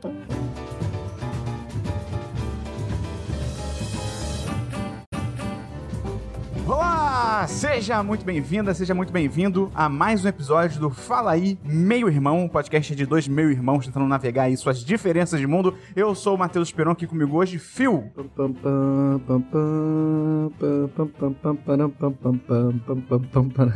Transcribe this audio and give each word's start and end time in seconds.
Hello! 0.00 0.12
Olá! 7.38 7.46
Seja 7.46 8.02
muito 8.02 8.24
bem-vinda, 8.24 8.74
seja 8.74 8.92
muito 8.92 9.12
bem-vindo 9.12 9.70
a 9.72 9.88
mais 9.88 10.24
um 10.24 10.28
episódio 10.28 10.80
do 10.80 10.90
Fala 10.90 11.30
aí, 11.30 11.56
Meio 11.62 12.08
Irmão, 12.08 12.40
um 12.40 12.48
podcast 12.48 12.96
de 12.96 13.06
dois 13.06 13.28
meio 13.28 13.52
irmãos 13.52 13.86
tentando 13.86 14.08
navegar 14.08 14.44
aí 14.44 14.56
suas 14.56 14.84
diferenças 14.84 15.38
de 15.38 15.46
mundo. 15.46 15.72
Eu 15.94 16.16
sou 16.16 16.34
o 16.34 16.38
Matheus 16.38 16.72
Peron, 16.72 16.90
aqui 16.90 17.06
comigo 17.06 17.36
hoje, 17.36 17.60
Phil. 17.60 18.10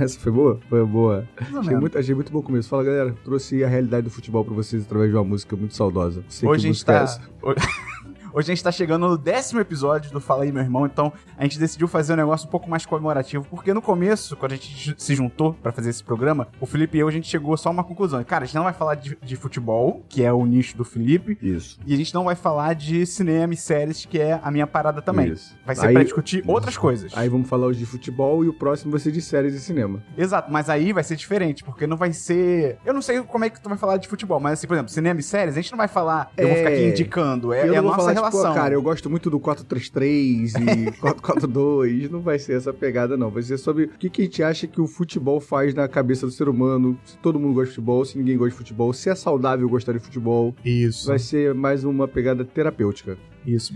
Essa 0.00 0.18
foi 0.18 0.32
boa? 0.32 0.60
Foi 0.68 0.84
boa. 0.84 1.28
Achei 1.60 1.76
muito, 1.76 1.96
achei 1.96 2.14
muito 2.16 2.32
bom 2.32 2.40
o 2.40 2.42
começo. 2.42 2.68
Fala, 2.68 2.82
galera. 2.82 3.14
Trouxe 3.22 3.62
a 3.62 3.68
realidade 3.68 4.02
do 4.02 4.10
futebol 4.10 4.44
pra 4.44 4.54
vocês 4.54 4.82
através 4.82 5.08
de 5.08 5.16
uma 5.16 5.22
música 5.22 5.54
muito 5.54 5.76
saudosa. 5.76 6.24
Sei 6.28 6.48
Hoje 6.48 6.68
a 6.68 6.72
gente 6.72 6.82
é 6.82 6.86
tá. 6.86 6.94
essa. 6.94 7.20
Hoje 8.34 8.50
a 8.50 8.54
gente 8.54 8.64
tá 8.64 8.72
chegando 8.72 9.06
no 9.06 9.18
décimo 9.18 9.60
episódio 9.60 10.10
do 10.10 10.18
Fala 10.18 10.44
aí, 10.44 10.50
meu 10.52 10.62
irmão. 10.62 10.86
Então 10.86 11.12
a 11.36 11.42
gente 11.42 11.58
decidiu 11.58 11.86
fazer 11.86 12.14
um 12.14 12.16
negócio 12.16 12.48
um 12.48 12.50
pouco 12.50 12.68
mais 12.68 12.86
comemorativo. 12.86 13.44
Porque 13.50 13.74
no 13.74 13.82
começo, 13.82 14.34
quando 14.38 14.52
a 14.52 14.54
gente 14.54 14.94
se 14.96 15.14
juntou 15.14 15.52
pra 15.52 15.70
fazer 15.70 15.90
esse 15.90 16.02
programa, 16.02 16.48
o 16.58 16.64
Felipe 16.64 16.96
e 16.96 17.00
eu, 17.00 17.08
a 17.08 17.10
gente 17.10 17.28
chegou 17.28 17.54
só 17.58 17.68
a 17.68 17.72
uma 17.72 17.84
conclusão. 17.84 18.24
Cara, 18.24 18.44
a 18.44 18.46
gente 18.46 18.54
não 18.56 18.64
vai 18.64 18.72
falar 18.72 18.94
de, 18.94 19.18
de 19.22 19.36
futebol, 19.36 20.02
que 20.08 20.24
é 20.24 20.32
o 20.32 20.46
nicho 20.46 20.78
do 20.78 20.82
Felipe. 20.84 21.36
Isso. 21.42 21.78
E 21.84 21.92
a 21.92 21.96
gente 21.96 22.14
não 22.14 22.24
vai 22.24 22.34
falar 22.34 22.72
de 22.74 23.04
cinema 23.04 23.52
e 23.52 23.56
séries, 23.56 24.06
que 24.06 24.18
é 24.18 24.40
a 24.42 24.50
minha 24.50 24.66
parada 24.66 25.02
também. 25.02 25.28
Isso. 25.30 25.54
Vai 25.66 25.76
ser 25.76 25.88
Aí- 25.88 25.92
pra 25.92 26.02
discutir 26.02 26.42
outras 26.46 26.78
coisas. 26.78 27.12
Aí 27.14 27.28
vamos 27.28 27.50
falar 27.50 27.66
hoje 27.66 27.80
de 27.80 27.86
futebol 27.86 28.42
e 28.42 28.48
o 28.48 28.54
próximo 28.54 28.92
vai 28.92 29.00
ser 29.00 29.12
de 29.12 29.20
séries 29.20 29.52
e 29.52 29.60
cinema. 29.60 30.02
Exato, 30.16 30.50
mas 30.50 30.70
aí 30.70 30.90
vai 30.94 31.04
ser 31.04 31.16
diferente, 31.16 31.62
porque 31.62 31.86
não 31.86 31.98
vai 31.98 32.14
ser. 32.14 32.78
Eu 32.82 32.94
não 32.94 33.02
sei 33.02 33.20
como 33.24 33.44
é 33.44 33.50
que 33.50 33.60
tu 33.60 33.68
vai 33.68 33.76
falar 33.76 33.98
de 33.98 34.08
futebol, 34.08 34.40
mas 34.40 34.54
assim, 34.54 34.66
por 34.66 34.72
exemplo, 34.72 34.90
cinema 34.90 35.20
e 35.20 35.22
séries, 35.22 35.54
a 35.54 35.60
gente 35.60 35.70
não 35.70 35.76
vai 35.78 35.88
falar. 35.88 36.32
Eu 36.34 36.48
vou 36.48 36.56
ficar 36.56 36.70
aqui 36.70 36.78
É. 36.84 36.88
indicando. 36.88 37.52
É, 37.52 37.68
eu 37.68 37.74
é 37.74 37.76
a 37.76 37.82
nossa 37.82 37.96
falar, 37.98 38.21
relação. 38.30 38.42
tipo, 38.42 38.54
cara, 38.54 38.74
eu 38.74 38.82
gosto 38.82 39.10
muito 39.10 39.28
do 39.30 39.38
433 39.38 40.54
e 40.54 40.92
442. 41.00 42.10
Não 42.10 42.20
vai 42.20 42.38
ser 42.38 42.56
essa 42.56 42.72
pegada, 42.72 43.16
não. 43.16 43.30
Vai 43.30 43.42
ser 43.42 43.58
sobre 43.58 43.84
o 43.84 43.88
que, 43.88 44.08
que 44.08 44.22
a 44.22 44.24
gente 44.24 44.42
acha 44.42 44.66
que 44.66 44.80
o 44.80 44.86
futebol 44.86 45.40
faz 45.40 45.74
na 45.74 45.88
cabeça 45.88 46.26
do 46.26 46.32
ser 46.32 46.48
humano. 46.48 46.98
Se 47.04 47.16
todo 47.18 47.38
mundo 47.38 47.54
gosta 47.54 47.68
de 47.70 47.74
futebol, 47.76 48.04
se 48.04 48.18
ninguém 48.18 48.36
gosta 48.36 48.50
de 48.50 48.56
futebol, 48.56 48.92
se 48.92 49.10
é 49.10 49.14
saudável 49.14 49.68
gostar 49.68 49.92
de 49.92 49.98
futebol. 49.98 50.54
Isso. 50.64 51.06
Vai 51.06 51.18
ser 51.18 51.54
mais 51.54 51.84
uma 51.84 52.06
pegada 52.06 52.44
terapêutica. 52.44 53.16
Isso. 53.46 53.74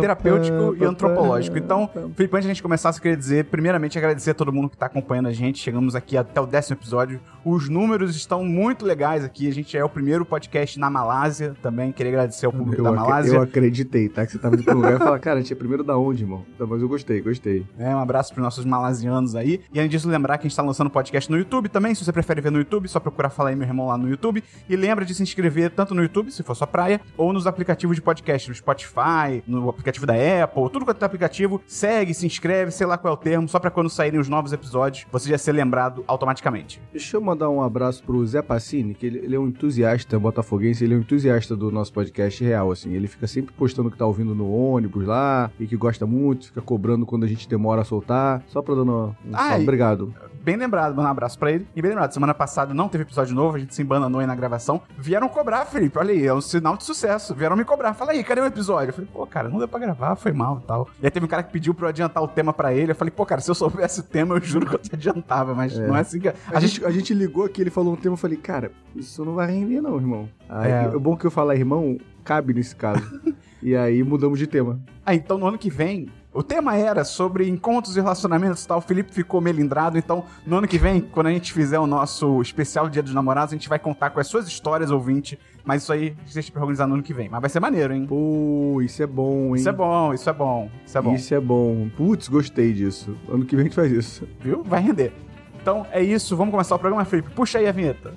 Terapêutico 0.00 0.76
e 0.80 0.84
antropológico. 0.84 1.58
Então, 1.58 1.88
Felipe, 2.14 2.36
antes 2.36 2.44
de 2.44 2.50
a 2.50 2.54
gente 2.54 2.62
começar, 2.62 2.90
eu 2.90 3.00
queria 3.00 3.16
dizer, 3.16 3.46
primeiramente, 3.46 3.98
agradecer 3.98 4.30
a 4.30 4.34
todo 4.34 4.52
mundo 4.52 4.68
que 4.70 4.76
tá 4.76 4.86
acompanhando 4.86 5.28
a 5.28 5.32
gente. 5.32 5.58
Chegamos 5.58 5.94
aqui 5.94 6.16
até 6.16 6.40
o 6.40 6.46
décimo 6.46 6.76
episódio. 6.76 7.20
Os 7.44 7.68
números 7.68 8.14
estão 8.16 8.44
muito 8.44 8.84
legais 8.84 9.24
aqui. 9.24 9.48
A 9.48 9.52
gente 9.52 9.76
é 9.76 9.84
o 9.84 9.88
primeiro 9.88 10.24
podcast 10.24 10.78
na 10.78 10.88
Malásia 10.88 11.54
também. 11.60 11.92
Queria 11.92 12.12
agradecer 12.12 12.46
ao 12.46 12.52
público 12.52 12.80
Eu, 12.80 12.84
da 12.84 12.92
Malásia. 12.92 13.34
eu 13.36 13.42
acreditei, 13.42 14.08
tá? 14.08 14.24
Que 14.24 14.32
você 14.32 14.38
tava 14.38 14.56
indo 14.56 14.70
um 14.70 14.74
lugar 14.74 14.94
e 14.94 14.98
falar, 14.98 15.18
cara, 15.18 15.38
a 15.38 15.42
gente 15.42 15.52
é 15.52 15.56
primeiro 15.56 15.82
da 15.82 15.96
onde, 15.96 16.22
irmão? 16.22 16.44
Tá, 16.56 16.66
mas 16.66 16.80
eu 16.80 16.88
gostei, 16.88 17.20
gostei. 17.20 17.66
É, 17.78 17.94
um 17.94 17.98
abraço 17.98 18.32
pros 18.32 18.42
nossos 18.42 18.64
malasianos 18.64 19.34
aí. 19.34 19.60
E 19.72 19.78
além 19.78 19.90
disso, 19.90 20.08
lembrar 20.08 20.38
que 20.38 20.46
a 20.46 20.48
gente 20.48 20.56
tá 20.56 20.62
lançando 20.62 20.90
podcast 20.90 21.30
no 21.30 21.36
YouTube 21.36 21.68
também. 21.68 21.94
Se 21.94 22.04
você 22.04 22.12
prefere 22.12 22.40
ver 22.40 22.52
no 22.52 22.58
YouTube, 22.58 22.88
só 22.88 23.00
procurar 23.00 23.30
Fala 23.32 23.48
aí, 23.48 23.56
meu 23.56 23.66
irmão, 23.66 23.86
lá 23.86 23.96
no 23.96 24.08
YouTube. 24.08 24.44
E 24.68 24.76
lembra 24.76 25.04
de 25.04 25.14
se 25.14 25.22
inscrever 25.22 25.70
tanto 25.70 25.94
no 25.94 26.02
YouTube, 26.02 26.30
se 26.30 26.42
for 26.42 26.54
sua 26.54 26.66
praia, 26.66 27.00
ou 27.16 27.32
nos 27.32 27.46
aplicativos 27.46 27.96
de 27.96 28.02
podcast, 28.02 28.48
no 28.48 28.54
Spotify, 28.54 29.01
no 29.46 29.68
aplicativo 29.68 30.06
da 30.06 30.14
Apple, 30.14 30.70
tudo 30.70 30.84
quanto 30.84 31.02
é 31.02 31.06
aplicativo. 31.06 31.60
Segue, 31.66 32.14
se 32.14 32.26
inscreve, 32.26 32.70
sei 32.70 32.86
lá 32.86 32.96
qual 32.98 33.12
é 33.12 33.16
o 33.16 33.18
termo, 33.18 33.48
só 33.48 33.58
pra 33.58 33.70
quando 33.70 33.90
saírem 33.90 34.20
os 34.20 34.28
novos 34.28 34.52
episódios, 34.52 35.06
você 35.10 35.28
já 35.28 35.38
ser 35.38 35.52
lembrado 35.52 36.04
automaticamente. 36.06 36.80
Deixa 36.92 37.16
eu 37.16 37.20
mandar 37.20 37.48
um 37.48 37.62
abraço 37.62 38.02
pro 38.04 38.24
Zé 38.26 38.42
Passini, 38.42 38.94
que 38.94 39.06
ele, 39.06 39.18
ele 39.18 39.36
é 39.36 39.38
um 39.38 39.48
entusiasta 39.48 40.18
botafoguense, 40.18 40.84
ele 40.84 40.94
é 40.94 40.96
um 40.96 41.00
entusiasta 41.00 41.56
do 41.56 41.70
nosso 41.70 41.92
podcast 41.92 42.42
real, 42.44 42.70
assim. 42.70 42.92
Ele 42.92 43.06
fica 43.08 43.26
sempre 43.26 43.52
postando 43.54 43.90
que 43.90 43.96
tá 43.96 44.06
ouvindo 44.06 44.34
no 44.34 44.50
ônibus 44.52 45.06
lá, 45.06 45.50
e 45.58 45.66
que 45.66 45.76
gosta 45.76 46.06
muito, 46.06 46.46
fica 46.46 46.60
cobrando 46.60 47.06
quando 47.06 47.24
a 47.24 47.28
gente 47.28 47.48
demora 47.48 47.82
a 47.82 47.84
soltar. 47.84 48.42
Só 48.48 48.62
pra 48.62 48.74
dar 48.74 48.82
um 48.82 49.14
Ah, 49.32 49.56
Obrigado. 49.56 50.12
Bem 50.42 50.56
lembrado, 50.56 50.96
manda 50.96 51.08
um 51.08 51.10
abraço 51.12 51.38
pra 51.38 51.52
ele. 51.52 51.66
E 51.74 51.80
bem 51.80 51.90
lembrado, 51.90 52.12
semana 52.12 52.34
passada 52.34 52.74
não 52.74 52.88
teve 52.88 53.04
episódio 53.04 53.32
novo, 53.34 53.56
a 53.56 53.60
gente 53.60 53.74
se 53.74 53.80
embananou 53.80 54.20
aí 54.20 54.26
na 54.26 54.34
gravação. 54.34 54.82
Vieram 54.98 55.28
cobrar, 55.28 55.64
Felipe. 55.66 55.96
Olha 55.98 56.12
aí, 56.12 56.26
é 56.26 56.34
um 56.34 56.40
sinal 56.40 56.76
de 56.76 56.82
sucesso. 56.84 57.32
Vieram 57.32 57.54
me 57.56 57.64
cobrar. 57.64 57.94
Fala 57.94 58.10
aí, 58.10 58.24
cadê 58.24 58.40
o 58.40 58.46
episódio? 58.46 58.91
Eu 58.92 58.96
falei, 58.96 59.10
pô, 59.12 59.26
cara, 59.26 59.48
não 59.48 59.58
deu 59.58 59.66
pra 59.66 59.78
gravar, 59.80 60.14
foi 60.16 60.32
mal 60.32 60.60
e 60.62 60.66
tal. 60.66 60.88
E 61.02 61.06
aí 61.06 61.10
teve 61.10 61.24
um 61.26 61.28
cara 61.28 61.42
que 61.42 61.50
pediu 61.52 61.74
pra 61.74 61.86
eu 61.86 61.88
adiantar 61.88 62.22
o 62.22 62.28
tema 62.28 62.52
pra 62.52 62.72
ele. 62.72 62.92
Eu 62.92 62.96
falei, 62.96 63.10
pô, 63.10 63.24
cara, 63.26 63.40
se 63.40 63.50
eu 63.50 63.54
soubesse 63.54 64.00
o 64.00 64.02
tema, 64.02 64.34
eu 64.34 64.40
juro 64.40 64.66
que 64.66 64.74
eu 64.74 64.78
te 64.78 64.94
adiantava, 64.94 65.54
mas 65.54 65.76
não 65.78 65.96
é 65.96 66.00
assim 66.00 66.20
que. 66.20 66.28
A, 66.28 66.60
gente, 66.60 66.84
a 66.84 66.90
gente 66.90 67.14
ligou 67.14 67.44
aqui, 67.44 67.60
ele 67.60 67.70
falou 67.70 67.92
um 67.94 67.96
tema, 67.96 68.12
eu 68.14 68.18
falei, 68.18 68.36
cara, 68.36 68.70
isso 68.94 69.24
não 69.24 69.34
vai 69.34 69.50
render 69.50 69.80
não, 69.80 69.96
irmão. 69.96 70.28
Aí, 70.48 70.70
É. 70.70 70.84
é. 70.84 70.98
bom 70.98 71.16
que 71.16 71.24
eu 71.26 71.30
falar 71.30 71.56
irmão, 71.56 71.98
cabe 72.24 72.54
nesse 72.54 72.76
caso. 72.76 73.02
e 73.62 73.74
aí 73.74 74.02
mudamos 74.02 74.38
de 74.38 74.46
tema. 74.46 74.80
Ah, 75.04 75.14
então 75.14 75.38
no 75.38 75.46
ano 75.46 75.58
que 75.58 75.70
vem. 75.70 76.08
O 76.34 76.42
tema 76.42 76.74
era 76.74 77.04
sobre 77.04 77.46
encontros 77.46 77.94
e 77.96 78.00
relacionamentos 78.00 78.64
e 78.64 78.68
tal. 78.68 78.78
O 78.78 78.80
Felipe 78.80 79.12
ficou 79.12 79.40
melindrado. 79.40 79.98
Então, 79.98 80.24
no 80.46 80.56
ano 80.56 80.66
que 80.66 80.78
vem, 80.78 81.00
quando 81.00 81.26
a 81.26 81.30
gente 81.30 81.52
fizer 81.52 81.78
o 81.78 81.86
nosso 81.86 82.40
especial 82.40 82.88
Dia 82.88 83.02
dos 83.02 83.12
Namorados, 83.12 83.52
a 83.52 83.56
gente 83.56 83.68
vai 83.68 83.78
contar 83.78 84.10
com 84.10 84.18
as 84.18 84.26
suas 84.28 84.46
histórias, 84.46 84.90
ouvinte. 84.90 85.38
Mas 85.62 85.82
isso 85.82 85.92
aí, 85.92 86.16
deixa 86.32 86.50
pra 86.50 86.62
organizar 86.62 86.86
no 86.86 86.94
ano 86.94 87.02
que 87.02 87.12
vem. 87.12 87.28
Mas 87.28 87.40
vai 87.42 87.50
ser 87.50 87.60
maneiro, 87.60 87.92
hein? 87.92 88.06
Pô, 88.06 88.80
isso 88.82 89.02
é 89.02 89.06
bom, 89.06 89.48
hein? 89.48 89.56
Isso 89.56 89.68
é 89.68 89.72
bom, 89.72 90.14
isso 90.14 90.30
é 90.30 90.32
bom, 90.32 90.70
isso 90.86 90.98
é 90.98 91.02
bom. 91.02 91.14
Isso 91.14 91.34
é 91.34 91.40
bom. 91.40 91.90
Putz, 91.96 92.28
gostei 92.28 92.72
disso. 92.72 93.14
Ano 93.28 93.44
que 93.44 93.54
vem 93.54 93.66
a 93.66 93.68
gente 93.68 93.76
faz 93.76 93.92
isso. 93.92 94.26
Viu? 94.40 94.62
Vai 94.64 94.80
render. 94.80 95.12
Então 95.62 95.86
é 95.92 96.02
isso, 96.02 96.36
vamos 96.36 96.50
começar 96.50 96.74
o 96.74 96.78
programa, 96.78 97.04
Felipe. 97.04 97.30
Puxa 97.30 97.58
aí 97.58 97.68
a 97.68 97.72
vinheta. 97.72 98.12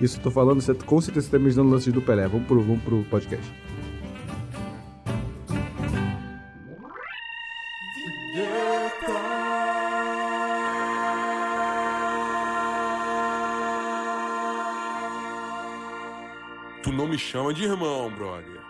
Isso 0.00 0.18
eu 0.18 0.22
tô 0.22 0.30
falando, 0.30 0.60
você 0.60 0.72
com 0.72 1.00
certeza 1.00 1.28
tá 1.28 1.36
imaginando 1.36 1.70
lances 1.70 1.92
do 1.92 2.00
Pelé. 2.00 2.28
Vamos 2.28 2.46
pro, 2.46 2.62
vamos 2.62 2.82
pro 2.84 3.02
podcast. 3.10 3.52
Tu 16.84 16.92
não 16.92 17.08
me 17.08 17.18
chama 17.18 17.52
de 17.52 17.64
irmão, 17.64 18.12
brother. 18.16 18.65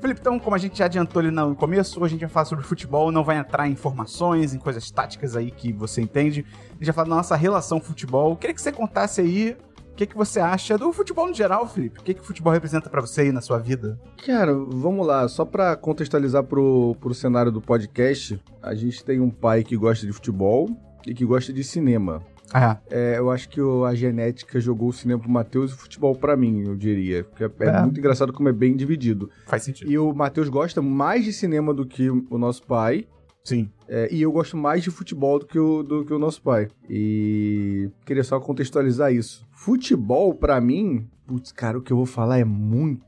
Felipe, 0.00 0.20
então, 0.20 0.38
como 0.38 0.54
a 0.54 0.58
gente 0.58 0.78
já 0.78 0.84
adiantou 0.84 1.18
ali 1.18 1.30
no 1.30 1.56
começo, 1.56 1.98
hoje 1.98 2.06
a 2.06 2.16
gente 2.16 2.20
vai 2.20 2.28
falar 2.28 2.44
sobre 2.44 2.64
futebol, 2.64 3.10
não 3.10 3.24
vai 3.24 3.36
entrar 3.36 3.66
em 3.66 3.72
informações, 3.72 4.54
em 4.54 4.58
coisas 4.58 4.90
táticas 4.90 5.34
aí 5.34 5.50
que 5.50 5.72
você 5.72 6.00
entende. 6.00 6.46
A 6.68 6.72
gente 6.74 6.86
vai 6.86 6.94
falar 6.94 7.08
da 7.08 7.16
nossa 7.16 7.34
relação 7.34 7.80
futebol. 7.80 8.30
Eu 8.30 8.36
queria 8.36 8.54
que 8.54 8.62
você 8.62 8.70
contasse 8.70 9.20
aí 9.20 9.56
o 9.90 9.94
que, 9.96 10.06
que 10.06 10.16
você 10.16 10.38
acha 10.38 10.78
do 10.78 10.92
futebol 10.92 11.26
no 11.26 11.34
geral, 11.34 11.66
Felipe. 11.66 11.98
O 11.98 12.02
que, 12.04 12.14
que 12.14 12.20
o 12.20 12.24
futebol 12.24 12.52
representa 12.52 12.88
pra 12.88 13.00
você 13.00 13.22
aí 13.22 13.32
na 13.32 13.40
sua 13.40 13.58
vida? 13.58 13.98
Cara, 14.24 14.54
vamos 14.54 15.04
lá. 15.04 15.26
Só 15.26 15.44
pra 15.44 15.74
contextualizar 15.74 16.44
pro, 16.44 16.96
pro 17.00 17.12
cenário 17.12 17.50
do 17.50 17.60
podcast, 17.60 18.40
a 18.62 18.76
gente 18.76 19.04
tem 19.04 19.18
um 19.18 19.30
pai 19.30 19.64
que 19.64 19.76
gosta 19.76 20.06
de 20.06 20.12
futebol 20.12 20.68
e 21.04 21.12
que 21.12 21.24
gosta 21.24 21.52
de 21.52 21.64
cinema. 21.64 22.22
Ah, 22.52 22.78
É, 22.90 23.18
eu 23.18 23.30
acho 23.30 23.48
que 23.48 23.60
o- 23.60 23.84
a 23.84 23.94
genética 23.94 24.58
jogou 24.58 24.88
o 24.88 24.92
cinema 24.92 25.20
pro 25.20 25.30
Matheus 25.30 25.70
e 25.70 25.74
o 25.74 25.76
futebol 25.78 26.14
pra 26.16 26.36
mim, 26.36 26.64
eu 26.66 26.74
diria. 26.76 27.24
Porque 27.24 27.44
é, 27.44 27.50
é 27.60 27.66
É. 27.68 27.82
muito 27.82 27.98
engraçado 27.98 28.32
como 28.32 28.48
é 28.48 28.52
bem 28.52 28.74
dividido. 28.76 29.30
faz 29.46 29.62
sentido. 29.64 29.90
E 29.90 29.98
o 29.98 30.12
Matheus 30.14 30.48
gosta 30.48 30.80
mais 30.82 31.24
de 31.24 31.32
cinema 31.32 31.74
do 31.74 31.84
que 31.86 32.08
o 32.10 32.38
nosso 32.38 32.62
pai. 32.66 33.06
Sim. 33.44 33.70
É, 33.88 34.08
e 34.12 34.20
eu 34.20 34.30
gosto 34.32 34.56
mais 34.56 34.82
de 34.82 34.90
futebol 34.90 35.38
do 35.38 35.46
que, 35.46 35.58
o, 35.58 35.82
do 35.82 36.04
que 36.04 36.12
o 36.12 36.18
nosso 36.18 36.42
pai. 36.42 36.68
E 36.88 37.90
queria 38.04 38.24
só 38.24 38.38
contextualizar 38.38 39.12
isso. 39.12 39.46
Futebol, 39.52 40.34
pra 40.34 40.60
mim, 40.60 41.06
putz, 41.26 41.50
cara, 41.52 41.78
o 41.78 41.82
que 41.82 41.92
eu 41.92 41.96
vou 41.96 42.04
falar 42.06 42.38
é 42.38 42.44
muito 42.44 43.02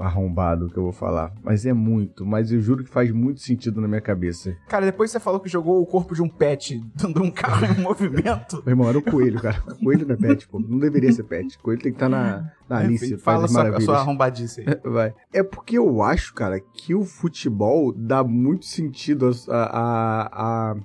arrombado 0.00 0.66
o 0.66 0.70
que 0.70 0.76
eu 0.76 0.82
vou 0.82 0.92
falar. 0.92 1.32
Mas 1.42 1.66
é 1.66 1.72
muito. 1.72 2.24
Mas 2.24 2.50
eu 2.52 2.60
juro 2.60 2.84
que 2.84 2.90
faz 2.90 3.10
muito 3.10 3.40
sentido 3.40 3.80
na 3.80 3.88
minha 3.88 4.00
cabeça. 4.00 4.56
Cara, 4.68 4.86
depois 4.86 5.10
você 5.10 5.20
falou 5.20 5.40
que 5.40 5.48
jogou 5.48 5.80
o 5.82 5.86
corpo 5.86 6.14
de 6.14 6.22
um 6.22 6.28
pet 6.28 6.80
dando 6.94 7.22
um 7.22 7.30
carro 7.30 7.66
em 7.66 7.80
movimento. 7.82 8.62
Meu 8.66 8.72
irmão, 8.72 8.88
era 8.88 8.98
o 8.98 9.02
coelho, 9.02 9.40
cara. 9.40 9.62
O 9.68 9.84
coelho 9.84 10.06
não 10.06 10.14
é 10.14 10.18
pet, 10.18 10.48
pô. 10.48 10.58
Não 10.60 10.78
deveria 10.78 11.12
ser 11.12 11.24
pet. 11.24 11.56
O 11.56 11.62
coelho 11.62 11.80
tem 11.82 11.92
que 11.92 11.96
estar 11.96 12.08
na, 12.08 12.50
na 12.68 12.78
Alice. 12.78 13.04
Enfim, 13.06 13.14
País 13.16 13.22
fala 13.22 13.48
sua, 13.48 13.80
sua 13.80 13.96
arrombadice 13.98 14.60
aí. 14.66 14.66
Vai. 14.90 15.14
É 15.32 15.42
porque 15.42 15.78
eu 15.78 16.02
acho, 16.02 16.34
cara, 16.34 16.58
que 16.60 16.94
o 16.94 17.04
futebol 17.04 17.92
dá 17.92 18.22
muito 18.24 18.64
sentido 18.66 19.30
a. 19.48 19.56
a, 19.56 20.70
a- 20.72 20.76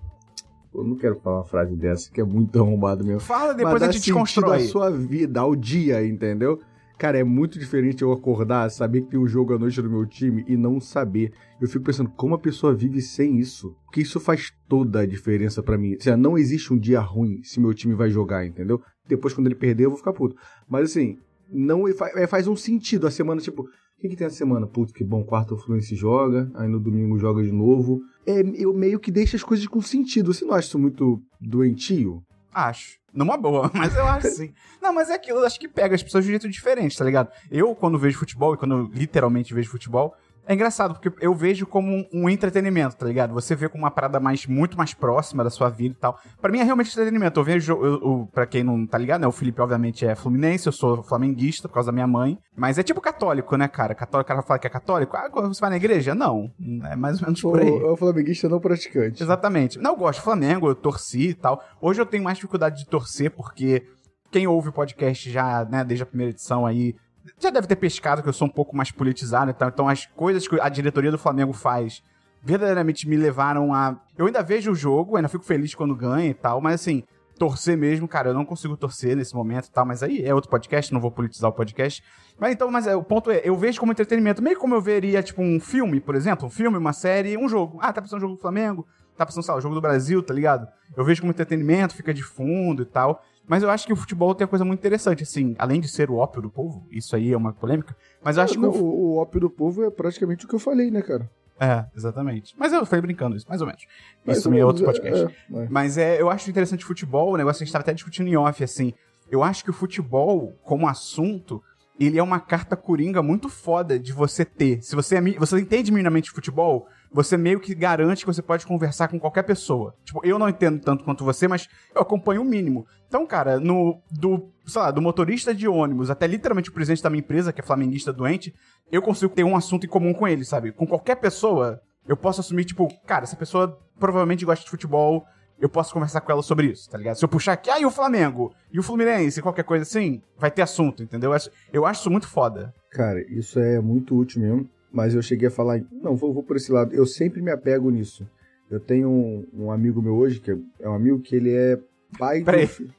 Eu 0.73 0.83
não 0.85 0.95
quero 0.95 1.19
falar 1.19 1.39
uma 1.39 1.43
frase 1.45 1.75
dessa, 1.75 2.09
que 2.11 2.21
é 2.21 2.23
muito 2.23 2.57
arrombado 2.61 3.03
mesmo. 3.03 3.19
Fala, 3.19 3.53
depois 3.53 3.73
Mas 3.73 3.83
a 3.83 3.85
dá 3.87 3.91
gente 3.91 4.03
desconstrói. 4.05 4.57
a 4.57 4.67
sua 4.67 4.89
vida, 4.89 5.39
ao 5.41 5.53
dia, 5.55 6.05
entendeu? 6.05 6.59
Cara, 7.01 7.17
é 7.17 7.23
muito 7.23 7.57
diferente 7.57 8.03
eu 8.03 8.11
acordar, 8.11 8.69
saber 8.69 9.01
que 9.01 9.09
tem 9.09 9.19
um 9.19 9.25
jogo 9.25 9.55
à 9.55 9.57
noite 9.57 9.81
do 9.81 9.89
meu 9.89 10.05
time 10.05 10.45
e 10.47 10.55
não 10.55 10.79
saber. 10.79 11.33
Eu 11.59 11.67
fico 11.67 11.83
pensando 11.83 12.11
como 12.11 12.35
a 12.35 12.37
pessoa 12.37 12.75
vive 12.75 13.01
sem 13.01 13.39
isso. 13.39 13.75
Porque 13.85 14.01
isso 14.01 14.19
faz 14.19 14.51
toda 14.69 14.99
a 14.99 15.05
diferença 15.07 15.63
pra 15.63 15.79
mim. 15.79 15.95
Ou 15.95 15.99
seja, 15.99 16.15
não 16.15 16.37
existe 16.37 16.71
um 16.71 16.77
dia 16.77 16.99
ruim 16.99 17.41
se 17.41 17.59
meu 17.59 17.73
time 17.73 17.95
vai 17.95 18.11
jogar, 18.11 18.45
entendeu? 18.45 18.79
Depois, 19.07 19.33
quando 19.33 19.47
ele 19.47 19.55
perder, 19.55 19.85
eu 19.85 19.89
vou 19.89 19.97
ficar 19.97 20.13
puto. 20.13 20.35
Mas 20.69 20.91
assim, 20.91 21.17
não 21.51 21.87
é- 21.87 21.93
é- 22.17 22.27
faz 22.27 22.47
um 22.47 22.55
sentido 22.55 23.07
a 23.07 23.09
semana, 23.09 23.41
tipo, 23.41 23.63
o 23.63 23.67
que, 23.99 24.09
que 24.09 24.15
tem 24.15 24.27
a 24.27 24.29
semana? 24.29 24.67
Putz, 24.67 24.93
que 24.93 25.03
bom, 25.03 25.23
quarta 25.23 25.55
o 25.55 25.57
Fluminense 25.57 25.95
joga, 25.95 26.51
aí 26.53 26.69
no 26.69 26.79
domingo 26.79 27.17
joga 27.17 27.41
de 27.41 27.51
novo. 27.51 27.99
É, 28.27 28.41
eu 28.61 28.75
meio 28.75 28.99
que 28.99 29.09
deixo 29.09 29.35
as 29.35 29.43
coisas 29.43 29.65
com 29.65 29.81
sentido. 29.81 30.31
Você 30.31 30.45
não 30.45 30.53
acha 30.53 30.67
isso 30.67 30.77
muito 30.77 31.19
doentio? 31.41 32.21
Acho. 32.53 32.99
Numa 33.13 33.37
boa, 33.37 33.69
mas 33.75 33.95
eu 33.95 34.07
acho 34.07 34.27
sim. 34.29 34.53
Não, 34.81 34.93
mas 34.93 35.09
é 35.09 35.15
aquilo, 35.15 35.39
eu 35.39 35.45
acho 35.45 35.59
que 35.59 35.67
pega 35.67 35.95
as 35.95 36.01
pessoas 36.03 36.23
de 36.23 36.29
um 36.29 36.33
jeito 36.33 36.49
diferente, 36.49 36.97
tá 36.97 37.03
ligado? 37.03 37.29
Eu, 37.49 37.75
quando 37.75 37.99
vejo 37.99 38.17
futebol, 38.17 38.53
e 38.53 38.57
quando 38.57 38.75
eu 38.75 38.83
literalmente 38.93 39.53
vejo 39.53 39.69
futebol, 39.69 40.15
é 40.47 40.53
engraçado, 40.53 40.93
porque 40.93 41.11
eu 41.23 41.33
vejo 41.33 41.65
como 41.65 42.05
um, 42.13 42.29
entretenimento, 42.29 42.95
tá 42.95 43.05
ligado? 43.05 43.33
Você 43.33 43.55
vê 43.55 43.69
como 43.69 43.83
uma 43.83 43.91
parada 43.91 44.19
mais, 44.19 44.45
muito 44.45 44.77
mais 44.77 44.93
próxima 44.93 45.43
da 45.43 45.49
sua 45.49 45.69
vida 45.69 45.95
e 45.95 45.99
tal. 45.99 46.19
Pra 46.41 46.51
mim 46.51 46.59
é 46.59 46.63
realmente 46.63 46.91
entretenimento. 46.91 47.39
Eu 47.39 47.43
vejo, 47.43 47.73
eu, 47.73 47.93
eu, 47.93 48.29
pra 48.31 48.45
quem 48.45 48.63
não 48.63 48.85
tá 48.85 48.97
ligado, 48.97 49.21
né? 49.21 49.27
O 49.27 49.31
Felipe, 49.31 49.61
obviamente, 49.61 50.05
é 50.05 50.15
fluminense, 50.15 50.67
eu 50.67 50.71
sou 50.71 51.03
flamenguista 51.03 51.67
por 51.67 51.75
causa 51.75 51.87
da 51.87 51.93
minha 51.93 52.07
mãe. 52.07 52.37
Mas 52.55 52.77
é 52.77 52.83
tipo 52.83 52.99
católico, 52.99 53.55
né, 53.55 53.67
cara? 53.67 53.93
Católico, 53.93 54.25
o 54.25 54.27
cara 54.27 54.41
fala 54.41 54.59
que 54.59 54.67
é 54.67 54.69
católico. 54.69 55.15
Ah, 55.15 55.29
você 55.29 55.61
vai 55.61 55.69
na 55.69 55.77
igreja? 55.77 56.15
Não. 56.15 56.51
É 56.89 56.95
mais 56.95 57.21
ou 57.21 57.27
menos 57.27 57.41
por 57.41 57.59
aí. 57.59 57.69
É 57.69 57.85
o 57.85 57.95
flamenguista 57.95 58.49
não 58.49 58.59
praticante. 58.59 59.21
Exatamente. 59.21 59.79
Não, 59.79 59.91
eu 59.91 59.97
gosto 59.97 60.19
de 60.19 60.23
Flamengo, 60.23 60.67
eu 60.67 60.75
torci 60.75 61.29
e 61.29 61.33
tal. 61.33 61.63
Hoje 61.79 62.01
eu 62.01 62.05
tenho 62.05 62.23
mais 62.23 62.37
dificuldade 62.37 62.79
de 62.79 62.87
torcer, 62.87 63.31
porque 63.31 63.83
quem 64.31 64.47
ouve 64.47 64.69
o 64.69 64.73
podcast 64.73 65.29
já, 65.29 65.65
né, 65.65 65.83
desde 65.83 66.03
a 66.03 66.05
primeira 66.05 66.31
edição 66.31 66.65
aí, 66.65 66.95
já 67.39 67.49
deve 67.49 67.67
ter 67.67 67.75
pescado 67.75 68.21
que 68.21 68.29
eu 68.29 68.33
sou 68.33 68.47
um 68.47 68.51
pouco 68.51 68.75
mais 68.75 68.91
politizado 68.91 69.51
e 69.51 69.53
tal. 69.53 69.69
Então 69.69 69.87
as 69.87 70.05
coisas 70.05 70.47
que 70.47 70.59
a 70.59 70.69
diretoria 70.69 71.11
do 71.11 71.17
Flamengo 71.17 71.53
faz 71.53 72.03
verdadeiramente 72.41 73.07
me 73.07 73.15
levaram 73.15 73.73
a. 73.73 73.99
Eu 74.17 74.25
ainda 74.25 74.41
vejo 74.41 74.71
o 74.71 74.75
jogo, 74.75 75.15
ainda 75.15 75.29
fico 75.29 75.45
feliz 75.45 75.75
quando 75.75 75.95
ganha 75.95 76.29
e 76.29 76.33
tal, 76.33 76.59
mas 76.59 76.75
assim, 76.81 77.03
torcer 77.37 77.77
mesmo, 77.77 78.07
cara, 78.07 78.29
eu 78.29 78.33
não 78.33 78.45
consigo 78.45 78.75
torcer 78.77 79.15
nesse 79.15 79.35
momento 79.35 79.65
e 79.65 79.71
tal, 79.71 79.85
mas 79.85 80.03
aí 80.03 80.23
é 80.23 80.33
outro 80.33 80.49
podcast, 80.49 80.93
não 80.93 81.01
vou 81.01 81.11
politizar 81.11 81.49
o 81.49 81.53
podcast. 81.53 82.03
Mas 82.39 82.53
então, 82.53 82.69
mas 82.69 82.87
é, 82.87 82.95
o 82.95 83.03
ponto 83.03 83.31
é, 83.31 83.41
eu 83.43 83.55
vejo 83.55 83.79
como 83.79 83.91
entretenimento, 83.91 84.41
meio 84.41 84.57
como 84.57 84.75
eu 84.75 84.81
veria, 84.81 85.21
tipo, 85.21 85.41
um 85.41 85.59
filme, 85.59 85.99
por 85.99 86.15
exemplo, 86.15 86.47
um 86.47 86.49
filme, 86.49 86.77
uma 86.77 86.93
série, 86.93 87.37
um 87.37 87.47
jogo. 87.47 87.79
Ah, 87.81 87.93
tá 87.93 88.01
passando 88.01 88.19
o 88.19 88.21
jogo 88.21 88.35
do 88.35 88.41
Flamengo, 88.41 88.87
tá 89.17 89.25
passando, 89.25 89.43
sei 89.43 89.53
lá, 89.53 89.57
o 89.57 89.61
jogo 89.61 89.75
do 89.75 89.81
Brasil, 89.81 90.21
tá 90.21 90.33
ligado? 90.33 90.67
Eu 90.95 91.03
vejo 91.03 91.21
como 91.21 91.31
entretenimento, 91.31 91.95
fica 91.95 92.13
de 92.13 92.23
fundo 92.23 92.83
e 92.83 92.85
tal. 92.85 93.23
Mas 93.51 93.63
eu 93.63 93.69
acho 93.69 93.85
que 93.85 93.91
o 93.91 93.97
futebol 93.97 94.33
tem 94.33 94.45
uma 94.45 94.49
coisa 94.49 94.63
muito 94.63 94.79
interessante, 94.79 95.23
assim, 95.23 95.57
além 95.59 95.81
de 95.81 95.89
ser 95.89 96.09
o 96.09 96.15
ópio 96.15 96.41
do 96.41 96.49
povo, 96.49 96.87
isso 96.89 97.17
aí 97.17 97.33
é 97.33 97.35
uma 97.35 97.51
polêmica, 97.51 97.93
mas 98.23 98.37
eu 98.37 98.43
acho 98.43 98.57
não, 98.57 98.71
que. 98.71 98.77
O, 98.77 98.83
o 98.85 99.17
ópio 99.17 99.41
do 99.41 99.49
povo 99.49 99.83
é 99.83 99.89
praticamente 99.89 100.45
o 100.45 100.47
que 100.47 100.55
eu 100.55 100.59
falei, 100.59 100.89
né, 100.89 101.01
cara? 101.01 101.29
É, 101.59 101.85
exatamente. 101.93 102.55
Mas 102.57 102.71
eu 102.71 102.85
falei 102.85 103.01
brincando 103.01 103.35
isso, 103.35 103.45
mais 103.49 103.59
ou 103.59 103.67
menos. 103.67 103.85
Mais 104.25 104.37
isso 104.37 104.47
também 104.47 104.61
é 104.61 104.65
outro 104.65 104.85
podcast. 104.85 105.25
É, 105.53 105.57
é, 105.57 105.67
Mas 105.69 105.97
é, 105.97 106.21
eu 106.21 106.29
acho 106.29 106.49
interessante 106.49 106.85
o 106.85 106.87
futebol, 106.87 107.33
o 107.33 107.35
negócio 107.35 107.57
que 107.57 107.63
a 107.63 107.65
gente 107.65 107.71
estava 107.71 107.83
até 107.83 107.93
discutindo 107.93 108.29
em 108.29 108.37
off, 108.37 108.63
assim. 108.63 108.93
Eu 109.29 109.43
acho 109.43 109.65
que 109.65 109.69
o 109.69 109.73
futebol, 109.73 110.57
como 110.63 110.87
assunto, 110.87 111.61
ele 111.99 112.17
é 112.17 112.23
uma 112.23 112.39
carta 112.39 112.77
coringa 112.77 113.21
muito 113.21 113.49
foda 113.49 113.99
de 113.99 114.13
você 114.13 114.45
ter. 114.45 114.81
Se 114.81 114.95
você, 114.95 115.17
é, 115.17 115.21
você 115.21 115.59
entende 115.59 115.91
minimamente 115.91 116.31
futebol, 116.31 116.87
você 117.11 117.35
meio 117.35 117.59
que 117.59 117.75
garante 117.75 118.23
que 118.23 118.33
você 118.33 118.41
pode 118.41 118.65
conversar 118.65 119.09
com 119.09 119.19
qualquer 119.19 119.43
pessoa. 119.43 119.93
Tipo, 120.03 120.25
eu 120.25 120.39
não 120.39 120.47
entendo 120.47 120.79
tanto 120.79 121.03
quanto 121.03 121.25
você, 121.25 121.47
mas 121.47 121.67
eu 121.93 122.01
acompanho 122.01 122.41
o 122.41 122.45
mínimo. 122.45 122.87
Então, 123.07 123.27
cara, 123.27 123.59
no 123.59 124.01
do, 124.09 124.49
sei 124.65 124.81
lá, 124.81 124.91
do 124.91 125.01
motorista 125.01 125.53
de 125.53 125.67
ônibus 125.67 126.09
até 126.09 126.25
literalmente 126.25 126.69
o 126.69 126.73
presidente 126.73 127.03
da 127.03 127.09
minha 127.09 127.19
empresa, 127.19 127.51
que 127.51 127.59
é 127.59 127.63
flamenguista 127.63 128.13
doente, 128.13 128.53
eu 128.89 129.01
consigo 129.01 129.33
ter 129.33 129.43
um 129.43 129.55
assunto 129.57 129.85
em 129.85 129.89
comum 129.89 130.13
com 130.13 130.27
ele, 130.27 130.45
sabe? 130.45 130.71
Com 130.71 130.87
qualquer 130.87 131.15
pessoa, 131.15 131.81
eu 132.07 132.15
posso 132.15 132.39
assumir, 132.39 132.63
tipo, 132.63 132.87
cara, 133.05 133.23
essa 133.23 133.35
pessoa 133.35 133.77
provavelmente 133.99 134.45
gosta 134.45 134.63
de 134.63 134.71
futebol, 134.71 135.25
eu 135.59 135.69
posso 135.69 135.93
conversar 135.93 136.21
com 136.21 136.31
ela 136.31 136.41
sobre 136.41 136.67
isso, 136.67 136.89
tá 136.89 136.97
ligado? 136.97 137.15
Se 137.17 137.25
eu 137.25 137.29
puxar 137.29 137.53
aqui, 137.53 137.69
ah, 137.69 137.79
e 137.79 137.85
o 137.85 137.91
Flamengo? 137.91 138.53
E 138.71 138.79
o 138.79 138.83
Fluminense? 138.83 139.41
Qualquer 139.41 139.63
coisa 139.63 139.83
assim, 139.83 140.21
vai 140.37 140.49
ter 140.49 140.61
assunto, 140.61 141.03
entendeu? 141.03 141.31
Eu 141.71 141.85
acho 141.85 141.99
isso 141.99 142.09
muito 142.09 142.27
foda. 142.27 142.73
Cara, 142.89 143.21
isso 143.29 143.59
é 143.59 143.79
muito 143.79 144.15
útil 144.15 144.41
mesmo 144.41 144.69
mas 144.91 145.15
eu 145.15 145.21
cheguei 145.21 145.47
a 145.47 145.51
falar, 145.51 145.81
não, 145.91 146.15
vou, 146.15 146.33
vou 146.33 146.43
por 146.43 146.57
esse 146.57 146.71
lado. 146.71 146.93
Eu 146.93 147.05
sempre 147.05 147.41
me 147.41 147.51
apego 147.51 147.89
nisso. 147.89 148.27
Eu 148.69 148.79
tenho 148.79 149.09
um, 149.09 149.47
um 149.53 149.71
amigo 149.71 150.01
meu 150.01 150.15
hoje, 150.15 150.39
que 150.39 150.51
é 150.79 150.89
um 150.89 150.93
amigo 150.93 151.19
que 151.19 151.35
ele 151.35 151.53
é 151.53 151.79
pai 152.17 152.43
Peraí. 152.43 152.65
do... 152.67 152.89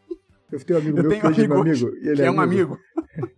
Eu 0.50 0.61
tenho 0.61 0.79
um 0.79 0.83
amigo 0.83 0.99
eu 0.99 1.03
meu 1.09 1.21
que 1.21 1.27
hoje 1.27 1.44
é 1.44 1.49
meu 1.49 1.61
amigo. 1.61 1.97
E 1.97 2.09
ele 2.09 2.23
é, 2.23 2.27
é 2.27 2.31
um 2.31 2.41
amigo. 2.41 2.79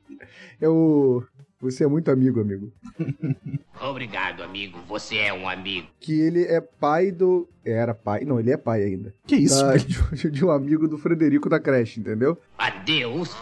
é 0.61 0.69
o... 0.69 1.23
Você 1.61 1.85
é 1.85 1.87
muito 1.87 2.11
amigo, 2.11 2.41
amigo. 2.41 2.71
Obrigado, 3.81 4.43
amigo. 4.43 4.79
Você 4.87 5.17
é 5.17 5.33
um 5.33 5.49
amigo. 5.49 5.89
Que 5.99 6.21
ele 6.21 6.45
é 6.45 6.61
pai 6.61 7.11
do. 7.11 7.49
Era 7.65 7.95
pai. 7.95 8.23
Não, 8.25 8.39
ele 8.39 8.51
é 8.51 8.57
pai 8.59 8.83
ainda. 8.83 9.15
Que 9.27 9.37
isso? 9.37 9.65
Da... 9.65 9.75
De, 9.79 10.31
de, 10.31 10.45
um 10.45 10.51
amigo 10.51 10.87
do 10.87 10.99
Frederico 10.99 11.49
da 11.49 11.59
creche, 11.59 12.01
entendeu? 12.01 12.39
Adeus, 12.59 13.35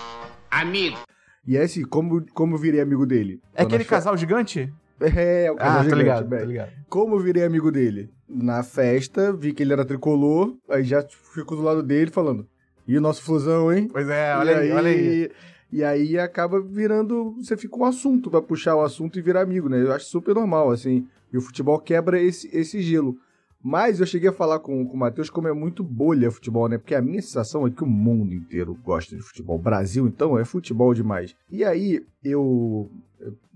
amigo. 0.49 0.99
E 1.45 1.57
é 1.57 1.63
assim, 1.63 1.83
como, 1.83 2.25
como 2.33 2.55
eu 2.55 2.59
virei 2.59 2.81
amigo 2.81 3.05
dele? 3.05 3.41
É 3.55 3.63
aquele 3.63 3.85
casal 3.85 4.17
gigante? 4.17 4.73
É, 5.17 5.51
o 5.51 5.57
casal 5.57 5.81
ah, 5.81 5.83
gigante, 5.83 5.91
tô 5.91 5.97
ligado, 5.97 6.45
ligado. 6.45 6.73
Como 6.89 7.17
eu 7.17 7.21
virei 7.21 7.45
amigo 7.45 7.71
dele? 7.71 8.11
Na 8.29 8.63
festa, 8.63 9.33
vi 9.33 9.53
que 9.53 9.63
ele 9.63 9.73
era 9.73 9.85
tricolor, 9.85 10.57
aí 10.69 10.85
já 10.85 11.05
fico 11.35 11.57
do 11.57 11.63
lado 11.63 11.83
dele 11.83 12.11
falando, 12.11 12.47
e 12.87 12.97
o 12.97 13.01
nosso 13.01 13.23
fusão, 13.23 13.73
hein? 13.73 13.89
Pois 13.91 14.09
é, 14.09 14.37
olha 14.37 14.59
aí, 14.59 14.71
aí, 14.71 14.73
olha 14.73 14.91
aí. 14.91 15.31
E 15.73 15.83
aí 15.83 16.19
acaba 16.19 16.61
virando, 16.61 17.35
você 17.39 17.57
fica 17.57 17.77
um 17.79 17.85
assunto 17.85 18.31
para 18.31 18.43
puxar 18.43 18.77
o 18.77 18.83
assunto 18.83 19.19
e 19.19 19.23
virar 19.23 19.41
amigo, 19.41 19.71
né? 19.71 19.81
Eu 19.81 19.93
acho 19.93 20.05
super 20.05 20.35
normal, 20.35 20.71
assim. 20.71 21.07
E 21.33 21.39
o 21.39 21.41
futebol 21.41 21.79
quebra 21.79 22.21
esse, 22.21 22.55
esse 22.55 22.83
gelo. 22.83 23.17
Mas 23.63 24.01
eu 24.01 24.07
cheguei 24.07 24.29
a 24.29 24.33
falar 24.33 24.59
com, 24.59 24.87
com 24.87 24.95
o 24.95 24.99
Matheus 24.99 25.31
como 25.31 25.47
é 25.47 25.53
muito 25.53 25.85
bolha 25.85 26.31
futebol, 26.31 26.69
né? 26.69 26.79
Porque 26.79 26.95
a 26.95 27.03
minha 27.03 27.23
sensação 27.23 27.67
é 27.67 27.71
que 27.71 27.85
o 27.85 27.87
mundo 27.87 28.35
inteiro 28.35 28.77
gosta 28.85 29.15
de 29.15 29.23
futebol. 29.23 29.57
O 29.57 29.63
Brasil, 29.63 30.07
então, 30.07 30.39
é 30.39 30.45
futebol 30.45 30.93
demais. 30.93 31.37
E 31.51 31.65
aí, 31.65 32.05
eu 32.25 32.91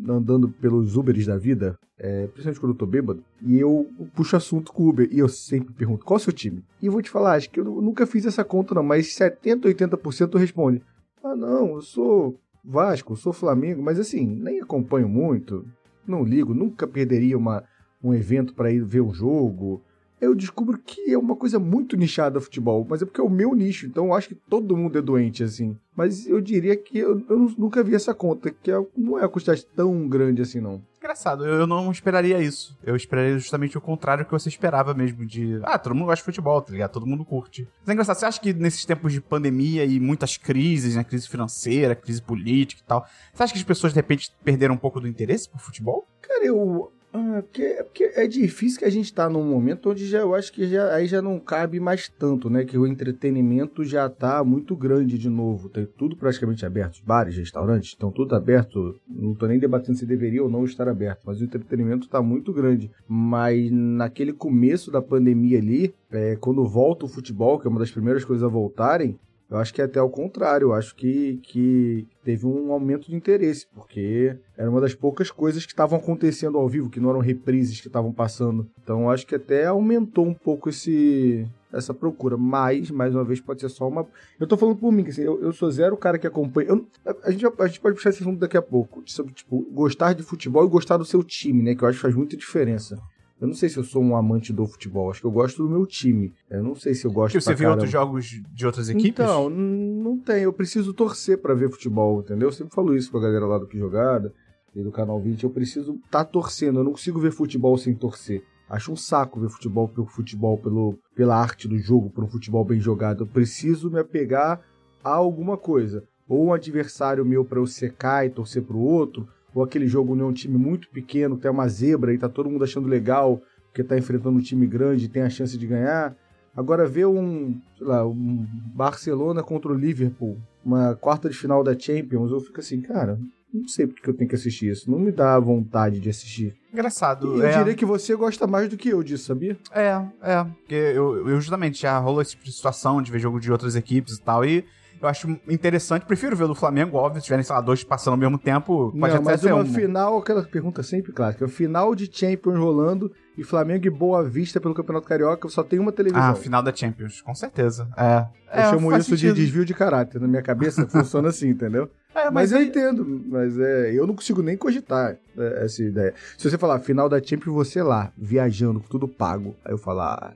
andando 0.08 0.48
pelos 0.48 0.96
Uberes 0.96 1.26
da 1.26 1.36
vida, 1.36 1.78
é, 1.98 2.26
principalmente 2.26 2.60
quando 2.60 2.72
eu 2.72 2.78
tô 2.78 2.86
bêbado, 2.86 3.24
e 3.42 3.58
eu 3.58 3.86
puxo 4.14 4.36
assunto 4.36 4.72
com 4.72 4.84
o 4.84 4.88
Uber, 4.88 5.08
e 5.10 5.18
eu 5.18 5.28
sempre 5.28 5.72
pergunto, 5.74 6.04
qual 6.04 6.18
é 6.18 6.20
o 6.20 6.24
seu 6.24 6.32
time? 6.32 6.64
E 6.80 6.86
eu 6.86 6.92
vou 6.92 7.02
te 7.02 7.10
falar, 7.10 7.34
acho 7.34 7.50
que 7.50 7.60
eu 7.60 7.64
nunca 7.64 8.06
fiz 8.06 8.26
essa 8.26 8.44
conta 8.44 8.74
não, 8.74 8.82
mas 8.82 9.14
70, 9.14 9.68
80% 9.68 10.38
responde, 10.38 10.82
ah 11.22 11.34
não, 11.34 11.74
eu 11.74 11.82
sou 11.82 12.38
Vasco, 12.64 13.12
eu 13.12 13.16
sou 13.16 13.32
Flamengo, 13.32 13.82
mas 13.82 13.98
assim, 13.98 14.26
nem 14.26 14.60
acompanho 14.60 15.08
muito, 15.08 15.64
não 16.06 16.24
ligo, 16.24 16.54
nunca 16.54 16.86
perderia 16.86 17.36
uma, 17.36 17.64
um 18.02 18.14
evento 18.14 18.54
para 18.54 18.70
ir 18.70 18.84
ver 18.84 19.00
um 19.00 19.12
jogo, 19.12 19.82
eu 20.20 20.34
descubro 20.34 20.78
que 20.78 21.12
é 21.12 21.18
uma 21.18 21.36
coisa 21.36 21.58
muito 21.58 21.96
nichada 21.96 22.40
futebol, 22.40 22.86
mas 22.88 23.02
é 23.02 23.04
porque 23.04 23.20
é 23.20 23.24
o 23.24 23.30
meu 23.30 23.54
nicho, 23.54 23.86
então 23.86 24.06
eu 24.06 24.14
acho 24.14 24.28
que 24.28 24.34
todo 24.34 24.76
mundo 24.76 24.98
é 24.98 25.02
doente, 25.02 25.42
assim. 25.42 25.76
Mas 25.94 26.26
eu 26.26 26.40
diria 26.40 26.76
que 26.76 26.98
eu, 26.98 27.24
eu 27.28 27.54
nunca 27.56 27.82
vi 27.82 27.94
essa 27.94 28.14
conta, 28.14 28.50
que 28.50 28.70
é, 28.70 28.74
não 28.96 29.18
é 29.18 29.22
uma 29.22 29.28
quantidade 29.28 29.64
tão 29.74 30.08
grande 30.08 30.42
assim, 30.42 30.60
não. 30.60 30.82
Engraçado, 30.98 31.46
eu 31.46 31.66
não 31.66 31.92
esperaria 31.92 32.40
isso. 32.42 32.76
Eu 32.82 32.96
esperaria 32.96 33.38
justamente 33.38 33.78
o 33.78 33.80
contrário 33.80 34.24
que 34.24 34.32
você 34.32 34.48
esperava 34.48 34.92
mesmo, 34.92 35.24
de... 35.24 35.60
Ah, 35.62 35.78
todo 35.78 35.94
mundo 35.94 36.06
gosta 36.06 36.16
de 36.16 36.24
futebol, 36.24 36.60
tá 36.60 36.72
ligado? 36.72 36.90
Todo 36.90 37.06
mundo 37.06 37.24
curte. 37.24 37.68
Mas 37.80 37.88
é 37.88 37.92
engraçado, 37.92 38.18
você 38.18 38.26
acha 38.26 38.40
que 38.40 38.52
nesses 38.52 38.84
tempos 38.84 39.12
de 39.12 39.20
pandemia 39.20 39.84
e 39.84 40.00
muitas 40.00 40.36
crises, 40.36 40.96
né, 40.96 41.04
crise 41.04 41.28
financeira, 41.28 41.94
crise 41.94 42.20
política 42.20 42.82
e 42.82 42.86
tal, 42.86 43.06
você 43.32 43.42
acha 43.42 43.52
que 43.52 43.58
as 43.58 43.64
pessoas 43.64 43.92
de 43.92 43.98
repente 43.98 44.32
perderam 44.42 44.74
um 44.74 44.78
pouco 44.78 45.00
do 45.00 45.06
interesse 45.06 45.48
por 45.48 45.60
futebol? 45.60 46.06
Cara, 46.20 46.44
eu 46.44 46.90
ah, 47.16 47.42
porque, 47.42 47.62
é 47.62 47.82
porque 47.82 48.12
é 48.14 48.26
difícil 48.26 48.78
que 48.78 48.84
a 48.84 48.90
gente 48.90 49.12
tá 49.12 49.28
num 49.28 49.42
momento 49.42 49.90
onde 49.90 50.06
já 50.06 50.18
eu 50.18 50.34
acho 50.34 50.52
que 50.52 50.66
já, 50.68 50.94
aí 50.94 51.06
já 51.06 51.22
não 51.22 51.40
cabe 51.40 51.80
mais 51.80 52.08
tanto, 52.08 52.50
né? 52.50 52.64
Que 52.64 52.76
o 52.76 52.86
entretenimento 52.86 53.82
já 53.84 54.06
tá 54.08 54.44
muito 54.44 54.76
grande 54.76 55.16
de 55.16 55.30
novo. 55.30 55.70
Tem 55.70 55.86
tudo 55.86 56.14
praticamente 56.14 56.66
aberto. 56.66 57.02
Bares, 57.04 57.36
restaurantes, 57.36 57.90
estão 57.90 58.12
tudo 58.12 58.34
aberto. 58.34 59.00
Não 59.08 59.34
tô 59.34 59.46
nem 59.46 59.58
debatendo 59.58 59.96
se 59.96 60.04
deveria 60.04 60.42
ou 60.42 60.50
não 60.50 60.64
estar 60.64 60.88
aberto, 60.88 61.22
mas 61.24 61.40
o 61.40 61.44
entretenimento 61.44 62.06
tá 62.06 62.20
muito 62.20 62.52
grande. 62.52 62.90
Mas 63.08 63.70
naquele 63.70 64.34
começo 64.34 64.90
da 64.90 65.00
pandemia 65.00 65.58
ali, 65.58 65.94
é, 66.10 66.36
quando 66.36 66.66
volta 66.66 67.06
o 67.06 67.08
futebol, 67.08 67.58
que 67.58 67.66
é 67.66 67.70
uma 67.70 67.80
das 67.80 67.90
primeiras 67.90 68.24
coisas 68.24 68.44
a 68.44 68.48
voltarem, 68.48 69.18
eu 69.50 69.58
acho 69.58 69.72
que 69.72 69.80
é 69.80 69.84
até 69.84 70.00
o 70.00 70.08
contrário. 70.08 70.66
Eu 70.68 70.74
acho 70.74 70.94
que, 70.94 71.38
que 71.42 72.06
teve 72.24 72.46
um 72.46 72.72
aumento 72.72 73.08
de 73.08 73.16
interesse, 73.16 73.66
porque 73.74 74.36
era 74.56 74.70
uma 74.70 74.80
das 74.80 74.94
poucas 74.94 75.30
coisas 75.30 75.64
que 75.64 75.72
estavam 75.72 75.98
acontecendo 75.98 76.58
ao 76.58 76.68
vivo, 76.68 76.90
que 76.90 77.00
não 77.00 77.10
eram 77.10 77.20
reprises 77.20 77.80
que 77.80 77.86
estavam 77.86 78.12
passando. 78.12 78.68
Então 78.82 79.02
eu 79.02 79.10
acho 79.10 79.26
que 79.26 79.34
até 79.34 79.66
aumentou 79.66 80.26
um 80.26 80.34
pouco 80.34 80.68
esse 80.68 81.46
essa 81.72 81.94
procura. 81.94 82.36
Mas, 82.36 82.90
mais 82.90 83.14
uma 83.14 83.24
vez, 83.24 83.40
pode 83.40 83.60
ser 83.60 83.68
só 83.68 83.86
uma. 83.88 84.06
Eu 84.38 84.46
tô 84.46 84.56
falando 84.56 84.76
por 84.76 84.90
mim, 84.90 85.06
assim, 85.06 85.22
eu, 85.22 85.40
eu 85.40 85.52
sou 85.52 85.70
zero 85.70 85.96
cara 85.96 86.18
que 86.18 86.26
acompanha. 86.26 86.68
Eu, 86.68 86.86
a, 87.22 87.30
gente, 87.30 87.46
a 87.46 87.66
gente 87.66 87.80
pode 87.80 87.94
puxar 87.94 88.10
esse 88.10 88.22
assunto 88.22 88.38
daqui 88.38 88.56
a 88.56 88.62
pouco. 88.62 89.02
Sobre, 89.06 89.32
tipo, 89.32 89.60
gostar 89.72 90.12
de 90.12 90.22
futebol 90.22 90.64
e 90.64 90.68
gostar 90.68 90.96
do 90.96 91.04
seu 91.04 91.22
time, 91.22 91.62
né? 91.62 91.74
Que 91.74 91.82
eu 91.82 91.88
acho 91.88 91.98
que 91.98 92.02
faz 92.02 92.14
muita 92.14 92.36
diferença. 92.36 92.98
Eu 93.40 93.46
não 93.46 93.54
sei 93.54 93.68
se 93.68 93.76
eu 93.76 93.84
sou 93.84 94.02
um 94.02 94.16
amante 94.16 94.52
do 94.52 94.66
futebol, 94.66 95.10
acho 95.10 95.20
que 95.20 95.26
eu 95.26 95.30
gosto 95.30 95.62
do 95.62 95.68
meu 95.68 95.84
time. 95.84 96.32
Eu 96.48 96.62
não 96.62 96.74
sei 96.74 96.94
se 96.94 97.04
eu 97.04 97.12
gosto 97.12 97.34
que 97.34 97.40
Você 97.40 97.54
viu 97.54 97.70
outros 97.70 97.90
jogos 97.90 98.24
de 98.24 98.66
outras 98.66 98.88
equipes? 98.88 99.10
Então, 99.10 99.50
não 99.50 100.18
tem. 100.18 100.44
Eu 100.44 100.52
preciso 100.52 100.94
torcer 100.94 101.38
para 101.38 101.52
ver 101.54 101.70
futebol, 101.70 102.20
entendeu? 102.20 102.48
Eu 102.48 102.52
sempre 102.52 102.74
falo 102.74 102.96
isso 102.96 103.10
pra 103.10 103.20
galera 103.20 103.44
lá 103.44 103.58
do 103.58 103.66
Que 103.66 103.78
Jogada 103.78 104.32
e 104.74 104.82
do 104.82 104.90
Canal 104.90 105.20
20. 105.20 105.44
Eu 105.44 105.50
preciso 105.50 105.96
estar 106.06 106.24
tá 106.24 106.24
torcendo. 106.24 106.80
Eu 106.80 106.84
não 106.84 106.92
consigo 106.92 107.20
ver 107.20 107.30
futebol 107.30 107.76
sem 107.76 107.94
torcer. 107.94 108.42
Acho 108.68 108.92
um 108.92 108.96
saco 108.96 109.38
ver 109.38 109.50
futebol 109.50 109.86
pelo 109.86 110.06
futebol, 110.06 110.56
pelo, 110.58 110.98
pela 111.14 111.36
arte 111.36 111.68
do 111.68 111.78
jogo, 111.78 112.10
por 112.10 112.24
um 112.24 112.28
futebol 112.28 112.64
bem 112.64 112.80
jogado. 112.80 113.22
Eu 113.22 113.26
preciso 113.26 113.90
me 113.90 114.00
apegar 114.00 114.60
a 115.04 115.10
alguma 115.10 115.56
coisa. 115.58 116.02
Ou 116.28 116.46
um 116.46 116.52
adversário 116.52 117.24
meu 117.24 117.44
para 117.44 117.60
eu 117.60 117.66
secar 117.66 118.26
e 118.26 118.30
torcer 118.30 118.62
pro 118.62 118.78
outro, 118.78 119.28
ou 119.56 119.62
aquele 119.64 119.88
jogo 119.88 120.12
onde 120.12 120.20
é 120.20 120.24
um 120.26 120.34
time 120.34 120.58
muito 120.58 120.86
pequeno, 120.90 121.38
tem 121.38 121.50
uma 121.50 121.66
zebra 121.66 122.12
e 122.12 122.18
tá 122.18 122.28
todo 122.28 122.50
mundo 122.50 122.62
achando 122.62 122.86
legal, 122.86 123.40
porque 123.64 123.82
tá 123.82 123.96
enfrentando 123.96 124.36
um 124.36 124.42
time 124.42 124.66
grande 124.66 125.06
e 125.06 125.08
tem 125.08 125.22
a 125.22 125.30
chance 125.30 125.56
de 125.56 125.66
ganhar. 125.66 126.14
Agora 126.54 126.86
ver 126.86 127.06
um, 127.06 127.58
sei 127.78 127.86
lá, 127.86 128.06
um 128.06 128.46
Barcelona 128.74 129.42
contra 129.42 129.72
o 129.72 129.74
Liverpool, 129.74 130.36
uma 130.62 130.94
quarta 130.94 131.30
de 131.30 131.34
final 131.34 131.64
da 131.64 131.78
Champions, 131.78 132.30
eu 132.30 132.40
fico 132.40 132.60
assim, 132.60 132.82
cara, 132.82 133.18
não 133.52 133.66
sei 133.66 133.86
porque 133.86 134.10
eu 134.10 134.14
tenho 134.14 134.28
que 134.28 134.36
assistir 134.36 134.70
isso. 134.70 134.90
Não 134.90 134.98
me 134.98 135.10
dá 135.10 135.38
vontade 135.40 136.00
de 136.00 136.10
assistir. 136.10 136.54
Engraçado. 136.70 137.36
Eu 137.36 137.46
é, 137.46 137.56
diria 137.56 137.74
que 137.74 137.86
você 137.86 138.14
gosta 138.14 138.46
mais 138.46 138.68
do 138.68 138.76
que 138.76 138.90
eu 138.90 139.02
disso, 139.02 139.24
sabia? 139.24 139.56
é, 139.72 140.02
é. 140.22 140.44
Porque 140.44 140.74
eu, 140.74 141.30
eu 141.30 141.40
justamente 141.40 141.80
já 141.80 141.98
rolou 141.98 142.20
esse 142.20 142.32
tipo 142.32 142.44
de 142.44 142.52
situação 142.52 143.00
de 143.00 143.10
ver 143.10 143.20
jogo 143.20 143.40
de 143.40 143.50
outras 143.50 143.74
equipes 143.74 144.18
e 144.18 144.20
tal. 144.20 144.44
E 144.44 144.66
eu 145.06 145.10
acho 145.10 145.28
interessante. 145.48 146.04
Prefiro 146.04 146.36
ver 146.36 146.44
o 146.44 146.48
do 146.48 146.54
Flamengo, 146.54 146.96
óbvio. 146.96 147.20
Se 147.20 147.26
tiverem, 147.26 147.44
sei 147.44 147.54
lá, 147.54 147.60
dois 147.60 147.82
passando 147.84 148.12
ao 148.14 148.18
mesmo 148.18 148.38
tempo, 148.38 148.90
pode 148.90 148.96
não, 148.98 149.06
até 149.06 149.20
mas 149.20 149.40
ser 149.40 149.52
uma 149.52 149.62
um. 149.62 149.66
final, 149.66 150.18
aquela 150.18 150.42
pergunta 150.42 150.82
sempre 150.82 151.12
clássica. 151.12 151.46
Final 151.48 151.94
de 151.94 152.08
Champions 152.12 152.58
rolando 152.58 153.10
e 153.38 153.44
Flamengo 153.44 153.86
e 153.86 153.90
Boa 153.90 154.22
Vista 154.24 154.60
pelo 154.60 154.74
Campeonato 154.74 155.06
Carioca, 155.06 155.48
só 155.48 155.62
tem 155.62 155.78
uma 155.78 155.92
televisão. 155.92 156.22
Ah, 156.30 156.34
final 156.34 156.62
da 156.62 156.74
Champions, 156.74 157.20
com 157.20 157.34
certeza. 157.34 157.88
É. 157.96 158.26
eu 158.52 158.62
É, 158.62 158.70
chamo 158.70 158.96
isso 158.96 159.10
sentido. 159.10 159.34
de 159.34 159.42
desvio 159.42 159.64
de 159.64 159.74
caráter. 159.74 160.20
Na 160.20 160.26
minha 160.26 160.42
cabeça 160.42 160.86
funciona 160.88 161.28
assim, 161.28 161.48
entendeu? 161.48 161.88
É, 162.16 162.30
Mas, 162.30 162.50
mas, 162.50 162.52
eu 162.52 162.62
entendo, 162.62 163.24
mas 163.28 163.58
é, 163.58 163.92
eu 163.92 164.06
não 164.06 164.14
consigo 164.14 164.40
nem 164.40 164.56
cogitar 164.56 165.18
é, 165.36 165.64
essa 165.66 165.82
ideia. 165.82 166.14
Se 166.38 166.48
você 166.48 166.56
falar 166.56 166.78
final 166.80 167.10
da 167.10 167.22
Champions, 167.22 167.52
você 167.54 167.82
lá, 167.82 168.10
viajando, 168.16 168.80
com 168.80 168.88
tudo 168.88 169.06
pago. 169.06 169.54
Aí 169.62 169.74
eu 169.74 169.76
falar, 169.76 170.14
ah, 170.14 170.32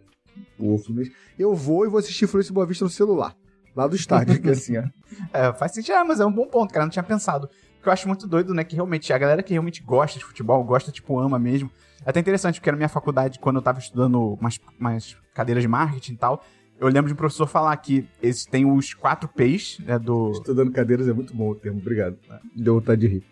o 0.59 0.77
Fluminense. 0.77 1.11
Eu 1.39 1.55
vou 1.55 1.87
e 1.87 1.89
vou 1.89 1.99
assistir 1.99 2.27
Fluminense 2.27 2.50
e 2.50 2.55
Boa 2.55 2.67
Vista 2.67 2.85
no 2.85 2.91
celular. 2.91 3.35
Lá 3.75 3.87
do 3.87 3.97
é 3.97 4.50
assim, 4.50 4.79
ó. 4.79 4.83
É, 5.33 5.53
faz 5.53 5.73
sentido. 5.73 5.95
É, 5.95 6.05
mas 6.05 6.21
é 6.21 6.27
um 6.27 6.33
bom 6.33 6.47
ponto, 6.47 6.73
cara. 6.73 6.85
Não 6.87 6.91
tinha 6.91 7.03
pensado. 7.03 7.47
O 7.79 7.83
que 7.83 7.89
eu 7.89 7.93
acho 7.93 8.07
muito 8.07 8.27
doido, 8.27 8.53
né? 8.55 8.62
Que 8.65 8.75
realmente 8.75 9.12
a 9.12 9.19
galera 9.19 9.43
que 9.43 9.53
realmente 9.53 9.83
gosta 9.83 10.19
de 10.19 10.25
futebol, 10.25 10.62
gosta, 10.65 10.93
tipo, 10.93 11.19
ama 11.19 11.39
mesmo. 11.39 11.71
É 12.05 12.11
até 12.11 12.21
interessante, 12.21 12.61
porque 12.61 12.71
na 12.71 12.77
minha 12.77 12.89
faculdade, 12.89 13.39
quando 13.39 13.57
eu 13.57 13.62
tava 13.62 13.79
estudando 13.79 14.35
umas, 14.35 14.59
umas 14.79 15.17
cadeiras 15.35 15.62
de 15.62 15.69
marketing 15.69 16.12
e 16.12 16.17
tal, 16.17 16.45
eu 16.79 16.89
lembro 16.89 17.09
de 17.09 17.12
um 17.12 17.17
professor 17.17 17.47
falar 17.47 17.77
que 17.77 18.07
esse, 18.23 18.49
tem 18.49 18.65
os 18.65 18.95
quatro 18.95 19.29
P's, 19.29 19.79
né? 19.81 19.99
Do 19.99 20.31
Estudando 20.33 20.71
cadeiras 20.73 21.09
é 21.09 21.12
muito 21.12 21.35
bom 21.35 21.50
o 21.50 21.55
termo, 21.55 21.79
obrigado. 21.79 22.17
Deu 22.57 22.75
vontade 22.77 23.00
de 23.03 23.07
rir. 23.09 23.25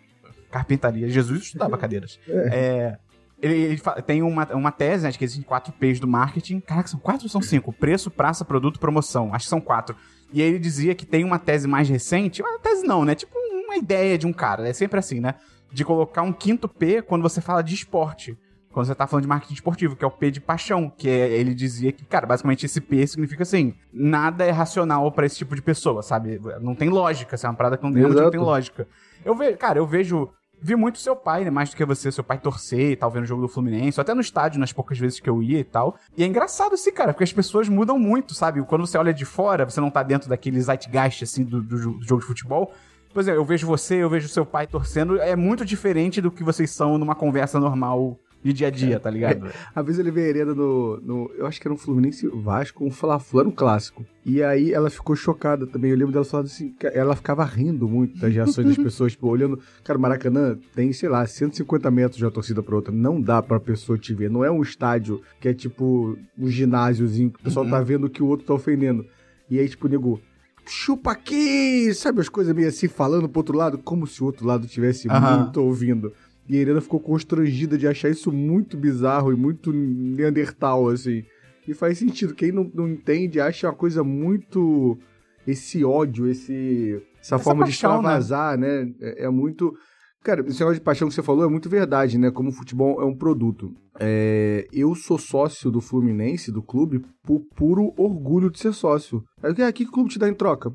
carpintaria. 0.51 1.09
Jesus 1.09 1.43
estudava 1.43 1.77
cadeiras. 1.77 2.19
É, 2.27 2.97
ele, 3.41 3.53
ele 3.55 3.77
fa- 3.77 4.01
tem 4.01 4.21
uma, 4.21 4.45
uma 4.53 4.71
tese, 4.71 5.03
né, 5.03 5.11
de 5.11 5.17
que 5.17 5.23
existem 5.23 5.43
quatro 5.43 5.71
P's 5.73 5.99
do 5.99 6.07
marketing. 6.07 6.59
Caraca, 6.59 6.87
são 6.87 6.99
quatro 6.99 7.25
ou 7.25 7.29
são 7.29 7.41
cinco? 7.41 7.71
Preço, 7.73 8.11
praça, 8.11 8.43
produto, 8.45 8.79
promoção. 8.79 9.33
Acho 9.33 9.45
que 9.45 9.49
são 9.49 9.61
quatro. 9.61 9.95
E 10.31 10.41
aí 10.41 10.47
ele 10.47 10.59
dizia 10.59 10.93
que 10.95 11.05
tem 11.05 11.23
uma 11.23 11.39
tese 11.39 11.67
mais 11.67 11.89
recente, 11.89 12.41
uma 12.41 12.59
tese 12.59 12.85
não, 12.85 13.03
né? 13.03 13.15
Tipo 13.15 13.37
uma 13.65 13.77
ideia 13.77 14.17
de 14.17 14.25
um 14.25 14.33
cara, 14.33 14.67
é 14.67 14.73
sempre 14.73 14.99
assim, 14.99 15.19
né? 15.19 15.35
De 15.71 15.85
colocar 15.85 16.21
um 16.23 16.33
quinto 16.33 16.67
P 16.67 17.01
quando 17.01 17.21
você 17.21 17.39
fala 17.39 17.61
de 17.61 17.75
esporte. 17.75 18.37
Quando 18.71 18.85
você 18.85 18.93
tá 18.93 19.07
falando 19.07 19.23
de 19.23 19.27
marketing 19.27 19.53
esportivo, 19.55 19.95
que 19.95 20.05
é 20.05 20.07
o 20.07 20.11
P 20.11 20.29
de 20.29 20.39
paixão, 20.39 20.91
que 20.95 21.09
é, 21.09 21.29
ele 21.31 21.55
dizia 21.55 21.91
que, 21.91 22.05
cara, 22.05 22.27
basicamente 22.27 22.67
esse 22.67 22.79
P 22.79 23.05
significa 23.07 23.41
assim, 23.41 23.73
nada 23.91 24.45
é 24.45 24.51
racional 24.51 25.11
pra 25.11 25.25
esse 25.25 25.37
tipo 25.37 25.55
de 25.55 25.61
pessoa, 25.61 26.03
sabe? 26.03 26.39
Não 26.61 26.75
tem 26.75 26.87
lógica, 26.87 27.35
assim, 27.35 27.47
é 27.47 27.49
uma 27.49 27.55
parada 27.55 27.77
que 27.77 27.83
não, 27.83 27.91
não 27.91 28.29
tem 28.29 28.39
lógica. 28.39 28.87
Eu 29.25 29.35
vejo, 29.35 29.57
cara, 29.57 29.79
eu 29.79 29.87
vejo 29.87 30.29
vi 30.61 30.75
muito 30.75 30.99
seu 30.99 31.15
pai, 31.15 31.43
né? 31.43 31.49
Mais 31.49 31.69
do 31.69 31.75
que 31.75 31.85
você, 31.85 32.11
seu 32.11 32.23
pai 32.23 32.37
torcer 32.37 32.91
e 32.91 32.95
tal, 32.95 33.09
vendo 33.09 33.23
o 33.23 33.27
jogo 33.27 33.41
do 33.41 33.47
Fluminense, 33.47 33.99
ou 33.99 34.01
até 34.01 34.13
no 34.13 34.21
estádio, 34.21 34.59
nas 34.59 34.73
poucas 34.73 34.97
vezes 34.97 35.19
que 35.19 35.29
eu 35.29 35.41
ia 35.41 35.59
e 35.59 35.63
tal. 35.63 35.97
E 36.17 36.23
é 36.23 36.25
engraçado 36.25 36.73
assim, 36.73 36.91
cara, 36.91 37.13
porque 37.13 37.23
as 37.23 37.33
pessoas 37.33 37.69
mudam 37.69 37.97
muito, 37.97 38.33
sabe? 38.33 38.61
Quando 38.63 38.85
você 38.85 38.97
olha 38.97 39.13
de 39.13 39.25
fora, 39.25 39.65
você 39.65 39.79
não 39.79 39.89
tá 39.89 40.03
dentro 40.03 40.29
daquele 40.29 40.59
zeitgeist, 40.61 41.23
assim, 41.23 41.43
do, 41.43 41.61
do 41.61 41.79
do 41.93 42.05
jogo 42.05 42.21
de 42.21 42.27
futebol. 42.27 42.73
Por 43.13 43.21
exemplo, 43.21 43.39
eu 43.39 43.45
vejo 43.45 43.65
você, 43.65 43.95
eu 43.95 44.09
vejo 44.09 44.27
seu 44.27 44.45
pai 44.45 44.67
torcendo, 44.67 45.19
é 45.19 45.35
muito 45.35 45.65
diferente 45.65 46.21
do 46.21 46.29
que 46.29 46.43
vocês 46.43 46.69
são 46.69 46.97
numa 46.97 47.15
conversa 47.15 47.59
normal 47.59 48.19
de 48.43 48.53
dia 48.53 48.67
a 48.67 48.71
dia, 48.71 48.99
tá 48.99 49.09
ligado? 49.09 49.47
A 49.75 49.81
vez 49.81 49.99
ele 49.99 50.11
veio 50.11 50.27
a 50.27 50.29
Hereda 50.29 50.55
no, 50.55 50.99
no. 51.01 51.31
Eu 51.37 51.45
acho 51.45 51.59
que 51.59 51.67
era 51.67 51.73
um 51.73 51.77
Fluminense 51.77 52.27
Vasco, 52.27 52.85
um 52.85 52.91
Fla-Flu, 52.91 53.47
um 53.47 53.51
clássico. 53.51 54.05
E 54.25 54.41
aí 54.43 54.71
ela 54.73 54.89
ficou 54.89 55.15
chocada 55.15 55.65
também. 55.67 55.91
Eu 55.91 55.97
lembro 55.97 56.13
dela 56.13 56.25
falando 56.25 56.45
assim, 56.45 56.73
ela 56.93 57.15
ficava 57.15 57.43
rindo 57.43 57.87
muito 57.87 58.17
das 58.19 58.33
reações 58.33 58.67
das 58.67 58.77
pessoas, 58.83 59.13
tipo, 59.13 59.27
olhando. 59.27 59.59
Cara, 59.83 59.99
Maracanã 59.99 60.57
tem, 60.75 60.93
sei 60.93 61.09
lá, 61.09 61.25
150 61.25 61.89
metros 61.91 62.17
de 62.17 62.25
uma 62.25 62.31
torcida 62.31 62.61
pra 62.63 62.75
outra. 62.75 62.93
Não 62.93 63.21
dá 63.21 63.41
pra 63.41 63.59
pessoa 63.59 63.97
te 63.97 64.13
ver. 64.13 64.29
Não 64.29 64.43
é 64.43 64.51
um 64.51 64.61
estádio 64.61 65.21
que 65.39 65.47
é 65.49 65.53
tipo 65.53 66.17
um 66.37 66.47
ginásiozinho 66.47 67.31
que 67.31 67.39
o 67.39 67.43
pessoal 67.43 67.67
tá 67.67 67.81
vendo 67.81 68.09
que 68.09 68.23
o 68.23 68.27
outro 68.27 68.45
tá 68.45 68.53
ofendendo. 68.53 69.05
E 69.49 69.59
aí, 69.59 69.67
tipo, 69.67 69.87
o 69.87 69.89
nego. 69.89 70.21
Chupa 70.65 71.11
aqui! 71.13 71.91
Sabe 71.95 72.21
as 72.21 72.29
coisas 72.29 72.55
meio 72.55 72.67
assim, 72.67 72.87
falando 72.87 73.27
pro 73.27 73.39
outro 73.39 73.57
lado, 73.57 73.79
como 73.79 74.05
se 74.05 74.21
o 74.21 74.25
outro 74.27 74.45
lado 74.45 74.67
tivesse 74.67 75.09
Aham. 75.09 75.39
muito 75.45 75.59
ouvindo. 75.63 76.13
E 76.49 76.57
a 76.57 76.61
Irena 76.61 76.81
ficou 76.81 76.99
constrangida 76.99 77.77
de 77.77 77.87
achar 77.87 78.09
isso 78.09 78.31
muito 78.31 78.75
bizarro 78.75 79.31
e 79.31 79.35
muito 79.35 79.71
neandertal, 79.71 80.89
assim. 80.89 81.23
E 81.67 81.75
faz 81.75 81.99
sentido. 81.99 82.33
Quem 82.33 82.51
não, 82.51 82.69
não 82.73 82.89
entende 82.89 83.39
acha 83.39 83.67
uma 83.67 83.75
coisa 83.75 84.03
muito. 84.03 84.97
Esse 85.45 85.85
ódio, 85.85 86.27
esse, 86.27 87.01
essa, 87.19 87.35
Essa 87.35 87.39
forma 87.39 87.65
paixão, 87.65 87.91
de 87.91 87.97
extravasar, 87.97 88.57
né? 88.57 88.91
É, 88.99 89.25
é 89.25 89.29
muito. 89.29 89.77
Cara, 90.23 90.41
esse 90.41 90.59
negócio 90.59 90.79
de 90.79 90.83
paixão 90.83 91.07
que 91.07 91.13
você 91.13 91.23
falou 91.23 91.45
é 91.45 91.47
muito 91.47 91.69
verdade, 91.69 92.17
né? 92.17 92.29
Como 92.29 92.49
o 92.49 92.51
futebol 92.51 93.01
é 93.01 93.05
um 93.05 93.15
produto. 93.15 93.73
É, 94.01 94.67
eu 94.71 94.93
sou 94.93 95.17
sócio 95.17 95.71
do 95.71 95.79
Fluminense, 95.79 96.51
do 96.51 96.61
clube, 96.61 97.01
por 97.23 97.39
puro 97.55 97.93
orgulho 97.97 98.49
de 98.51 98.59
ser 98.59 98.73
sócio. 98.73 99.23
Aí, 99.41 99.53
ah, 99.63 99.71
que 99.71 99.85
clube 99.85 100.09
te 100.09 100.19
dá 100.19 100.27
em 100.27 100.33
troca? 100.33 100.73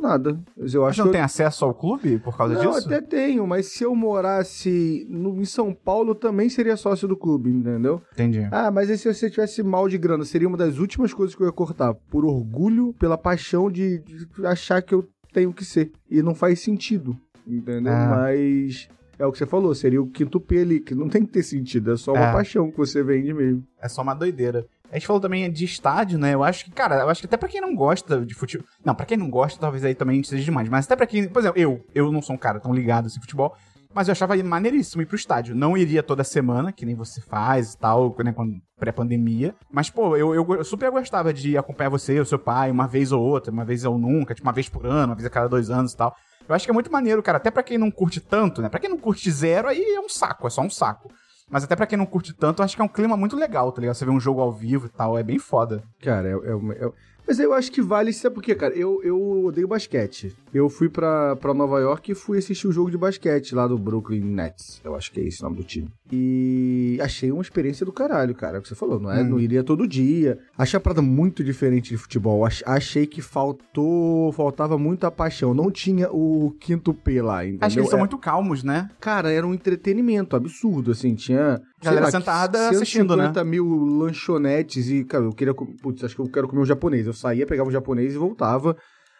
Nada. 0.00 0.40
Mas 0.56 0.72
eu 0.74 0.82
Mas 0.82 0.90
acho 0.90 0.98
não 1.00 1.04
que 1.06 1.08
eu- 1.08 1.12
tem 1.12 1.20
acesso 1.20 1.64
ao 1.64 1.74
clube 1.74 2.18
por 2.20 2.36
causa 2.36 2.54
não, 2.54 2.70
disso? 2.72 2.86
até 2.86 3.00
tenho, 3.00 3.44
mas 3.46 3.66
se 3.72 3.82
eu 3.82 3.94
morasse 3.96 5.04
no- 5.08 5.40
em 5.40 5.44
São 5.44 5.74
Paulo, 5.74 6.10
eu 6.10 6.14
também 6.14 6.48
seria 6.48 6.76
sócio 6.76 7.08
do 7.08 7.16
clube, 7.16 7.50
entendeu? 7.50 8.00
Entendi. 8.12 8.46
Ah, 8.52 8.70
mas 8.70 8.88
e 8.90 8.96
se 8.96 9.12
você 9.12 9.28
tivesse 9.28 9.62
mal 9.62 9.88
de 9.88 9.98
grana? 9.98 10.24
Seria 10.24 10.46
uma 10.48 10.56
das 10.56 10.78
últimas 10.78 11.12
coisas 11.12 11.34
que 11.34 11.42
eu 11.42 11.46
ia 11.46 11.52
cortar. 11.52 11.94
Por 12.10 12.24
orgulho, 12.24 12.92
pela 12.98 13.18
paixão 13.18 13.70
de, 13.70 13.98
de 13.98 14.46
achar 14.46 14.80
que 14.82 14.94
eu 14.94 15.04
tenho 15.32 15.52
que 15.52 15.64
ser. 15.64 15.90
E 16.08 16.22
não 16.22 16.34
faz 16.34 16.60
sentido, 16.60 17.16
entendeu? 17.46 17.92
Ah. 17.92 18.16
Mas 18.16 18.88
é 19.18 19.26
o 19.26 19.32
que 19.32 19.38
você 19.38 19.46
falou, 19.46 19.74
seria 19.74 20.02
o 20.02 20.06
quinto 20.06 20.40
P 20.40 20.58
ali, 20.58 20.80
que 20.80 20.94
não 20.94 21.08
tem 21.08 21.24
que 21.24 21.32
ter 21.32 21.42
sentido, 21.42 21.92
é 21.92 21.96
só 21.96 22.12
uma 22.12 22.26
É. 22.30 22.32
paixão 22.32 22.70
que 22.70 22.76
você 22.76 23.02
vende 23.02 23.32
mesmo. 23.32 23.64
É 23.80 23.88
só 23.88 24.02
uma 24.02 24.14
doideira. 24.14 24.66
A 24.90 24.96
gente 24.96 25.06
falou 25.06 25.20
também 25.20 25.50
de 25.50 25.64
estádio, 25.64 26.18
né? 26.18 26.34
Eu 26.34 26.44
acho 26.44 26.64
que, 26.64 26.70
cara, 26.70 27.00
eu 27.00 27.08
acho 27.08 27.20
que 27.20 27.26
até 27.26 27.36
pra 27.36 27.48
quem 27.48 27.60
não 27.60 27.74
gosta 27.74 28.24
de 28.24 28.32
futebol. 28.34 28.64
Não, 28.84 28.94
pra 28.94 29.04
quem 29.06 29.16
não 29.16 29.28
gosta, 29.28 29.58
talvez 29.58 29.84
aí 29.84 29.94
também 29.94 30.22
seja 30.22 30.44
demais. 30.44 30.68
Mas 30.68 30.84
até 30.86 30.94
pra 30.94 31.06
quem. 31.06 31.26
Por 31.28 31.40
exemplo, 31.40 31.60
eu. 31.60 31.84
Eu 31.92 32.12
não 32.12 32.22
sou 32.22 32.36
um 32.36 32.38
cara 32.38 32.60
tão 32.60 32.72
ligado 32.72 33.06
assim 33.06 33.20
futebol. 33.20 33.56
Mas 33.94 34.08
eu 34.08 34.12
achava 34.12 34.36
maneiríssimo 34.42 35.02
ir 35.02 35.06
pro 35.06 35.16
estádio. 35.16 35.54
Não 35.54 35.76
iria 35.76 36.02
toda 36.02 36.24
semana, 36.24 36.72
que 36.72 36.84
nem 36.84 36.96
você 36.96 37.20
faz 37.20 37.74
e 37.74 37.78
tal, 37.78 38.14
né? 38.24 38.34
Pré-pandemia. 38.76 39.54
Mas, 39.70 39.88
pô, 39.88 40.16
eu, 40.16 40.34
eu, 40.34 40.64
super 40.64 40.90
gostava 40.90 41.32
de 41.32 41.56
acompanhar 41.56 41.90
você, 41.90 42.18
o 42.18 42.26
seu 42.26 42.38
pai, 42.38 42.70
uma 42.70 42.88
vez 42.88 43.12
ou 43.12 43.22
outra, 43.22 43.52
uma 43.52 43.64
vez 43.64 43.84
ou 43.84 43.96
nunca, 43.96 44.34
tipo, 44.34 44.46
uma 44.46 44.52
vez 44.52 44.68
por 44.68 44.84
ano, 44.84 45.10
uma 45.10 45.14
vez 45.14 45.24
a 45.24 45.30
cada 45.30 45.48
dois 45.48 45.70
anos 45.70 45.92
e 45.92 45.96
tal. 45.96 46.14
Eu 46.48 46.54
acho 46.54 46.64
que 46.64 46.70
é 46.70 46.74
muito 46.74 46.90
maneiro, 46.90 47.22
cara. 47.22 47.38
Até 47.38 47.50
pra 47.50 47.62
quem 47.62 47.78
não 47.78 47.90
curte 47.90 48.20
tanto, 48.20 48.60
né? 48.60 48.68
Pra 48.68 48.80
quem 48.80 48.90
não 48.90 48.98
curte 48.98 49.30
zero, 49.30 49.68
aí 49.68 49.80
é 49.80 50.00
um 50.00 50.08
saco, 50.08 50.46
é 50.46 50.50
só 50.50 50.60
um 50.60 50.70
saco. 50.70 51.10
Mas 51.48 51.62
até 51.62 51.76
pra 51.76 51.86
quem 51.86 51.96
não 51.96 52.06
curte 52.06 52.32
tanto, 52.34 52.60
eu 52.60 52.64
acho 52.64 52.74
que 52.74 52.82
é 52.82 52.84
um 52.84 52.88
clima 52.88 53.16
muito 53.16 53.36
legal, 53.36 53.70
tá 53.70 53.80
ligado? 53.80 53.94
Você 53.94 54.04
vê 54.04 54.10
um 54.10 54.20
jogo 54.20 54.40
ao 54.40 54.52
vivo 54.52 54.86
e 54.86 54.88
tal, 54.88 55.16
é 55.16 55.22
bem 55.22 55.38
foda. 55.38 55.84
Cara, 56.02 56.28
é, 56.28 56.32
é, 56.32 56.86
é- 56.86 56.92
Mas 57.26 57.38
eu 57.38 57.52
acho 57.52 57.70
que 57.70 57.80
vale, 57.80 58.12
sabe 58.12 58.34
por 58.34 58.42
quê, 58.42 58.54
cara? 58.54 58.74
Eu, 58.74 59.00
eu 59.02 59.44
odeio 59.44 59.68
basquete. 59.68 60.34
Eu 60.54 60.68
fui 60.68 60.88
pra, 60.88 61.34
pra 61.36 61.52
Nova 61.52 61.80
York 61.80 62.12
e 62.12 62.14
fui 62.14 62.38
assistir 62.38 62.68
o 62.68 62.72
jogo 62.72 62.88
de 62.90 62.96
basquete 62.96 63.54
lá 63.56 63.66
do 63.66 63.76
Brooklyn 63.76 64.20
Nets. 64.20 64.80
Eu 64.84 64.94
acho 64.94 65.10
que 65.10 65.18
é 65.20 65.24
esse 65.24 65.40
o 65.40 65.44
nome 65.44 65.56
do 65.56 65.64
time. 65.64 65.88
E 66.12 66.96
achei 67.02 67.32
uma 67.32 67.42
experiência 67.42 67.84
do 67.84 67.92
caralho, 67.92 68.34
cara. 68.34 68.56
É 68.56 68.60
o 68.60 68.62
que 68.62 68.68
você 68.68 68.74
falou, 68.76 69.00
não 69.00 69.10
é? 69.10 69.20
Hum. 69.20 69.30
Não 69.30 69.40
iria 69.40 69.64
todo 69.64 69.86
dia. 69.88 70.38
Achei 70.56 70.76
a 70.76 70.80
parada 70.80 71.02
muito 71.02 71.42
diferente 71.42 71.90
de 71.90 71.96
futebol. 71.96 72.44
Ach- 72.46 72.62
Achei 72.64 73.04
que 73.06 73.20
faltou. 73.20 74.30
Faltava 74.32 74.78
muita 74.78 75.10
paixão. 75.10 75.52
Não 75.52 75.70
tinha 75.70 76.08
o 76.12 76.54
quinto 76.60 76.94
P 76.94 77.20
lá, 77.20 77.44
entendeu? 77.44 77.66
Acho 77.66 77.74
que 77.74 77.80
eles 77.80 77.90
são 77.90 77.98
É- 77.98 78.02
muito 78.02 78.16
calmos, 78.18 78.62
né? 78.62 78.88
Cara, 79.00 79.32
era 79.32 79.46
um 79.46 79.52
entretenimento 79.54 80.36
absurdo, 80.36 80.92
assim, 80.92 81.14
tinha... 81.14 81.60
Galera 81.82 82.06
lá, 82.06 82.10
sentada 82.10 82.68
assistindo, 82.70 83.14
né? 83.16 83.24
150 83.24 83.44
mil 83.44 83.66
lanchonetes 83.84 84.88
e, 84.88 85.04
cara, 85.04 85.24
eu 85.24 85.32
queria... 85.32 85.52
Putz, 85.54 86.02
acho 86.04 86.14
que 86.14 86.20
eu 86.22 86.28
quero 86.28 86.48
comer 86.48 86.62
um 86.62 86.66
japonês. 86.66 87.06
Eu 87.06 87.12
saía, 87.12 87.46
pegava 87.46 87.68
um 87.68 87.72
japonês 87.72 88.14
e 88.14 88.18
voltava. 88.18 88.76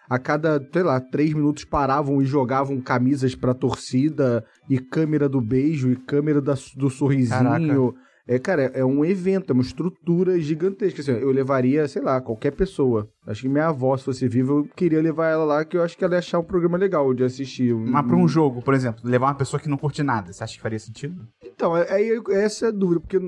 A 0.08 0.18
cada, 0.18 0.60
sei 0.72 0.82
lá, 0.82 1.00
três 1.00 1.32
minutos 1.32 1.64
paravam 1.64 2.20
e 2.20 2.26
jogavam 2.26 2.80
camisas 2.80 3.34
pra 3.34 3.54
torcida 3.54 4.44
e 4.68 4.78
câmera 4.78 5.28
do 5.28 5.40
beijo 5.40 5.90
e 5.90 5.96
câmera 5.96 6.40
da- 6.40 6.54
do 6.76 6.90
sorrisinho. 6.90 7.94
É, 8.26 8.38
cara, 8.38 8.72
é, 8.74 8.80
é 8.80 8.84
um 8.84 9.04
evento, 9.04 9.50
é 9.50 9.52
uma 9.52 9.62
estrutura 9.62 10.40
gigantesca. 10.40 11.02
Assim, 11.02 11.10
eu 11.10 11.30
levaria, 11.30 11.86
sei 11.86 12.00
lá, 12.00 12.22
qualquer 12.22 12.52
pessoa. 12.52 13.06
Acho 13.26 13.42
que 13.42 13.48
minha 13.50 13.66
avó, 13.66 13.94
se 13.98 14.04
fosse 14.04 14.26
viva, 14.26 14.50
eu 14.52 14.64
queria 14.74 15.02
levar 15.02 15.28
ela 15.28 15.44
lá, 15.44 15.62
que 15.64 15.76
eu 15.76 15.82
acho 15.82 15.94
que 15.96 16.02
ela 16.02 16.14
ia 16.14 16.20
achar 16.20 16.38
um 16.38 16.44
programa 16.44 16.78
legal 16.78 17.12
de 17.12 17.22
assistir. 17.22 17.74
Mas 17.74 18.06
pra 18.06 18.16
um 18.16 18.26
jogo, 18.26 18.62
por 18.62 18.72
exemplo, 18.72 19.02
levar 19.04 19.26
uma 19.26 19.34
pessoa 19.34 19.60
que 19.60 19.68
não 19.68 19.76
curte 19.76 20.02
nada, 20.02 20.32
você 20.32 20.42
acha 20.42 20.54
que 20.56 20.62
faria 20.62 20.78
sentido? 20.78 21.20
Então, 21.44 21.76
é- 21.76 21.86
é- 22.02 22.22
essa 22.42 22.64
é 22.64 22.68
a 22.68 22.72
dúvida, 22.72 23.00
porque 23.00 23.18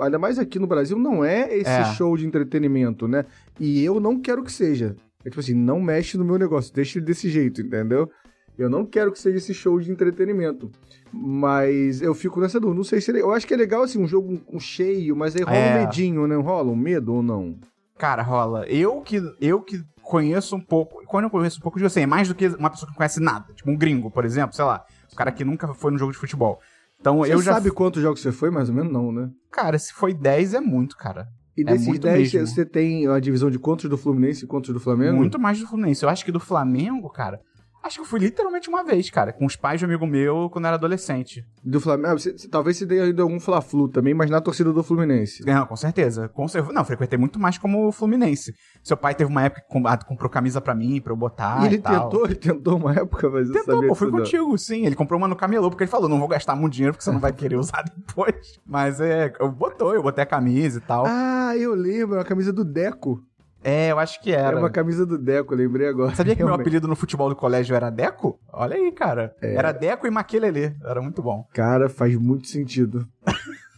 ainda 0.00 0.18
mais 0.18 0.38
aqui 0.38 0.58
no 0.58 0.66
Brasil 0.66 0.98
não 0.98 1.24
é 1.24 1.54
esse 1.56 1.70
É. 1.70 1.84
show 1.94 2.14
de 2.14 2.26
entretenimento, 2.26 3.08
né? 3.08 3.24
E 3.58 3.82
eu 3.82 3.98
não 3.98 4.20
quero 4.20 4.42
que 4.44 4.52
seja. 4.52 4.94
É 5.24 5.28
tipo 5.28 5.40
assim, 5.40 5.54
não 5.54 5.80
mexe 5.80 6.16
no 6.16 6.24
meu 6.24 6.38
negócio, 6.38 6.72
deixa 6.72 6.98
ele 6.98 7.06
desse 7.06 7.28
jeito, 7.28 7.60
entendeu? 7.60 8.08
Eu 8.56 8.68
não 8.68 8.84
quero 8.84 9.12
que 9.12 9.18
seja 9.18 9.36
esse 9.36 9.54
show 9.54 9.78
de 9.80 9.90
entretenimento. 9.90 10.70
Mas 11.12 12.02
eu 12.02 12.14
fico 12.14 12.40
nessa 12.40 12.58
dúvida. 12.58 12.76
Não 12.76 12.84
sei 12.84 13.00
se. 13.00 13.10
Eu 13.16 13.32
acho 13.32 13.46
que 13.46 13.54
é 13.54 13.56
legal, 13.56 13.82
assim, 13.82 14.02
um 14.02 14.06
jogo 14.06 14.40
um 14.52 14.58
cheio, 14.58 15.14
mas 15.16 15.36
aí 15.36 15.42
rola 15.42 15.56
É. 15.56 15.76
um 15.76 15.80
medinho, 15.86 16.26
né? 16.26 16.34
Rola 16.36 16.70
um 16.70 16.76
medo 16.76 17.14
ou 17.14 17.22
não? 17.22 17.58
Cara, 17.96 18.22
rola. 18.22 18.66
Eu 18.66 19.00
que, 19.00 19.20
eu 19.40 19.60
que 19.62 19.82
conheço 20.02 20.56
um 20.56 20.60
pouco. 20.60 21.02
Quando 21.06 21.24
eu 21.24 21.30
conheço 21.30 21.58
um 21.58 21.62
pouco 21.62 21.78
de 21.78 21.84
você, 21.84 22.00
é 22.00 22.06
mais 22.06 22.28
do 22.28 22.34
que 22.34 22.46
uma 22.48 22.70
pessoa 22.70 22.86
que 22.88 22.92
não 22.92 22.96
conhece 22.96 23.20
nada. 23.20 23.52
Tipo 23.54 23.70
um 23.70 23.76
gringo, 23.76 24.10
por 24.10 24.24
exemplo, 24.24 24.54
sei 24.54 24.64
lá. 24.64 24.84
Um 25.12 25.16
cara 25.16 25.30
que 25.32 25.44
nunca 25.44 25.72
foi 25.74 25.90
no 25.92 25.98
jogo 25.98 26.12
de 26.12 26.18
futebol. 26.18 26.60
Então 27.00 27.18
Você 27.18 27.32
eu 27.34 27.40
já. 27.40 27.54
sabe 27.54 27.70
quantos 27.70 28.02
jogos 28.02 28.20
você 28.20 28.32
foi, 28.32 28.50
mais 28.50 28.68
ou 28.68 28.74
menos? 28.74 28.92
Não, 28.92 29.12
né? 29.12 29.30
Cara, 29.52 29.78
se 29.78 29.92
foi 29.92 30.12
10 30.12 30.54
é 30.54 30.60
muito, 30.60 30.96
cara. 30.96 31.28
E 31.58 31.62
É 31.62 31.64
desses 31.64 31.88
muito 31.88 32.02
10, 32.02 32.32
mesmo. 32.32 32.46
você 32.46 32.64
tem 32.64 33.08
a 33.08 33.18
divisão 33.18 33.50
de 33.50 33.58
quantos 33.58 33.90
do 33.90 33.98
Fluminense 33.98 34.44
e 34.44 34.46
quantos 34.46 34.72
do 34.72 34.78
Flamengo? 34.78 35.16
Muito 35.16 35.40
mais 35.40 35.58
do 35.58 35.66
Fluminense. 35.66 36.04
Eu 36.04 36.08
acho 36.08 36.24
que 36.24 36.30
do 36.30 36.38
Flamengo, 36.38 37.10
cara. 37.10 37.40
Acho 37.82 37.96
que 37.96 38.00
eu 38.02 38.04
fui 38.04 38.18
literalmente 38.20 38.68
uma 38.68 38.82
vez, 38.84 39.08
cara, 39.08 39.32
com 39.32 39.46
os 39.46 39.56
pais 39.56 39.78
de 39.78 39.86
um 39.86 39.88
amigo 39.88 40.06
meu 40.06 40.50
quando 40.50 40.64
eu 40.64 40.68
era 40.68 40.76
adolescente. 40.76 41.44
Do 41.64 41.80
Flamengo. 41.80 42.08
ah, 42.08 42.12
você- 42.18 42.32
você- 42.36 42.48
talvez 42.48 42.76
você 42.76 42.86
tenha 42.86 43.06
ido 43.06 43.22
algum 43.22 43.38
Fla-Flu 43.40 43.88
também, 43.88 44.12
mas 44.14 44.28
na 44.30 44.40
torcida 44.40 44.72
do 44.72 44.82
Fluminense. 44.82 45.44
Não, 45.46 45.64
com 45.64 45.76
certeza. 45.76 46.28
Com 46.28 46.46
Não, 46.72 46.84
frequentei 46.84 47.18
muito 47.18 47.38
mais 47.38 47.56
como 47.56 47.90
Fluminense. 47.92 48.52
Seu 48.82 48.96
pai 48.96 49.14
teve 49.14 49.30
uma 49.30 49.42
época 49.44 49.62
que 49.62 49.68
com- 49.68 49.82
comprou 50.06 50.28
camisa 50.28 50.60
pra 50.60 50.74
mim, 50.74 51.00
pra 51.00 51.12
eu 51.12 51.16
botar. 51.16 51.62
e 51.62 51.66
ele 51.66 51.76
e 51.76 51.78
tentou, 51.80 52.24
ele 52.26 52.34
tentou 52.34 52.76
uma 52.76 52.92
época, 52.92 53.30
mas 53.30 53.48
eu 53.48 53.54
Tentou, 53.54 53.74
sabia 53.76 53.88
pô, 53.88 53.94
fui 53.94 54.08
isso 54.08 54.16
não. 54.16 54.22
contigo, 54.24 54.58
sim. 54.58 54.84
Ele 54.84 54.94
comprou 54.96 55.18
uma 55.18 55.28
no 55.28 55.36
camelô, 55.36 55.70
porque 55.70 55.84
ele 55.84 55.90
falou, 55.90 56.08
não 56.08 56.18
vou 56.18 56.28
gastar 56.28 56.54
muito 56.56 56.74
dinheiro, 56.74 56.92
porque 56.94 57.04
você 57.04 57.12
não 57.12 57.20
vai 57.20 57.32
querer 57.32 57.56
usar 57.58 57.82
depois. 57.84 58.58
Mas 58.66 59.00
é, 59.00 59.32
eu 59.40 59.50
botou, 59.50 59.94
eu 59.94 60.02
botei 60.02 60.22
a 60.24 60.26
camisa 60.26 60.78
e 60.78 60.82
tal. 60.82 61.04
Ah, 61.06 61.56
eu 61.56 61.74
lembro, 61.74 62.16
uma 62.16 62.24
camisa 62.24 62.52
do 62.52 62.64
Deco. 62.64 63.22
É, 63.62 63.90
eu 63.90 63.98
acho 63.98 64.20
que 64.22 64.30
Era 64.30 64.48
era. 64.48 64.58
uma 64.58 64.70
camisa 64.70 65.04
do 65.04 65.18
Deco, 65.18 65.54
lembrei 65.54 65.88
agora. 65.88 66.14
Sabia 66.14 66.36
que 66.36 66.44
meu 66.44 66.54
apelido 66.54 66.86
no 66.86 66.94
futebol 66.94 67.28
do 67.28 67.34
colégio 67.36 67.74
era 67.74 67.90
Deco? 67.90 68.38
Olha 68.52 68.76
aí, 68.76 68.92
cara. 68.92 69.34
É. 69.42 69.54
Era 69.54 69.72
Deco 69.72 70.06
e 70.06 70.10
Maquelele. 70.10 70.76
Era 70.84 71.02
muito 71.02 71.22
bom. 71.22 71.44
Cara, 71.52 71.88
faz 71.88 72.14
muito 72.16 72.46
sentido. 72.46 73.06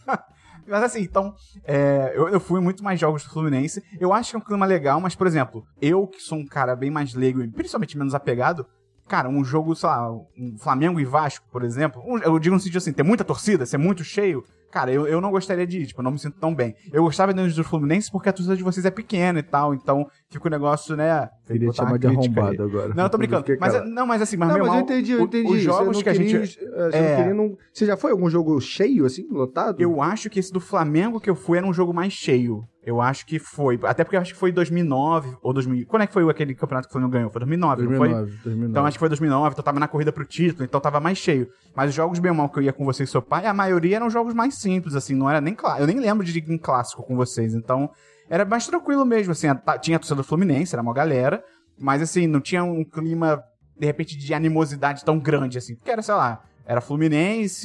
Mas 0.67 0.83
assim, 0.83 1.01
então, 1.01 1.33
é, 1.65 2.13
eu, 2.15 2.29
eu 2.29 2.39
fui 2.39 2.61
muito 2.61 2.83
mais 2.83 2.97
jogos 2.99 3.23
do 3.23 3.29
Fluminense. 3.29 3.83
Eu 3.99 4.13
acho 4.13 4.29
que 4.29 4.35
é 4.37 4.39
um 4.39 4.43
clima 4.43 4.65
legal, 4.65 5.01
mas, 5.01 5.15
por 5.15 5.27
exemplo, 5.27 5.65
eu 5.81 6.07
que 6.07 6.21
sou 6.21 6.37
um 6.37 6.45
cara 6.45 6.75
bem 6.77 6.89
mais 6.89 7.13
leigo 7.13 7.41
e 7.41 7.47
principalmente 7.49 7.97
menos 7.97 8.15
apegado, 8.15 8.65
cara, 9.05 9.27
um 9.27 9.43
jogo, 9.43 9.75
sei 9.75 9.89
lá, 9.89 10.09
um 10.11 10.55
Flamengo 10.57 10.97
e 10.99 11.03
Vasco, 11.03 11.45
por 11.51 11.63
exemplo, 11.63 12.01
um- 12.05 12.19
eu 12.19 12.39
digo 12.39 12.55
no 12.55 12.59
sentido 12.61 12.77
assim, 12.77 12.93
ter 12.93 13.03
muita 13.03 13.25
torcida, 13.25 13.65
ser 13.65 13.77
muito 13.77 14.01
cheio, 14.05 14.45
cara, 14.71 14.91
eu, 14.91 15.05
eu 15.07 15.19
não 15.21 15.29
gostaria 15.31 15.67
de 15.67 15.79
ir, 15.79 15.85
tipo, 15.87 15.99
eu 15.99 16.03
não 16.03 16.11
me 16.11 16.19
sinto 16.19 16.39
tão 16.39 16.53
bem. 16.55 16.75
Eu 16.91 17.03
gostava 17.03 17.33
de 17.33 17.41
ir 17.41 17.53
do 17.53 17.63
Fluminense 17.63 18.11
porque 18.11 18.29
a 18.29 18.33
torcida 18.33 18.55
de 18.55 18.63
vocês 18.63 18.85
é 18.85 18.91
pequena 18.91 19.39
e 19.39 19.43
tal, 19.43 19.73
então 19.73 20.07
fica 20.29 20.47
o 20.47 20.51
negócio, 20.51 20.95
né... 20.95 21.29
Queria 21.45 21.69
te 21.69 21.75
chamar 21.75 21.97
de 21.99 22.07
crítica 22.07 22.39
aí. 22.41 22.47
arrombado 22.47 22.63
agora. 22.63 22.93
Não, 22.95 23.03
eu 23.03 23.09
tô 23.09 23.17
brincando. 23.19 23.45
Mas, 23.59 23.73
calado. 23.73 23.89
não, 23.91 24.05
mas 24.07 24.21
assim, 24.21 24.37
mas 24.37 24.49
Não, 24.49 24.55
meu 24.55 24.65
mas 24.65 24.73
eu 24.73 24.79
irmão, 24.79 24.95
entendi, 24.95 25.11
eu 25.11 25.21
entendi. 25.21 25.51
Os 25.53 25.61
jogos 25.61 26.01
que 26.01 26.09
a 26.09 26.13
gente... 26.13 26.31
queria- 26.31 26.69
eh, 26.77 26.89
Você, 26.91 26.97
É. 26.97 27.33
não 27.33 27.49
queria 27.49 27.57
você 27.73 27.85
já 27.85 27.97
foi 27.97 28.11
algum 28.11 28.29
jogo 28.29 28.59
cheio, 28.61 29.05
assim, 29.05 29.27
lotado? 29.29 29.81
Eu 29.81 30.01
acho 30.01 30.29
que 30.29 30.39
esse 30.39 30.51
do 30.53 30.59
Flamengo 30.61 31.19
que 31.19 31.29
eu 31.29 31.35
fui 31.35 31.57
era 31.57 31.67
um 31.67 31.73
jogo 31.73 31.93
mais 31.93 32.13
cheio. 32.13 32.63
Eu 32.83 32.99
acho 32.99 33.27
que 33.27 33.37
foi. 33.37 33.77
Até 33.83 34.03
porque 34.03 34.15
eu 34.15 34.21
acho 34.21 34.33
que 34.33 34.39
foi 34.39 34.51
2009 34.51 35.37
ou 35.43 35.53
2000. 35.53 35.85
Quando 35.85 36.01
é 36.01 36.07
que 36.07 36.13
foi 36.13 36.27
aquele 36.27 36.55
campeonato 36.55 36.87
que 36.87 36.91
o 36.91 36.93
Flamengo 36.93 37.11
ganhou? 37.13 37.29
Foi 37.29 37.39
2009, 37.39 37.83
não 37.83 37.89
foi? 37.89 38.09
2009, 38.09 38.31
2009. 38.43 38.71
Então 38.71 38.85
acho 38.85 38.95
que 38.95 38.99
foi 38.99 39.09
2009, 39.09 39.53
então 39.53 39.63
tava 39.63 39.79
na 39.79 39.87
corrida 39.87 40.11
pro 40.11 40.25
título, 40.25 40.63
então 40.63 40.79
tava 40.81 40.99
mais 40.99 41.17
cheio. 41.19 41.47
Mas 41.75 41.89
os 41.89 41.95
jogos 41.95 42.17
bem 42.17 42.33
mal 42.33 42.49
que 42.49 42.57
eu 42.57 42.63
ia 42.63 42.73
com 42.73 42.83
você 42.83 43.03
e 43.03 43.07
seu 43.07 43.21
pai, 43.21 43.45
a 43.45 43.53
maioria 43.53 43.97
eram 43.97 44.09
jogos 44.09 44.33
mais 44.33 44.55
simples, 44.61 44.95
assim, 44.95 45.15
não 45.15 45.29
era 45.29 45.41
nem 45.41 45.53
claro. 45.53 45.83
Eu 45.83 45.87
nem 45.87 45.99
lembro 45.99 46.25
de 46.25 46.39
em 46.39 46.57
clássico 46.57 47.03
com 47.03 47.15
vocês, 47.15 47.53
então 47.53 47.89
era 48.29 48.45
mais 48.45 48.65
tranquilo 48.65 49.05
mesmo, 49.05 49.31
assim. 49.31 49.47
Tinha 49.81 49.97
a 49.97 49.99
torcida 49.99 50.15
do 50.15 50.23
Fluminense, 50.23 50.73
era 50.73 50.81
uma 50.81 50.93
galera, 50.93 51.43
mas 51.77 52.01
assim, 52.01 52.27
não 52.27 52.39
tinha 52.39 52.63
um 52.63 52.83
clima, 52.83 53.43
de 53.77 53.85
repente, 53.85 54.17
de 54.17 54.33
animosidade 54.33 55.03
tão 55.03 55.19
grande, 55.19 55.57
assim. 55.57 55.75
Porque 55.75 55.91
era, 55.91 56.01
sei 56.01 56.13
lá, 56.13 56.41
era 56.65 56.79
Fluminense, 56.79 57.59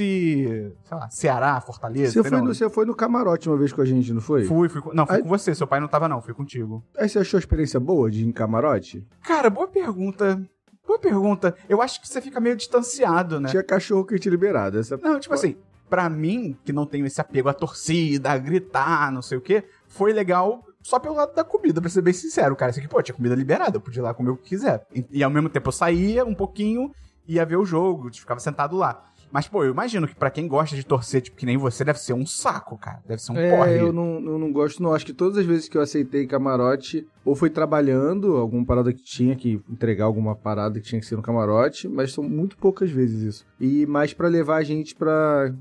sei 0.85 0.97
lá, 0.97 1.09
Ceará, 1.11 1.61
Fortaleza. 1.61 2.13
Você 2.13 2.29
foi, 2.29 2.41
no, 2.41 2.55
você 2.55 2.71
foi 2.71 2.85
no 2.85 2.95
camarote 2.95 3.49
uma 3.49 3.57
vez 3.57 3.73
com 3.73 3.83
a 3.83 3.85
gente, 3.85 4.13
não 4.13 4.21
foi? 4.21 4.45
Fui, 4.45 4.69
fui. 4.69 4.83
Não, 4.95 5.07
fui 5.07 5.17
Aí- 5.17 5.23
com 5.23 5.29
você. 5.29 5.55
Seu 5.55 5.67
pai 5.67 5.81
não 5.81 5.89
tava, 5.89 6.09
não. 6.09 6.21
Fui 6.21 6.35
contigo. 6.35 6.85
Aí 6.97 7.09
você 7.09 7.19
achou 7.19 7.39
a 7.39 7.41
experiência 7.41 7.79
boa 7.79 8.11
de 8.11 8.23
ir 8.23 8.27
em 8.27 8.33
camarote? 8.33 9.07
Cara, 9.23 9.49
boa 9.51 9.69
pergunta. 9.69 10.43
Boa 10.87 10.99
pergunta. 10.99 11.55
Eu 11.69 11.83
acho 11.83 12.01
que 12.01 12.09
você 12.09 12.21
fica 12.21 12.41
meio 12.41 12.57
distanciado, 12.57 13.41
né? 13.41 13.49
Tinha 13.49 13.63
cachorro 13.63 14.05
que 14.05 14.19
te 14.19 14.31
liberado. 14.31 14.79
Essa... 14.79 14.97
Não, 14.97 15.19
tipo 15.19 15.35
assim, 15.35 15.57
pra 15.89 16.09
mim, 16.09 16.57
que 16.65 16.73
não 16.73 16.87
tenho 16.87 17.07
esse 17.07 17.21
apego 17.21 17.49
à 17.49 17.55
torcida, 17.55 18.31
a 18.31 18.39
gritar, 18.39 19.13
não 19.13 19.23
sei 19.23 19.39
o 19.39 19.41
quê, 19.41 19.65
foi 19.87 20.13
legal 20.13 20.65
só 20.83 20.99
pelo 21.01 21.17
lado 21.17 21.35
da 21.35 21.43
comida, 21.43 21.81
pra 21.81 21.91
ser 21.91 22.03
bem 22.03 22.13
sincero, 22.13 22.55
cara. 22.55 22.71
Isso 22.71 22.79
aqui, 22.79 22.89
pô, 22.89 23.03
tinha 23.03 23.15
comida 23.15 23.35
liberada, 23.35 23.77
eu 23.77 23.81
podia 23.81 24.01
ir 24.01 24.03
lá 24.03 24.15
comer 24.15 24.31
o 24.31 24.37
que 24.37 24.51
quiser. 24.51 24.87
E, 24.95 25.05
e 25.11 25.23
ao 25.25 25.31
mesmo 25.31 25.49
tempo 25.49 25.69
eu 25.69 25.73
saía 25.73 26.25
um 26.25 26.35
pouquinho, 26.35 26.93
ia 27.27 27.45
ver 27.45 27.57
o 27.57 27.65
jogo, 27.65 28.09
ficava 28.15 28.39
sentado 28.39 28.77
lá. 28.77 29.07
Mas, 29.33 29.49
pô, 29.49 29.65
eu 29.65 29.73
imagino 29.73 30.07
que 30.07 30.15
pra 30.15 30.31
quem 30.31 30.47
gosta 30.47 30.77
de 30.77 30.85
torcer, 30.85 31.21
tipo, 31.21 31.37
que 31.37 31.45
nem 31.45 31.57
você, 31.57 31.85
deve 31.85 31.99
ser 31.99 32.13
um 32.13 32.25
saco, 32.25 32.79
cara. 32.79 33.03
Deve 33.07 33.21
ser 33.21 33.33
um 33.33 33.35
porre. 33.35 33.73
É, 33.73 33.81
eu 33.81 33.93
não, 33.93 34.15
eu 34.25 34.39
não 34.39 34.53
gosto, 34.53 34.83
não. 34.83 34.95
Acho 34.95 35.05
que 35.05 35.13
todas 35.13 35.37
as 35.37 35.45
vezes 35.45 35.69
que 35.69 35.77
eu 35.77 35.83
aceitei 35.83 36.27
camarote, 36.27 37.07
ou 37.25 37.35
foi 37.35 37.51
trabalhando, 37.51 38.37
alguma 38.37 38.65
parada 38.65 38.93
que 38.93 39.03
tinha 39.03 39.35
que 39.35 39.61
entregar 39.69 40.05
alguma 40.05 40.35
parada 40.35 40.81
que 40.81 40.87
tinha 40.87 41.01
que 41.01 41.07
ser 41.07 41.17
no 41.17 41.23
camarote, 41.23 41.89
mas 41.89 42.13
são 42.13 42.25
muito 42.25 42.57
poucas 42.57 42.91
vezes 42.91 43.23
isso. 43.23 43.47
E 43.61 43.85
mais 43.87 44.15
pra 44.15 44.29
levar 44.29 44.57
a 44.57 44.63
gente 44.63 44.95
pra. 44.95 45.53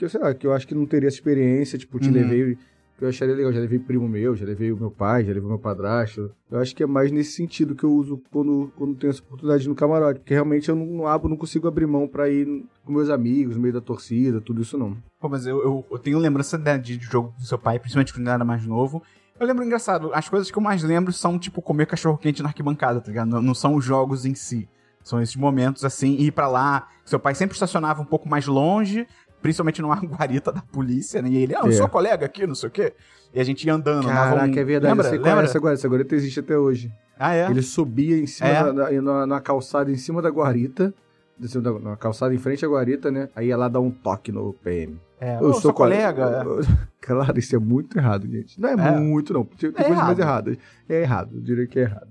Que 0.00 0.06
eu 0.06 0.08
sei 0.08 0.18
lá, 0.18 0.32
que 0.32 0.46
eu 0.46 0.52
acho 0.54 0.66
que 0.66 0.74
não 0.74 0.86
teria 0.86 1.08
essa 1.08 1.18
experiência, 1.18 1.78
tipo, 1.78 2.00
te 2.00 2.08
Uhum. 2.08 2.14
levei. 2.14 2.56
Que 2.96 3.04
eu 3.04 3.08
acharia 3.10 3.34
legal, 3.34 3.52
já 3.52 3.60
levei 3.60 3.78
primo 3.78 4.08
meu, 4.08 4.34
já 4.34 4.46
levei 4.46 4.72
o 4.72 4.76
meu 4.78 4.90
pai, 4.90 5.22
já 5.24 5.28
levei 5.28 5.42
o 5.44 5.48
meu 5.48 5.58
padrasto. 5.58 6.30
Eu 6.50 6.58
acho 6.58 6.74
que 6.74 6.82
é 6.82 6.86
mais 6.86 7.12
nesse 7.12 7.32
sentido 7.32 7.74
que 7.74 7.84
eu 7.84 7.92
uso 7.92 8.18
quando, 8.30 8.72
quando 8.78 8.94
tenho 8.94 9.10
essa 9.10 9.20
oportunidade 9.20 9.68
no 9.68 9.74
camarote. 9.74 10.20
Porque 10.20 10.32
realmente 10.32 10.70
eu 10.70 10.74
não, 10.74 10.86
não 10.86 11.06
abro, 11.06 11.28
não 11.28 11.36
consigo 11.36 11.68
abrir 11.68 11.86
mão 11.86 12.08
pra 12.08 12.30
ir 12.30 12.46
com 12.82 12.92
meus 12.94 13.10
amigos, 13.10 13.56
no 13.56 13.62
meio 13.62 13.74
da 13.74 13.80
torcida, 13.82 14.40
tudo 14.40 14.62
isso 14.62 14.78
não. 14.78 14.96
Pô, 15.20 15.28
mas 15.28 15.46
eu, 15.46 15.62
eu, 15.62 15.84
eu 15.90 15.98
tenho 15.98 16.18
lembrança 16.18 16.56
né, 16.56 16.78
de, 16.78 16.96
de 16.96 17.04
jogo 17.04 17.34
do 17.38 17.44
seu 17.44 17.58
pai, 17.58 17.78
principalmente 17.78 18.14
quando 18.14 18.22
ele 18.26 18.34
era 18.34 18.44
mais 18.44 18.64
novo. 18.64 19.02
Eu 19.38 19.46
lembro 19.46 19.62
engraçado, 19.64 20.10
as 20.14 20.30
coisas 20.30 20.50
que 20.50 20.56
eu 20.56 20.62
mais 20.62 20.82
lembro 20.82 21.12
são, 21.12 21.38
tipo, 21.38 21.60
comer 21.60 21.86
cachorro-quente 21.86 22.42
na 22.42 22.48
arquibancada, 22.48 23.02
tá 23.02 23.08
ligado? 23.08 23.28
Não, 23.28 23.42
não 23.42 23.54
são 23.54 23.74
os 23.74 23.84
jogos 23.84 24.24
em 24.24 24.34
si. 24.34 24.66
São 25.02 25.20
esses 25.22 25.36
momentos, 25.36 25.84
assim, 25.84 26.16
ir 26.18 26.30
pra 26.32 26.48
lá. 26.48 26.88
Seu 27.04 27.18
pai 27.18 27.34
sempre 27.34 27.54
estacionava 27.54 28.00
um 28.02 28.06
pouco 28.06 28.28
mais 28.28 28.46
longe, 28.46 29.06
principalmente 29.42 29.80
numa 29.82 29.96
guarita 30.04 30.52
da 30.52 30.62
polícia, 30.62 31.20
né? 31.22 31.28
E 31.30 31.36
ele, 31.36 31.54
ah, 31.54 31.60
eu 31.64 31.68
É. 31.68 31.72
sou 31.72 31.88
colega 31.88 32.26
aqui, 32.26 32.46
não 32.46 32.54
sei 32.54 32.68
o 32.68 32.72
quê. 32.72 32.92
E 33.32 33.40
a 33.40 33.44
gente 33.44 33.64
ia 33.66 33.74
andando. 33.74 34.06
Caraca, 34.06 34.46
um- 34.46 34.58
é 34.58 34.64
verdade. 34.64 34.92
Lembra? 34.94 35.08
eu 35.08 35.14
é 35.14 35.18
Lembra? 35.28 35.44
essa 35.44 35.58
guarita. 35.58 35.80
Essa 35.80 35.88
guarita 35.88 36.14
existe 36.14 36.40
até 36.40 36.56
hoje. 36.58 36.92
Ah, 37.18 37.34
é? 37.34 37.48
Ele 37.50 37.62
subia 37.62 38.16
em 38.18 38.26
cima 38.26 38.48
É. 38.48 38.72
da, 38.72 39.02
na, 39.02 39.26
na 39.26 39.40
calçada, 39.40 39.90
em 39.90 39.96
cima 39.96 40.20
da 40.22 40.30
guarita. 40.30 40.92
da- 41.38 41.78
Na 41.78 41.96
calçada 41.96 42.34
em 42.34 42.38
frente 42.38 42.64
à 42.64 42.68
guarita, 42.68 43.10
né? 43.10 43.28
Aí 43.36 43.48
ia 43.48 43.56
lá 43.56 43.68
dar 43.68 43.80
um 43.80 43.90
toque 43.90 44.30
no 44.32 44.52
PM. 44.54 44.98
É. 45.20 45.36
Eu 45.36 45.48
Ô, 45.48 45.52
sou 45.52 45.60
sou 45.62 45.72
co- 45.72 45.82
colega. 45.84 46.44
Claro, 47.00 47.38
isso 47.38 47.56
é 47.56 47.58
muito 47.58 47.96
errado, 47.96 48.28
gente. 48.30 48.60
Não 48.60 48.68
é, 48.68 48.72
É. 48.72 48.98
muito, 49.00 49.32
não. 49.32 49.42
Tem, 49.44 49.70
É 49.70 49.72
coisas 49.72 49.96
mais 49.96 50.18
errado. 50.18 50.48
erradas. 50.50 50.58
É 50.88 51.00
errado, 51.00 51.30
eu 51.36 51.40
diria 51.40 51.66
que 51.66 51.78
é 51.78 51.82
errado. 51.84 52.08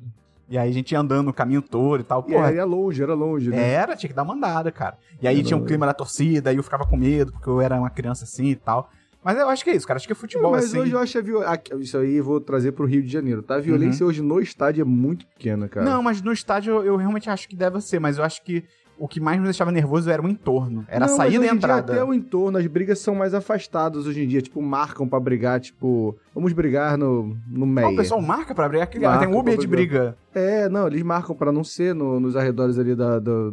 E 0.50 0.58
aí 0.58 0.70
a 0.70 0.74
gente 0.74 0.92
ia 0.92 1.00
andando 1.00 1.28
o 1.28 1.34
caminho 1.34 1.62
todo 1.62 2.02
e 2.02 2.04
tal. 2.04 2.26
E 2.28 2.34
Porra, 2.34 2.52
era 2.52 2.66
longe, 2.66 3.04
era 3.04 3.14
longe, 3.14 3.50
né? 3.50 3.72
Era, 3.72 3.96
tinha 3.96 4.10
que 4.10 4.16
dar 4.16 4.24
uma 4.24 4.34
andada, 4.34 4.72
cara. 4.72 4.98
E 5.22 5.28
aí 5.28 5.38
Era 5.38 5.48
tinha 5.48 5.58
um 5.58 5.64
clima 5.64 5.86
da 5.86 5.94
torcida, 5.94 6.50
aí 6.50 6.58
eu 6.58 6.64
ficava 6.64 6.86
com 6.86 6.98
medo, 6.98 7.32
porque 7.32 7.48
eu 7.48 7.62
era 7.62 7.78
uma 7.78 7.90
criança 7.90 8.24
assim 8.24 8.48
e 8.48 8.56
tal. 8.56 8.90
Mas 9.24 9.38
eu 9.38 9.50
acho 9.50 9.64
que 9.64 9.70
é 9.70 9.76
isso, 9.76 9.86
cara. 9.86 9.98
Acho 9.98 10.08
que 10.08 10.14
é 10.14 10.16
futebol 10.16 10.52
Mas 10.52 10.66
assim. 10.66 10.80
hoje 10.80 10.94
eu 10.94 11.00
acho 11.00 11.18
a 11.18 11.22
viol... 11.22 11.44
Isso 11.80 11.98
aí 11.98 12.16
eu 12.16 12.24
vou 12.24 12.40
trazer 12.40 12.72
pro 12.72 12.86
Rio 12.86 13.04
de 13.04 13.12
Janeiro, 13.12 13.44
tá? 13.44 13.56
A 13.56 13.60
violência 13.60 14.06
hoje 14.06 14.22
no 14.22 14.40
estádio 14.40 14.82
é 14.82 14.86
muito 14.86 15.28
pequena, 15.28 15.68
cara. 15.68 15.86
Não, 15.86 16.02
mas 16.02 16.22
no 16.22 16.32
estádio 16.32 16.76
eu, 16.76 16.86
eu 16.86 16.96
realmente 16.96 17.30
acho 17.30 17.48
que 17.48 17.56
deve 17.56 17.82
ser, 17.82 18.00
mas 18.00 18.18
eu 18.18 18.24
acho 18.24 18.42
que 18.44 18.64
o 19.00 19.08
que 19.08 19.20
mais 19.20 19.38
me 19.40 19.46
deixava 19.46 19.72
nervoso 19.72 20.10
era 20.10 20.22
o 20.22 20.28
entorno. 20.28 20.86
Era 20.88 21.06
a 21.06 21.08
Não, 21.08 21.18
mas 21.18 21.28
saída 21.32 21.46
e 21.46 21.48
a 21.50 21.52
em 21.54 21.58
dia 21.58 21.58
entrada. 21.58 21.94
Até 21.94 22.04
o 22.04 22.14
entorno, 22.14 22.58
as 22.58 22.68
brigas 22.68 23.00
são 23.00 23.16
mais 23.16 23.34
afastadas 23.34 24.06
hoje 24.06 24.24
em 24.24 24.28
dia. 24.28 24.42
Tipo, 24.42 24.62
marcam 24.62 25.08
pra 25.08 25.20
brigar, 25.20 25.60
tipo, 25.60 26.16
vamos 26.36 26.54
brigar 26.54 26.98
no, 26.98 27.36
no 27.48 27.66
meio. 27.66 27.90
o 27.90 27.96
pessoal 27.96 28.22
marca 28.22 28.54
pra 28.54 28.68
brigar, 28.68 28.90
Marca 29.02 29.20
tem 29.26 29.28
um 29.34 29.40
Uber 29.40 29.58
de 29.58 29.68
briga. 29.68 30.18
É, 30.34 30.68
não, 30.70 30.88
eles 30.88 31.02
marcam 31.04 31.36
pra 31.36 31.52
não 31.52 31.64
ser 31.64 31.96
no- 31.96 32.20
nos 32.20 32.36
arredores 32.36 32.78
ali 32.78 32.96
da, 32.96 33.20
da, 33.20 33.52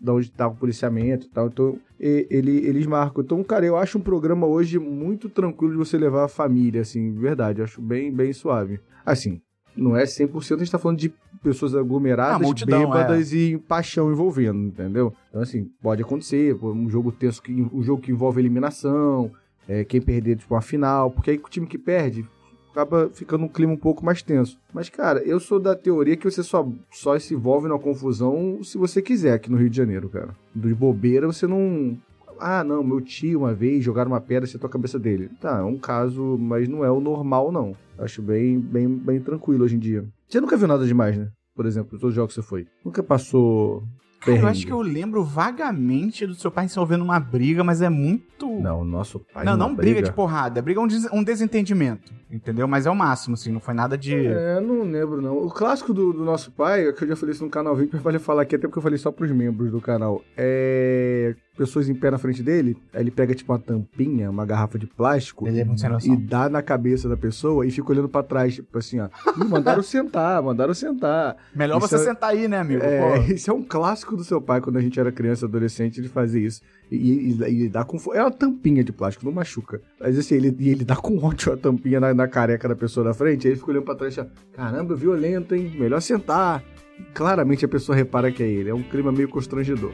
da 0.00 0.12
onde 0.14 0.30
tá 0.30 0.46
o 0.48 0.54
policiamento 0.54 1.26
e 1.26 1.30
tal. 1.30 1.46
Então, 1.48 1.78
e- 2.00 2.26
ele, 2.30 2.56
eles 2.66 2.86
marcam. 2.86 3.22
Então, 3.22 3.42
cara, 3.44 3.66
eu 3.66 3.76
acho 3.76 3.98
um 3.98 4.00
programa 4.00 4.46
hoje 4.46 4.78
muito 4.78 5.28
tranquilo 5.28 5.72
de 5.72 5.78
você 5.78 5.98
levar 5.98 6.24
a 6.24 6.28
família, 6.28 6.80
assim, 6.82 7.12
de 7.12 7.18
verdade. 7.18 7.60
Eu 7.60 7.64
acho 7.64 7.80
bem, 7.80 8.12
bem 8.12 8.32
suave. 8.32 8.80
Assim, 9.04 9.40
não 9.78 9.96
é 9.96 10.04
100%, 10.04 10.56
a 10.56 10.58
gente 10.58 10.70
tá 10.70 10.78
falando 10.78 10.98
de 10.98 11.12
pessoas 11.42 11.74
aglomeradas, 11.74 12.36
Ah, 12.36 12.38
multidão, 12.38 12.80
bêbadas 12.80 13.32
e 13.32 13.56
paixão 13.68 14.10
envolvendo, 14.10 14.58
entendeu? 14.58 15.12
Então, 15.28 15.40
assim, 15.40 15.70
pode 15.80 16.02
acontecer, 16.02 16.56
um 16.62 16.88
jogo 16.88 17.12
tenso, 17.12 17.42
que, 17.42 17.52
um 17.72 17.82
jogo 17.82 18.02
que 18.02 18.10
envolve 18.10 18.40
eliminação, 18.40 19.30
é, 19.68 19.84
quem 19.84 20.00
perder, 20.00 20.36
tipo, 20.36 20.54
uma 20.54 20.60
final, 20.60 21.10
porque 21.10 21.30
aí 21.30 21.36
o 21.42 21.48
time 21.48 21.66
que 21.66 21.78
perde 21.78 22.26
acaba 22.72 23.10
ficando 23.12 23.44
um 23.44 23.48
clima 23.48 23.72
um 23.72 23.76
pouco 23.78 24.04
mais 24.04 24.22
tenso. 24.22 24.58
Mas, 24.72 24.88
cara, 24.88 25.20
eu 25.24 25.40
sou 25.40 25.58
da 25.58 25.74
teoria 25.74 26.16
que 26.16 26.30
você 26.30 26.42
só, 26.42 26.66
só 26.92 27.18
se 27.18 27.34
envolve 27.34 27.68
na 27.68 27.78
confusão 27.78 28.62
se 28.62 28.78
você 28.78 29.02
quiser 29.02 29.32
aqui 29.32 29.50
no 29.50 29.56
Rio 29.56 29.68
de 29.68 29.76
Janeiro, 29.76 30.08
cara. 30.08 30.34
De 30.54 30.72
bobeira, 30.74 31.26
você 31.26 31.46
não. 31.46 31.96
Ah, 32.40 32.64
não, 32.64 32.82
meu 32.82 33.00
tio 33.00 33.40
uma 33.40 33.54
vez 33.54 33.84
jogaram 33.84 34.10
uma 34.10 34.20
pedra 34.20 34.44
e 34.44 34.48
acertou 34.48 34.68
a 34.68 34.72
cabeça 34.72 34.98
dele. 34.98 35.30
Tá, 35.40 35.58
é 35.58 35.62
um 35.62 35.78
caso, 35.78 36.36
mas 36.38 36.68
não 36.68 36.84
é 36.84 36.90
o 36.90 37.00
normal, 37.00 37.52
não. 37.52 37.76
Acho 37.98 38.22
bem, 38.22 38.58
bem, 38.58 38.88
bem 38.88 39.20
tranquilo 39.20 39.64
hoje 39.64 39.76
em 39.76 39.78
dia. 39.78 40.04
Você 40.28 40.40
nunca 40.40 40.56
viu 40.56 40.68
nada 40.68 40.86
demais, 40.86 41.16
né? 41.16 41.30
Por 41.54 41.66
exemplo, 41.66 41.98
todos 41.98 42.10
os 42.10 42.14
jogos 42.14 42.34
que 42.34 42.40
você 42.40 42.46
foi. 42.46 42.66
Nunca 42.84 43.02
passou 43.02 43.82
Cara, 44.20 44.38
eu 44.38 44.46
acho 44.46 44.66
que 44.66 44.72
eu 44.72 44.80
lembro 44.80 45.22
vagamente 45.22 46.26
do 46.26 46.34
seu 46.34 46.50
pai 46.50 46.66
envolvendo 46.66 47.00
numa 47.00 47.20
briga, 47.20 47.62
mas 47.62 47.80
é 47.80 47.88
muito. 47.88 48.47
Não, 48.60 48.84
nosso 48.84 49.20
pai 49.32 49.44
não, 49.44 49.56
não 49.56 49.74
briga 49.74 50.02
de 50.02 50.12
porrada. 50.12 50.60
Briga 50.62 50.80
é 50.80 50.82
um, 50.82 50.86
des- 50.86 51.08
um 51.12 51.22
desentendimento. 51.22 52.12
Entendeu? 52.30 52.68
Mas 52.68 52.84
é 52.84 52.90
o 52.90 52.94
máximo, 52.94 53.34
assim. 53.34 53.50
Não 53.50 53.60
foi 53.60 53.72
nada 53.74 53.96
de. 53.96 54.14
É, 54.14 54.60
não 54.60 54.82
lembro 54.82 55.22
não. 55.22 55.36
O 55.38 55.50
clássico 55.50 55.94
do, 55.94 56.12
do 56.12 56.22
nosso 56.24 56.50
pai, 56.52 56.86
é 56.88 56.92
que 56.92 57.04
eu 57.04 57.08
já 57.08 57.16
falei 57.16 57.34
isso 57.34 57.44
no 57.44 57.50
canal 57.50 57.74
20, 57.74 57.90
mas 57.94 58.02
vale 58.02 58.18
falar 58.18 58.42
aqui, 58.42 58.54
até 58.56 58.66
porque 58.68 58.78
eu 58.78 58.82
falei 58.82 58.98
só 58.98 59.10
pros 59.10 59.30
membros 59.30 59.70
do 59.70 59.80
canal. 59.80 60.22
É. 60.36 61.34
Pessoas 61.56 61.88
em 61.88 61.94
pé 61.94 62.08
na 62.08 62.18
frente 62.18 62.40
dele, 62.40 62.76
aí 62.94 63.00
ele 63.02 63.10
pega 63.10 63.34
tipo 63.34 63.52
uma 63.52 63.58
tampinha, 63.58 64.30
uma 64.30 64.46
garrafa 64.46 64.78
de 64.78 64.86
plástico. 64.86 65.48
É. 65.48 65.66
E 66.04 66.16
dá 66.16 66.48
na 66.48 66.62
cabeça 66.62 67.08
da 67.08 67.16
pessoa 67.16 67.66
e 67.66 67.70
fica 67.72 67.90
olhando 67.90 68.08
pra 68.08 68.22
trás, 68.22 68.54
tipo 68.54 68.78
assim, 68.78 69.00
ó. 69.00 69.08
Mandaram 69.48 69.82
sentar, 69.82 70.40
mandaram 70.40 70.72
sentar. 70.72 71.36
Melhor 71.52 71.78
Isso 71.78 71.88
você 71.88 71.96
é- 71.96 71.98
sentar 71.98 72.30
aí, 72.30 72.46
né, 72.46 72.58
amigo? 72.60 72.84
É, 72.84 73.00
Pô. 73.00 73.16
isso 73.34 73.50
é 73.50 73.54
um 73.54 73.64
clássico 73.64 74.16
do 74.16 74.22
seu 74.22 74.40
pai, 74.40 74.60
quando 74.60 74.76
a 74.76 74.80
gente 74.80 75.00
era 75.00 75.10
criança, 75.10 75.46
adolescente, 75.46 75.98
ele 75.98 76.08
fazia 76.08 76.46
isso. 76.46 76.60
E, 76.90 76.96
e, 76.96 77.64
e- 77.64 77.68
dá 77.68 77.84
com. 77.84 77.98
É 78.14 78.22
uma 78.22 78.30
tampinha 78.30 78.82
de 78.82 78.92
plástico, 78.92 79.24
não 79.24 79.32
machuca. 79.32 79.80
Mas 80.00 80.18
assim, 80.18 80.36
ele, 80.36 80.54
e 80.58 80.70
ele 80.70 80.84
dá 80.84 80.96
com 80.96 81.18
ódio 81.18 81.52
a 81.52 81.56
tampinha 81.56 82.00
na, 82.00 82.14
na 82.14 82.26
careca 82.28 82.68
da 82.68 82.74
pessoa 82.76 83.04
da 83.04 83.14
frente, 83.14 83.46
aí 83.46 83.52
ele 83.52 83.60
fica 83.60 83.70
olhando 83.70 83.84
pra 83.84 83.94
trás 83.94 84.14
e 84.14 84.16
fala, 84.16 84.30
caramba, 84.52 84.94
violento, 84.94 85.54
hein? 85.54 85.74
Melhor 85.78 86.00
sentar. 86.00 86.64
E 86.98 87.02
claramente 87.14 87.64
a 87.64 87.68
pessoa 87.68 87.94
repara 87.94 88.32
que 88.32 88.42
é 88.42 88.48
ele. 88.48 88.70
É 88.70 88.74
um 88.74 88.82
clima 88.82 89.12
meio 89.12 89.28
constrangedor. 89.28 89.92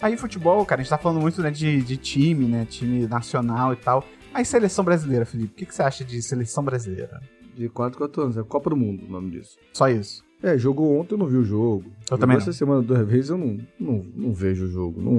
Aí, 0.00 0.16
futebol, 0.18 0.66
cara, 0.66 0.80
a 0.80 0.84
gente 0.84 0.90
tá 0.90 0.98
falando 0.98 1.20
muito 1.22 1.40
né, 1.40 1.50
de, 1.50 1.80
de 1.80 1.96
time, 1.96 2.44
né? 2.44 2.66
Time 2.68 3.06
nacional 3.06 3.72
e 3.72 3.76
tal. 3.76 4.04
Aí, 4.34 4.44
seleção 4.44 4.84
brasileira, 4.84 5.24
Felipe. 5.24 5.52
O 5.52 5.56
que, 5.56 5.64
que 5.66 5.74
você 5.74 5.82
acha 5.82 6.04
de 6.04 6.20
seleção 6.20 6.62
brasileira? 6.62 7.22
De 7.54 7.68
4 7.68 7.96
4 7.96 8.22
anos, 8.22 8.36
é 8.36 8.42
Copa 8.42 8.68
do 8.70 8.76
Mundo 8.76 9.04
o 9.06 9.10
nome 9.10 9.30
disso. 9.30 9.56
Só 9.72 9.88
isso. 9.88 10.23
É, 10.42 10.58
jogou 10.58 10.98
ontem, 10.98 11.14
eu 11.14 11.18
não 11.18 11.26
vi 11.26 11.36
o 11.36 11.44
jogo. 11.44 11.84
Eu 12.10 12.18
também 12.18 12.36
Essa 12.36 12.52
semana 12.52 12.82
duas 12.82 13.06
vezes 13.06 13.30
eu 13.30 13.38
não, 13.38 13.58
não, 13.80 14.02
não 14.14 14.32
vejo 14.32 14.66
o 14.66 14.68
jogo. 14.68 15.00
Não, 15.00 15.12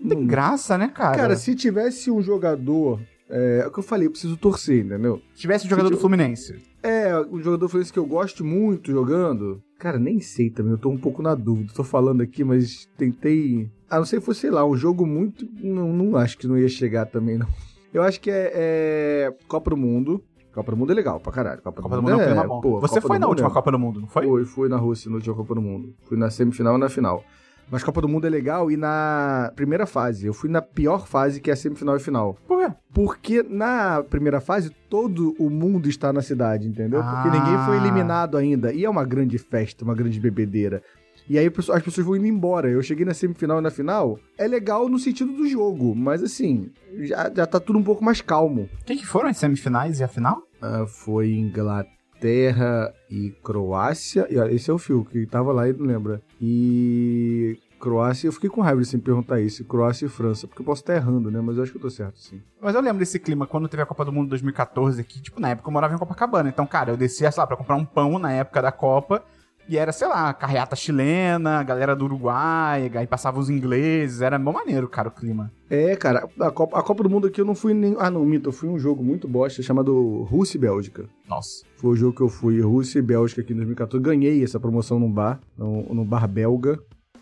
Não 0.00 0.08
tem 0.08 0.18
não- 0.18 0.26
graça, 0.26 0.76
né, 0.76 0.88
cara? 0.88 1.16
Cara, 1.16 1.36
se 1.36 1.54
tivesse 1.54 2.10
um 2.10 2.22
jogador. 2.22 3.00
É, 3.28 3.60
é 3.62 3.66
o 3.66 3.70
que 3.70 3.78
eu 3.78 3.82
falei, 3.82 4.06
eu 4.06 4.10
preciso 4.10 4.36
torcer, 4.36 4.84
entendeu? 4.84 5.22
Se 5.34 5.40
tivesse 5.42 5.66
um 5.66 5.70
jogador 5.70 5.88
se 5.88 5.94
do 5.94 6.00
Fluminense. 6.00 6.58
É, 6.82 7.16
um 7.20 7.40
jogador 7.40 7.68
fluminense 7.68 7.92
que 7.92 7.98
eu 7.98 8.06
gosto 8.06 8.44
muito 8.44 8.90
jogando. 8.90 9.62
Cara, 9.78 9.98
nem 9.98 10.18
sei 10.20 10.50
também, 10.50 10.72
eu 10.72 10.78
tô 10.78 10.88
um 10.90 10.98
pouco 10.98 11.22
na 11.22 11.34
dúvida. 11.34 11.72
Tô 11.74 11.84
falando 11.84 12.22
aqui, 12.22 12.42
mas 12.42 12.88
tentei. 12.98 13.70
A 13.88 13.98
não 13.98 14.04
ser 14.04 14.18
que 14.18 14.26
fosse, 14.26 14.40
sei 14.40 14.50
lá, 14.50 14.66
um 14.66 14.76
jogo 14.76 15.06
muito. 15.06 15.48
Não, 15.62 15.92
não 15.92 16.16
acho 16.16 16.36
que 16.36 16.46
não 16.46 16.58
ia 16.58 16.68
chegar 16.68 17.06
também, 17.06 17.38
não. 17.38 17.46
Eu 17.92 18.02
acho 18.02 18.20
que 18.20 18.30
é, 18.30 18.50
é 18.54 19.34
Copa 19.48 19.70
do 19.70 19.76
Mundo. 19.76 20.22
Copa 20.52 20.70
do 20.72 20.76
Mundo 20.76 20.90
é 20.92 20.94
legal 20.94 21.20
pra 21.20 21.32
caralho. 21.32 21.62
Copa, 21.62 21.80
Copa 21.82 21.96
do 21.96 22.02
Mundo 22.02 22.20
é 22.20 22.30
é, 22.30 22.46
bom. 22.46 22.60
pô, 22.60 22.80
Você 22.80 22.96
Copa 22.96 23.08
foi 23.08 23.16
do 23.16 23.20
na 23.20 23.26
Mundo 23.26 23.30
última 23.30 23.48
é- 23.48 23.52
Copa 23.52 23.72
do 23.72 23.78
Mundo, 23.78 24.00
não 24.00 24.08
foi? 24.08 24.26
Foi, 24.26 24.44
fui 24.44 24.68
na 24.68 24.76
Rússia 24.76 25.08
na 25.08 25.16
última 25.16 25.34
Copa 25.36 25.54
do 25.54 25.62
Mundo. 25.62 25.94
Fui 26.02 26.16
na 26.18 26.28
semifinal 26.30 26.76
e 26.76 26.78
na 26.80 26.88
final. 26.88 27.22
Mas 27.70 27.84
Copa 27.84 28.00
do 28.00 28.08
Mundo 28.08 28.26
é 28.26 28.30
legal 28.30 28.68
e 28.68 28.76
na 28.76 29.52
primeira 29.54 29.86
fase. 29.86 30.26
Eu 30.26 30.34
fui 30.34 30.50
na 30.50 30.60
pior 30.60 31.06
fase, 31.06 31.40
que 31.40 31.50
é 31.50 31.52
a 31.52 31.56
semifinal 31.56 31.96
e 31.96 32.00
final. 32.00 32.36
Por 32.48 32.58
quê? 32.66 32.74
Porque 32.92 33.42
na 33.48 34.02
primeira 34.02 34.40
fase, 34.40 34.70
todo 34.88 35.36
o 35.38 35.48
mundo 35.48 35.88
está 35.88 36.12
na 36.12 36.20
cidade, 36.20 36.66
entendeu? 36.66 37.00
Porque 37.00 37.28
Ah. 37.28 37.30
ninguém 37.30 37.58
foi 37.64 37.76
eliminado 37.76 38.36
ainda. 38.36 38.72
E 38.72 38.84
é 38.84 38.90
uma 38.90 39.04
grande 39.04 39.38
festa, 39.38 39.84
uma 39.84 39.94
grande 39.94 40.18
bebedeira. 40.18 40.82
E 41.30 41.38
aí 41.38 41.46
as 41.46 41.82
pessoas 41.84 42.04
vão 42.04 42.16
indo 42.16 42.26
embora. 42.26 42.68
Eu 42.68 42.82
cheguei 42.82 43.04
na 43.06 43.14
semifinal 43.14 43.60
e 43.60 43.62
na 43.62 43.70
final. 43.70 44.18
É 44.36 44.48
legal 44.48 44.88
no 44.88 44.98
sentido 44.98 45.32
do 45.32 45.46
jogo, 45.46 45.94
mas 45.94 46.24
assim, 46.24 46.72
já, 47.02 47.32
já 47.32 47.46
tá 47.46 47.60
tudo 47.60 47.78
um 47.78 47.84
pouco 47.84 48.02
mais 48.02 48.20
calmo. 48.20 48.68
Quem 48.84 48.98
que 48.98 49.06
foram 49.06 49.28
as 49.28 49.36
semifinais 49.36 50.00
e 50.00 50.02
a 50.02 50.08
final? 50.08 50.42
Ah, 50.60 50.86
foi 50.88 51.30
Inglaterra 51.34 52.92
e 53.08 53.30
Croácia. 53.44 54.26
E, 54.28 54.34
esse 54.52 54.72
é 54.72 54.74
o 54.74 54.78
fio 54.78 55.04
que 55.04 55.24
tava 55.24 55.52
lá 55.52 55.68
e 55.68 55.72
não 55.72 55.86
lembra. 55.86 56.20
E 56.40 57.56
Croácia, 57.78 58.26
eu 58.26 58.32
fiquei 58.32 58.50
com 58.50 58.60
raiva 58.60 58.80
de 58.80 58.88
sempre 58.88 59.06
perguntar 59.06 59.40
isso. 59.40 59.64
Croácia 59.64 60.06
e 60.06 60.08
França, 60.08 60.48
porque 60.48 60.62
eu 60.62 60.66
posso 60.66 60.82
estar 60.82 60.96
errando, 60.96 61.30
né? 61.30 61.40
Mas 61.40 61.56
eu 61.56 61.62
acho 61.62 61.70
que 61.70 61.78
eu 61.78 61.82
tô 61.82 61.90
certo, 61.90 62.18
sim. 62.18 62.42
Mas 62.60 62.74
eu 62.74 62.80
lembro 62.80 62.98
desse 62.98 63.20
clima 63.20 63.46
quando 63.46 63.68
teve 63.68 63.84
a 63.84 63.86
Copa 63.86 64.04
do 64.04 64.10
Mundo 64.12 64.30
2014 64.30 65.00
aqui. 65.00 65.22
Tipo, 65.22 65.40
na 65.40 65.50
época 65.50 65.68
eu 65.68 65.72
morava 65.72 65.94
em 65.94 65.98
Copacabana. 65.98 66.48
Então, 66.48 66.66
cara, 66.66 66.90
eu 66.90 66.96
descia, 66.96 67.30
sei 67.30 67.40
lá, 67.40 67.46
pra 67.46 67.56
comprar 67.56 67.76
um 67.76 67.84
pão 67.84 68.18
na 68.18 68.32
época 68.32 68.60
da 68.60 68.72
Copa. 68.72 69.22
E 69.68 69.78
era, 69.78 69.92
sei 69.92 70.08
lá, 70.08 70.34
carreata 70.34 70.74
chilena, 70.74 71.62
galera 71.62 71.94
do 71.94 72.04
Uruguai, 72.04 72.90
aí 72.94 73.06
passavam 73.06 73.40
os 73.40 73.48
ingleses. 73.48 74.20
Era 74.20 74.38
bom 74.38 74.52
maneiro, 74.52 74.88
cara, 74.88 75.08
o 75.08 75.12
clima. 75.12 75.52
É, 75.68 75.94
cara, 75.94 76.28
a 76.40 76.50
Copa, 76.50 76.78
a 76.78 76.82
Copa 76.82 77.04
do 77.04 77.10
Mundo 77.10 77.28
aqui 77.28 77.40
eu 77.40 77.44
não 77.44 77.54
fui 77.54 77.72
nem. 77.72 77.94
Ah, 77.98 78.10
não, 78.10 78.24
mito, 78.24 78.48
eu 78.48 78.52
fui 78.52 78.68
um 78.68 78.78
jogo 78.78 79.02
muito 79.02 79.28
bosta 79.28 79.62
chamado 79.62 80.22
Rússia 80.24 80.58
e 80.58 80.60
Bélgica. 80.60 81.08
Nossa. 81.28 81.64
Foi 81.76 81.90
o 81.90 81.96
jogo 81.96 82.16
que 82.16 82.22
eu 82.22 82.28
fui, 82.28 82.60
Rússia 82.60 82.98
e 82.98 83.02
Bélgica 83.02 83.40
aqui 83.40 83.52
em 83.52 83.56
2014. 83.56 84.02
Ganhei 84.02 84.42
essa 84.42 84.58
promoção 84.58 84.98
num 84.98 85.10
bar, 85.10 85.40
no, 85.56 85.94
no 85.94 86.04
bar 86.04 86.26
belga. 86.26 86.78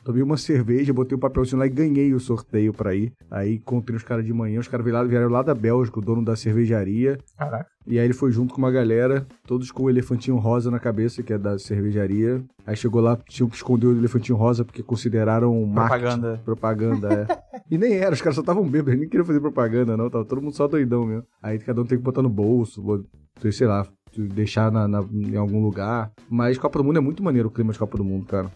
Tomei 0.09 0.23
uma 0.23 0.39
cerveja, 0.39 0.91
botei 0.91 1.15
o 1.15 1.19
papelzinho 1.19 1.59
lá 1.59 1.67
e 1.67 1.69
ganhei 1.69 2.15
o 2.15 2.19
sorteio 2.19 2.73
pra 2.73 2.95
ir. 2.95 3.13
Aí 3.31 3.57
encontrei 3.57 3.95
os 3.95 4.03
caras 4.03 4.25
de 4.25 4.33
manhã, 4.33 4.59
os 4.59 4.67
caras 4.67 4.83
vieram 4.83 5.01
lá, 5.03 5.07
vieram 5.07 5.29
lá 5.29 5.43
da 5.43 5.55
Bélgica, 5.55 5.99
o 5.99 6.03
dono 6.03 6.25
da 6.25 6.35
cervejaria. 6.35 7.19
Caraca. 7.37 7.69
E 7.87 7.99
aí 7.99 8.07
ele 8.07 8.15
foi 8.15 8.33
junto 8.33 8.55
com 8.55 8.59
uma 8.59 8.71
galera, 8.71 9.27
todos 9.47 9.71
com 9.71 9.83
o 9.83 9.91
elefantinho 9.91 10.39
rosa 10.39 10.71
na 10.71 10.79
cabeça, 10.79 11.23
que 11.23 11.31
é 11.31 11.37
da 11.37 11.59
cervejaria. 11.59 12.43
Aí 12.67 12.75
chegou 12.75 13.03
lá, 13.03 13.19
tinham 13.29 13.51
que 13.51 13.57
esconder 13.57 13.87
o 13.87 13.99
elefantinho 13.99 14.39
rosa 14.39 14.65
porque 14.65 14.83
consideraram 14.83 15.55
marketing, 15.67 16.01
Propaganda. 16.23 16.41
Propaganda, 16.43 17.27
é. 17.29 17.61
e 17.71 17.77
nem 17.77 17.93
era, 17.99 18.15
os 18.15 18.23
caras 18.23 18.37
só 18.37 18.41
estavam 18.41 18.63
bêbados, 18.65 18.89
eles 18.93 19.01
nem 19.01 19.09
queriam 19.11 19.27
fazer 19.27 19.41
propaganda, 19.41 19.95
não. 19.95 20.09
Tava 20.09 20.25
todo 20.25 20.41
mundo 20.41 20.55
só 20.57 20.67
doidão 20.67 21.05
mesmo. 21.05 21.25
Aí 21.43 21.59
cada 21.59 21.83
um 21.83 21.85
tem 21.85 21.99
que 21.99 22.05
botar 22.05 22.23
no 22.23 22.31
bolso, 22.31 22.81
bo- 22.81 23.05
sei 23.53 23.67
lá, 23.67 23.87
deixar 24.17 24.71
na, 24.73 24.87
na- 24.89 25.05
em 25.13 25.37
algum 25.37 25.63
lugar. 25.63 26.11
Mas 26.29 26.59
Copa 26.59 26.79
do 26.79 26.85
Mundo 26.85 26.99
é 26.99 27.01
muito 27.01 27.23
maneiro 27.23 27.49
o 27.49 27.51
clima 27.51 27.73
de 27.73 27.79
Copa 27.79 27.97
do 27.99 28.05
Mundo, 28.05 28.27
cara. 28.27 28.51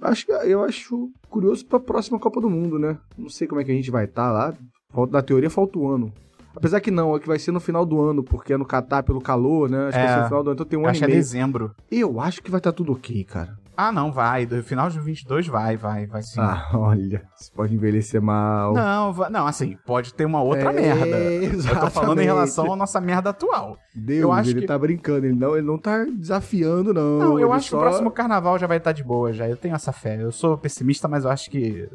Acho, 0.00 0.30
eu 0.44 0.62
acho 0.62 1.10
curioso 1.28 1.64
pra 1.66 1.80
próxima 1.80 2.18
Copa 2.18 2.40
do 2.40 2.50
Mundo, 2.50 2.78
né? 2.78 2.96
Não 3.16 3.28
sei 3.28 3.46
como 3.46 3.60
é 3.60 3.64
que 3.64 3.70
a 3.70 3.74
gente 3.74 3.90
vai 3.90 4.04
estar 4.04 4.30
lá. 4.32 4.54
Falta, 4.92 5.12
na 5.12 5.22
teoria 5.22 5.48
falta 5.50 5.78
o 5.78 5.88
ano. 5.88 6.12
Apesar 6.54 6.80
que 6.80 6.90
não, 6.90 7.16
é 7.16 7.18
que 7.18 7.26
vai 7.26 7.38
ser 7.38 7.50
no 7.50 7.60
final 7.60 7.86
do 7.86 7.98
ano, 8.00 8.22
porque 8.22 8.52
é 8.52 8.58
no 8.58 8.66
Catar 8.66 9.02
pelo 9.02 9.22
calor, 9.22 9.70
né? 9.70 9.86
Acho 9.88 9.92
que 9.92 10.04
vai 10.04 10.04
É. 10.04 10.14
ser 10.14 10.20
no 10.20 10.26
final 10.26 10.42
do 10.44 10.50
ano, 10.50 10.54
então 10.54 10.66
tem 10.66 10.78
um 10.78 10.82
Eu 10.82 10.86
ano 10.86 10.90
acho 10.90 11.02
e 11.04 11.06
que 11.06 11.12
é 11.12 11.14
dezembro. 11.14 11.70
Eu 11.90 12.20
acho 12.20 12.42
que 12.42 12.50
vai 12.50 12.58
estar 12.60 12.72
tudo 12.72 12.92
ok, 12.92 13.24
cara. 13.24 13.56
Ah, 13.76 13.90
não, 13.90 14.12
vai. 14.12 14.44
Do 14.46 14.62
final 14.62 14.88
de 14.90 15.00
22 15.00 15.46
vai, 15.46 15.76
vai, 15.76 16.06
vai 16.06 16.22
sim. 16.22 16.38
Ah, 16.40 16.68
olha, 16.74 17.22
você 17.34 17.50
pode 17.54 17.74
envelhecer 17.74 18.20
mal. 18.20 18.74
Não, 18.74 19.12
não, 19.30 19.46
assim, 19.46 19.76
pode 19.86 20.12
ter 20.14 20.24
uma 20.24 20.42
outra 20.42 20.70
É, 20.70 20.94
merda. 20.94 21.06
Eu 21.16 21.50
tô 21.80 21.90
falando 21.90 22.18
em 22.18 22.22
exatamente. 22.22 22.24
relação 22.24 22.72
à 22.72 22.76
nossa 22.76 23.00
merda 23.00 23.30
atual. 23.30 23.76
Deus, 23.94 24.20
eu 24.22 24.32
acho 24.32 24.50
ele 24.50 24.60
que- 24.62 24.66
tá 24.66 24.78
brincando, 24.78 25.26
ele 25.26 25.34
não, 25.34 25.56
ele 25.56 25.66
não 25.66 25.78
tá 25.78 26.04
desafiando, 26.04 26.92
não. 26.92 27.18
Não, 27.18 27.38
eu 27.38 27.48
ele 27.48 27.56
acho 27.56 27.68
só... 27.70 27.76
que 27.78 27.82
o 27.82 27.86
próximo 27.86 28.10
carnaval 28.10 28.58
já 28.58 28.66
vai 28.66 28.76
estar 28.76 28.92
de 28.92 29.02
boa, 29.02 29.32
já. 29.32 29.48
Eu 29.48 29.56
tenho 29.56 29.74
essa 29.74 29.92
fé. 29.92 30.22
Eu 30.22 30.32
sou 30.32 30.56
pessimista, 30.58 31.08
mas 31.08 31.24
eu 31.24 31.30
acho 31.30 31.50
que. 31.50 31.88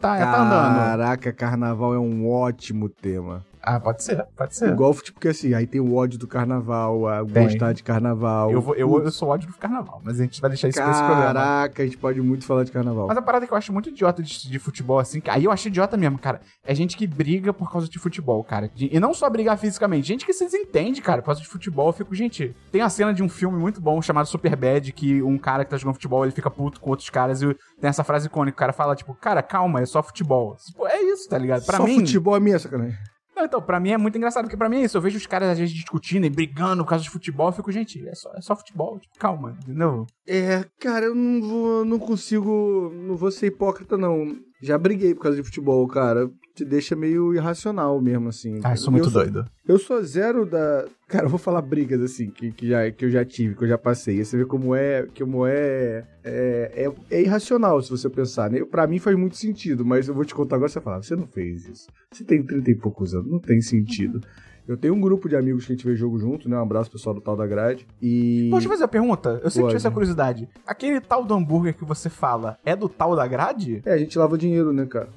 Tá, 0.00 0.16
tá 0.18 0.42
andando. 0.42 0.76
Caraca, 0.78 1.32
carnaval 1.32 1.94
é 1.94 1.98
um 1.98 2.28
ótimo 2.28 2.88
tema. 2.88 3.44
Ah, 3.62 3.78
pode 3.78 4.02
ser, 4.02 4.24
pode 4.36 4.56
ser. 4.56 4.70
Igual, 4.70 4.92
tipo, 4.94 5.12
porque 5.12 5.28
assim, 5.28 5.54
aí 5.54 5.66
tem 5.66 5.80
o 5.80 5.94
ódio 5.94 6.18
do 6.18 6.26
carnaval, 6.26 7.06
a 7.06 7.24
Tem. 7.24 7.44
gostar 7.44 7.72
de 7.72 7.82
carnaval. 7.82 8.50
Eu, 8.50 8.60
vou, 8.60 8.74
eu, 8.74 9.04
eu 9.04 9.10
sou 9.12 9.28
ódio 9.28 9.46
do 9.48 9.54
carnaval, 9.56 10.00
mas 10.04 10.18
a 10.18 10.24
gente 10.24 10.40
vai 10.40 10.50
deixar 10.50 10.68
isso 10.68 10.80
pra 10.82 10.90
esse 10.90 11.00
programa. 11.02 11.26
Caraca, 11.32 11.82
a 11.82 11.86
gente 11.86 11.96
pode 11.96 12.20
muito 12.20 12.44
falar 12.44 12.64
de 12.64 12.72
carnaval. 12.72 13.06
Mas 13.06 13.16
a 13.16 13.22
parada 13.22 13.46
que 13.46 13.52
eu 13.52 13.56
acho 13.56 13.72
muito 13.72 13.88
idiota 13.88 14.22
de, 14.22 14.50
de 14.50 14.58
futebol, 14.58 14.98
assim, 14.98 15.20
que 15.20 15.30
aí 15.30 15.44
eu 15.44 15.52
acho 15.52 15.68
idiota 15.68 15.96
mesmo, 15.96 16.18
cara. 16.18 16.40
É 16.64 16.74
gente 16.74 16.96
que 16.96 17.06
briga 17.06 17.52
por 17.52 17.70
causa 17.70 17.88
de 17.88 17.98
futebol, 17.98 18.42
cara. 18.42 18.68
E 18.76 18.98
não 18.98 19.14
só 19.14 19.30
brigar 19.30 19.56
fisicamente, 19.56 20.08
gente 20.08 20.26
que 20.26 20.32
se 20.32 20.44
desentende, 20.44 21.00
cara, 21.00 21.22
por 21.22 21.26
causa 21.26 21.40
de 21.40 21.46
futebol. 21.46 21.88
Eu 21.88 21.92
fico, 21.92 22.14
gente. 22.14 22.54
Tem 22.72 22.80
a 22.80 22.88
cena 22.88 23.14
de 23.14 23.22
um 23.22 23.28
filme 23.28 23.58
muito 23.58 23.80
bom 23.80 24.02
chamado 24.02 24.26
Super 24.26 24.56
Bad, 24.56 24.92
que 24.92 25.22
um 25.22 25.38
cara 25.38 25.64
que 25.64 25.70
tá 25.70 25.76
jogando 25.76 25.94
futebol, 25.94 26.24
ele 26.24 26.32
fica 26.32 26.50
puto 26.50 26.80
com 26.80 26.90
outros 26.90 27.10
caras 27.10 27.42
e 27.42 27.54
tem 27.80 27.88
essa 27.88 28.02
frase 28.02 28.26
icônica. 28.26 28.56
O 28.56 28.58
cara 28.58 28.72
fala, 28.72 28.96
tipo, 28.96 29.14
cara, 29.14 29.42
calma, 29.42 29.80
é 29.80 29.86
só 29.86 30.02
futebol. 30.02 30.56
Tipo, 30.56 30.86
é 30.86 31.00
isso, 31.02 31.28
tá 31.28 31.38
ligado? 31.38 31.64
Pra 31.64 31.76
Só 31.78 31.84
mim. 31.84 32.00
futebol 32.00 32.36
é 32.36 32.40
minha 32.40 32.58
sacanagem. 32.58 32.96
Então, 33.44 33.60
pra 33.60 33.80
mim 33.80 33.90
é 33.90 33.98
muito 33.98 34.16
engraçado, 34.16 34.44
porque 34.44 34.56
pra 34.56 34.68
mim 34.68 34.78
é 34.78 34.84
isso. 34.84 34.96
Eu 34.96 35.02
vejo 35.02 35.16
os 35.16 35.26
caras 35.26 35.50
às 35.50 35.58
vezes 35.58 35.74
discutindo 35.74 36.24
e 36.26 36.30
brigando 36.30 36.82
por 36.84 36.90
causa 36.90 37.04
de 37.04 37.10
futebol. 37.10 37.48
Eu 37.48 37.52
fico, 37.52 37.72
gente, 37.72 38.06
é 38.06 38.14
só, 38.14 38.32
é 38.34 38.40
só 38.40 38.56
futebol. 38.56 38.98
Tipo, 38.98 39.18
calma, 39.18 39.56
entendeu? 39.62 40.06
É, 40.26 40.64
cara, 40.78 41.06
eu 41.06 41.14
não 41.14 41.40
vou, 41.40 41.84
não 41.84 41.98
consigo, 41.98 42.90
não 42.94 43.16
vou 43.16 43.30
ser 43.30 43.46
hipócrita, 43.46 43.96
não. 43.96 44.36
Já 44.62 44.78
briguei 44.78 45.12
por 45.14 45.22
causa 45.22 45.36
de 45.36 45.42
futebol, 45.42 45.86
cara. 45.88 46.30
Te 46.54 46.64
deixa 46.64 46.94
meio 46.94 47.34
irracional 47.34 48.00
mesmo, 48.00 48.28
assim. 48.28 48.60
Ah, 48.62 48.74
eu 48.74 48.76
sou 48.76 48.92
muito 48.92 49.10
sou- 49.10 49.22
doido. 49.22 49.44
Eu 49.66 49.78
sou 49.78 50.02
zero 50.04 50.46
da. 50.46 50.86
Cara, 51.08 51.24
eu 51.24 51.28
vou 51.30 51.38
falar 51.38 51.62
brigas 51.62 52.00
assim, 52.00 52.30
que, 52.30 52.52
que, 52.52 52.68
já, 52.68 52.90
que 52.90 53.06
eu 53.06 53.10
já 53.10 53.24
tive, 53.24 53.56
que 53.56 53.64
eu 53.64 53.68
já 53.68 53.76
passei. 53.78 54.22
Você 54.24 54.36
vê 54.36 54.44
como 54.44 54.74
é. 54.74 55.06
Como 55.18 55.46
é, 55.46 56.04
é, 56.22 56.86
é. 56.86 56.92
é 57.10 57.22
irracional, 57.22 57.82
se 57.82 57.90
você 57.90 58.08
pensar, 58.08 58.50
né? 58.50 58.64
Pra 58.64 58.86
mim 58.86 58.98
faz 58.98 59.16
muito 59.16 59.36
sentido, 59.36 59.84
mas 59.84 60.06
eu 60.08 60.14
vou 60.14 60.24
te 60.24 60.34
contar 60.34 60.56
agora 60.56 60.70
você 60.70 60.80
fala, 60.80 61.02
você 61.02 61.16
não 61.16 61.26
fez 61.26 61.66
isso. 61.66 61.88
Você 62.12 62.22
tem 62.22 62.42
30 62.42 62.70
e 62.70 62.74
poucos 62.76 63.14
anos, 63.14 63.30
não 63.30 63.40
tem 63.40 63.60
sentido. 63.60 64.20
Eu 64.66 64.76
tenho 64.76 64.94
um 64.94 65.00
grupo 65.00 65.28
de 65.28 65.36
amigos 65.36 65.66
que 65.66 65.72
a 65.72 65.76
gente 65.76 65.84
vê 65.84 65.96
jogo 65.96 66.18
junto, 66.18 66.48
né? 66.48 66.56
Um 66.56 66.62
abraço 66.62 66.90
pessoal 66.90 67.14
do 67.14 67.20
tal 67.20 67.36
da 67.36 67.46
grade. 67.46 67.86
E. 68.00 68.48
Pô, 68.50 68.56
deixa 68.56 68.66
eu 68.66 68.70
fazer 68.70 68.84
uma 68.84 68.88
pergunta. 68.88 69.40
Eu 69.42 69.50
sempre 69.50 69.62
Pode. 69.62 69.66
tive 69.68 69.76
essa 69.76 69.90
curiosidade. 69.90 70.48
Aquele 70.66 71.00
tal 71.00 71.24
do 71.24 71.34
hambúrguer 71.34 71.74
que 71.74 71.84
você 71.84 72.08
fala 72.08 72.58
é 72.64 72.76
do 72.76 72.88
tal 72.88 73.16
da 73.16 73.26
grade? 73.26 73.82
É, 73.84 73.92
a 73.92 73.98
gente 73.98 74.16
lava 74.18 74.38
dinheiro, 74.38 74.72
né, 74.72 74.86
cara? 74.86 75.08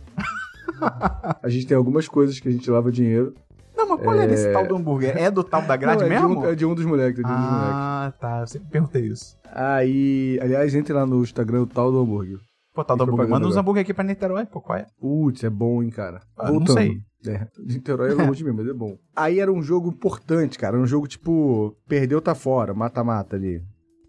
a 1.42 1.48
gente 1.48 1.68
tem 1.68 1.78
algumas 1.78 2.08
coisas 2.08 2.40
que 2.40 2.50
a 2.50 2.52
gente 2.52 2.70
lava 2.70 2.92
dinheiro. 2.92 3.34
Não, 3.76 3.90
mas 3.90 4.02
qual 4.02 4.16
é, 4.16 4.28
desse 4.28 4.52
tal 4.52 4.66
do 4.66 4.76
hambúrguer? 4.76 5.16
É 5.18 5.30
do 5.30 5.44
tal 5.44 5.62
da 5.62 5.76
grade 5.76 6.00
Não, 6.00 6.08
é 6.08 6.10
mesmo? 6.10 6.30
De 6.30 6.36
um, 6.36 6.46
é 6.46 6.56
de 6.56 6.66
um 6.66 6.74
dos 6.74 6.86
moleques, 6.86 7.20
é 7.20 7.24
de 7.24 7.32
um 7.32 7.36
dos 7.36 7.46
moleques. 7.46 7.74
ah, 7.74 8.14
tá. 8.20 8.40
Eu 8.40 8.48
sempre 8.48 8.70
perguntei 8.70 9.02
isso. 9.04 9.38
Aí, 9.54 10.40
aliás, 10.42 10.74
entre 10.74 10.94
lá 10.94 11.06
no 11.06 11.22
Instagram, 11.22 11.64
o 11.64 11.68
tal 11.68 11.92
do 11.92 12.00
hambúrguer. 12.00 12.40
Pô, 12.74 12.84
tal 12.84 12.98
do 12.98 13.04
hambúrguer. 13.04 13.30
Manda 13.30 13.48
uns 13.48 13.58
hambúrguer 13.58 13.82
aqui 13.82 13.94
pra 13.94 14.04
Niterói, 14.04 14.46
pô, 14.46 14.62
qual 14.62 14.80
é? 14.80 14.88
Putz, 15.00 15.44
é 15.44 15.50
bom, 15.50 15.84
hein, 15.84 15.90
cara. 15.90 16.22
Ah, 16.38 16.52
não 16.52 16.66
sei. 16.66 17.02
É, 17.28 17.48
Niterói 17.58 18.12
é 18.12 18.14
longe 18.14 18.44
mesmo, 18.46 18.60
mas 18.60 18.68
é 18.68 18.74
bom. 18.74 18.98
Aí 19.16 19.40
era 19.40 19.52
um 19.52 19.62
jogo 19.62 19.90
importante, 19.90 20.58
cara. 20.58 20.76
Era 20.76 20.84
um 20.84 20.88
jogo 20.88 21.08
tipo, 21.08 21.76
perdeu, 21.88 22.22
tá 22.22 22.36
fora, 22.36 22.74
mata-mata 22.74 23.36
ali. 23.36 23.62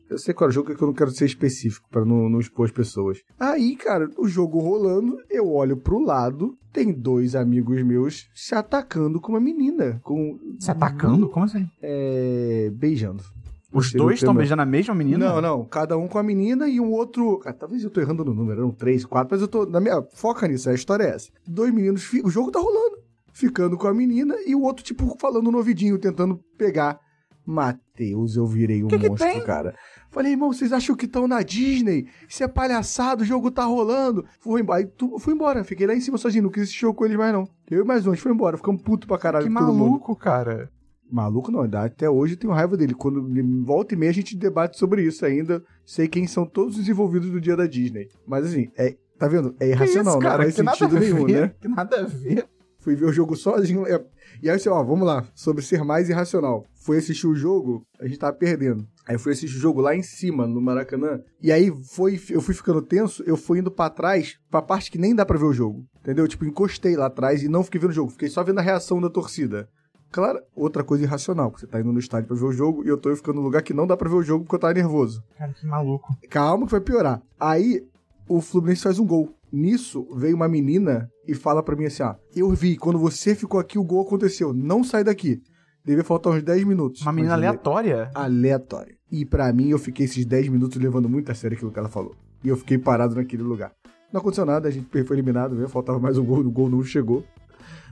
Eu 0.08 0.18
sei 0.18 0.32
qual 0.32 0.48
é 0.48 0.50
o 0.50 0.52
jogo, 0.52 0.74
que 0.74 0.80
eu 0.80 0.86
não 0.86 0.94
quero 0.94 1.10
ser 1.10 1.24
específico 1.24 1.88
pra 1.90 2.04
não, 2.04 2.28
não 2.28 2.38
expor 2.38 2.66
as 2.66 2.72
pessoas. 2.72 3.22
Aí, 3.40 3.74
cara, 3.74 4.08
o 4.16 4.28
jogo 4.28 4.60
rolando, 4.60 5.18
eu 5.28 5.50
olho 5.50 5.76
pro 5.76 5.98
lado, 5.98 6.56
tem 6.72 6.92
dois 6.92 7.34
amigos 7.34 7.82
meus 7.82 8.28
se 8.32 8.54
atacando 8.54 9.20
com 9.20 9.32
uma 9.32 9.40
menina. 9.40 10.00
Com. 10.04 10.38
Se 10.60 10.70
atacando? 10.70 11.28
Como 11.28 11.44
assim? 11.44 11.68
É. 11.82 12.70
beijando. 12.72 13.24
Os 13.72 13.92
dois 13.92 14.14
estão 14.14 14.34
beijando 14.34 14.62
a 14.62 14.66
mesma 14.66 14.94
menina? 14.94 15.28
Não, 15.28 15.40
não. 15.40 15.64
Cada 15.64 15.98
um 15.98 16.06
com 16.06 16.18
a 16.18 16.22
menina 16.22 16.68
e 16.68 16.80
um 16.80 16.92
outro. 16.92 17.42
Ah, 17.44 17.52
talvez 17.52 17.82
eu 17.82 17.90
tô 17.90 18.00
errando 18.00 18.24
no 18.24 18.32
número, 18.32 18.60
eram 18.60 18.70
três, 18.70 19.04
quatro, 19.04 19.28
mas 19.32 19.42
eu 19.42 19.48
tô. 19.48 19.66
Na 19.66 19.80
minha... 19.80 20.02
Foca 20.14 20.46
nisso, 20.46 20.70
a 20.70 20.74
história 20.74 21.04
é 21.04 21.08
essa. 21.10 21.30
Dois 21.46 21.74
meninos, 21.74 22.10
o 22.24 22.30
jogo 22.30 22.50
tá 22.50 22.60
rolando. 22.60 22.95
Ficando 23.36 23.76
com 23.76 23.86
a 23.86 23.92
menina 23.92 24.34
e 24.46 24.54
o 24.54 24.62
outro, 24.62 24.82
tipo, 24.82 25.14
falando 25.20 25.52
no 25.52 25.58
ouvidinho, 25.58 25.98
tentando 25.98 26.40
pegar. 26.56 26.98
Mateus, 27.44 28.34
eu 28.34 28.46
virei 28.46 28.82
um 28.82 28.88
Que 28.88 28.98
que 28.98 29.10
monstro, 29.10 29.28
tem? 29.28 29.44
cara. 29.44 29.74
Falei, 30.10 30.32
irmão, 30.32 30.50
vocês 30.50 30.72
acham 30.72 30.96
que 30.96 31.04
estão 31.04 31.28
na 31.28 31.42
Disney? 31.42 32.06
Isso 32.26 32.42
é 32.42 32.48
palhaçado, 32.48 33.22
o 33.22 33.26
jogo 33.26 33.50
tá 33.50 33.62
rolando. 33.66 34.24
Fui 34.40 34.62
embora. 34.62 34.86
Tu, 34.86 35.18
fui 35.18 35.34
embora, 35.34 35.62
fiquei 35.64 35.86
lá 35.86 35.94
em 35.94 36.00
cima 36.00 36.16
sozinho, 36.16 36.44
não 36.44 36.50
quis 36.50 36.62
esse 36.62 36.72
show 36.72 36.94
com 36.94 37.04
eles 37.04 37.18
mais 37.18 37.30
não. 37.30 37.46
Eu 37.70 37.84
e 37.84 37.86
mais 37.86 38.06
um, 38.06 38.14
gente 38.14 38.22
foi 38.22 38.32
embora, 38.32 38.56
ficamos 38.56 38.80
puto 38.80 39.06
pra 39.06 39.18
caralho 39.18 39.44
Que 39.44 39.52
maluco, 39.52 40.16
cara. 40.16 40.70
Maluco 41.12 41.52
não, 41.52 41.60
até 41.60 42.08
hoje 42.08 42.34
eu 42.34 42.38
tenho 42.38 42.54
raiva 42.54 42.74
dele. 42.74 42.94
Quando 42.94 43.22
volta 43.66 43.92
e 43.92 43.98
meia 43.98 44.10
a 44.10 44.14
gente 44.14 44.34
debate 44.34 44.78
sobre 44.78 45.02
isso 45.02 45.26
ainda. 45.26 45.62
Sei 45.84 46.08
quem 46.08 46.26
são 46.26 46.46
todos 46.46 46.78
os 46.78 46.88
envolvidos 46.88 47.30
do 47.30 47.38
dia 47.38 47.54
da 47.54 47.66
Disney. 47.66 48.08
Mas 48.26 48.46
assim, 48.46 48.70
é, 48.78 48.96
tá 49.18 49.28
vendo? 49.28 49.54
É 49.60 49.68
irracional, 49.68 50.14
isso, 50.14 50.22
cara? 50.22 50.38
não 50.38 50.44
faz 50.44 50.54
sentido 50.54 50.98
nenhum, 50.98 51.26
ver, 51.26 51.40
né? 51.42 51.54
Que 51.60 51.68
nada 51.68 52.00
a 52.00 52.04
ver. 52.04 52.48
Fui 52.86 52.94
ver 52.94 53.06
o 53.06 53.12
jogo 53.12 53.34
sozinho. 53.34 53.84
é- 53.84 54.00
E 54.40 54.48
aí, 54.48 54.54
assim, 54.54 54.68
ó, 54.68 54.80
vamos 54.84 55.04
lá, 55.04 55.26
sobre 55.34 55.60
ser 55.60 55.82
mais 55.82 56.08
irracional. 56.08 56.64
Fui 56.84 56.96
assistir 56.98 57.26
o 57.26 57.34
jogo, 57.34 57.82
a 58.00 58.06
gente 58.06 58.16
tava 58.16 58.32
perdendo. 58.36 58.86
Aí 59.08 59.18
fui 59.18 59.32
assistir 59.32 59.56
o 59.56 59.60
jogo 59.60 59.80
lá 59.80 59.96
em 59.96 60.04
cima, 60.04 60.46
no 60.46 60.60
Maracanã. 60.60 61.18
E 61.42 61.50
aí 61.50 61.68
foi, 61.96 62.20
eu 62.30 62.40
fui 62.40 62.54
ficando 62.54 62.80
tenso, 62.80 63.24
eu 63.26 63.36
fui 63.36 63.58
indo 63.58 63.72
pra 63.72 63.90
trás, 63.90 64.36
pra 64.48 64.62
parte 64.62 64.88
que 64.88 64.98
nem 64.98 65.16
dá 65.16 65.26
pra 65.26 65.36
ver 65.36 65.46
o 65.46 65.52
jogo. 65.52 65.84
Entendeu? 65.98 66.28
Tipo, 66.28 66.44
encostei 66.44 66.94
lá 66.96 67.06
atrás 67.06 67.42
e 67.42 67.48
não 67.48 67.64
fiquei 67.64 67.80
vendo 67.80 67.90
o 67.90 67.94
jogo, 67.94 68.10
fiquei 68.12 68.28
só 68.28 68.44
vendo 68.44 68.60
a 68.60 68.62
reação 68.62 69.00
da 69.00 69.10
torcida. 69.10 69.68
Claro, 70.12 70.38
outra 70.54 70.84
coisa 70.84 71.02
irracional, 71.02 71.50
porque 71.50 71.66
você 71.66 71.72
tá 71.72 71.80
indo 71.80 71.92
no 71.92 71.98
estádio 71.98 72.28
pra 72.28 72.36
ver 72.36 72.44
o 72.44 72.52
jogo 72.52 72.84
e 72.84 72.88
eu 72.88 72.96
tô 72.96 73.14
ficando 73.16 73.36
no 73.36 73.42
lugar 73.42 73.62
que 73.62 73.74
não 73.74 73.84
dá 73.84 73.96
pra 73.96 74.08
ver 74.08 74.14
o 74.14 74.22
jogo 74.22 74.44
porque 74.44 74.54
eu 74.54 74.60
tava 74.60 74.74
nervoso. 74.74 75.24
Cara, 75.36 75.52
que 75.52 75.66
maluco. 75.66 76.06
Calma 76.30 76.66
que 76.66 76.72
vai 76.72 76.80
piorar. 76.80 77.20
Aí 77.40 77.82
o 78.28 78.40
Fluminense 78.40 78.82
faz 78.82 79.00
um 79.00 79.06
gol. 79.06 79.34
Nisso 79.52 80.06
veio 80.16 80.36
uma 80.36 80.48
menina 80.48 81.08
e 81.26 81.34
fala 81.34 81.62
pra 81.62 81.76
mim 81.76 81.84
assim: 81.86 82.02
ó, 82.02 82.14
eu 82.34 82.50
vi, 82.50 82.76
quando 82.76 82.98
você 82.98 83.34
ficou 83.34 83.60
aqui, 83.60 83.78
o 83.78 83.84
gol 83.84 84.02
aconteceu. 84.06 84.52
Não 84.52 84.82
sai 84.82 85.04
daqui. 85.04 85.40
Devia 85.84 86.02
faltar 86.02 86.32
uns 86.32 86.42
10 86.42 86.64
minutos. 86.64 87.02
Uma 87.02 87.12
menina 87.12 87.34
Mas 87.34 87.44
aleatória? 87.44 88.10
aleatória. 88.12 88.96
E 89.10 89.24
pra 89.24 89.52
mim, 89.52 89.68
eu 89.68 89.78
fiquei 89.78 90.04
esses 90.06 90.26
10 90.26 90.48
minutos 90.48 90.80
levando 90.82 91.08
muito 91.08 91.30
a 91.30 91.34
sério 91.34 91.56
aquilo 91.56 91.70
que 91.70 91.78
ela 91.78 91.88
falou. 91.88 92.14
E 92.42 92.48
eu 92.48 92.56
fiquei 92.56 92.76
parado 92.76 93.14
naquele 93.14 93.44
lugar. 93.44 93.72
Não 94.12 94.20
aconteceu 94.20 94.44
nada, 94.44 94.66
a 94.68 94.70
gente 94.70 94.88
foi 95.04 95.16
eliminado, 95.16 95.54
né? 95.54 95.68
faltava 95.68 95.98
mais 95.98 96.18
um 96.18 96.24
gol, 96.24 96.40
o 96.40 96.50
gol 96.50 96.68
não 96.68 96.82
chegou. 96.82 97.24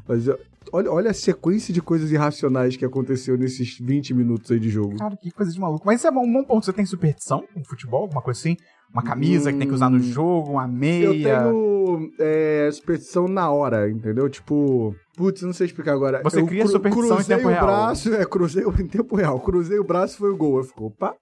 Mas 0.06 0.28
olha, 0.72 0.90
olha 0.92 1.10
a 1.10 1.14
sequência 1.14 1.72
de 1.72 1.80
coisas 1.80 2.10
irracionais 2.10 2.76
que 2.76 2.84
aconteceu 2.84 3.38
nesses 3.38 3.78
20 3.78 4.12
minutos 4.12 4.50
aí 4.50 4.58
de 4.58 4.68
jogo. 4.68 4.96
Cara, 4.96 5.16
que 5.16 5.30
coisa 5.30 5.52
de 5.52 5.58
maluco. 5.58 5.86
Mas 5.86 6.00
isso 6.00 6.06
é 6.06 6.10
bom, 6.10 6.24
um 6.24 6.32
bom 6.32 6.44
ponto. 6.44 6.64
Você 6.64 6.72
tem 6.72 6.84
superstição 6.84 7.44
com 7.54 7.64
futebol? 7.64 8.02
Alguma 8.02 8.22
coisa 8.22 8.38
assim? 8.38 8.56
Uma 8.94 9.02
camisa 9.02 9.52
que 9.52 9.58
tem 9.58 9.66
que 9.66 9.74
usar 9.74 9.90
no 9.90 9.96
Hum. 9.98 10.00
jogo, 10.02 10.52
uma 10.52 10.62
Eu 10.62 10.68
meia. 10.68 11.42
tenho 11.42 12.10
é, 12.18 12.70
superstição 12.72 13.26
na 13.28 13.50
hora, 13.50 13.90
entendeu? 13.90 14.28
Tipo, 14.30 14.94
putz, 15.16 15.42
não 15.42 15.52
sei 15.52 15.66
explicar 15.66 15.92
agora. 15.92 16.22
Você 16.22 16.40
eu 16.40 16.46
cria 16.46 16.64
superstição 16.66 17.16
em 17.16 17.18
cruzei 17.18 17.36
tempo 17.36 17.48
o 17.48 17.50
real. 17.50 17.66
braço, 17.66 18.14
é, 18.14 18.24
cruzei 18.24 18.64
o- 18.64 18.70
em 18.80 18.86
tempo 18.86 19.16
real. 19.16 19.40
Cruzei 19.40 19.78
o 19.80 19.84
braço 19.84 20.16
foi 20.18 20.30
o 20.30 20.36
gol. 20.36 20.58
Eu 20.58 20.64
fico, 20.64 20.86
opa, 20.86 21.14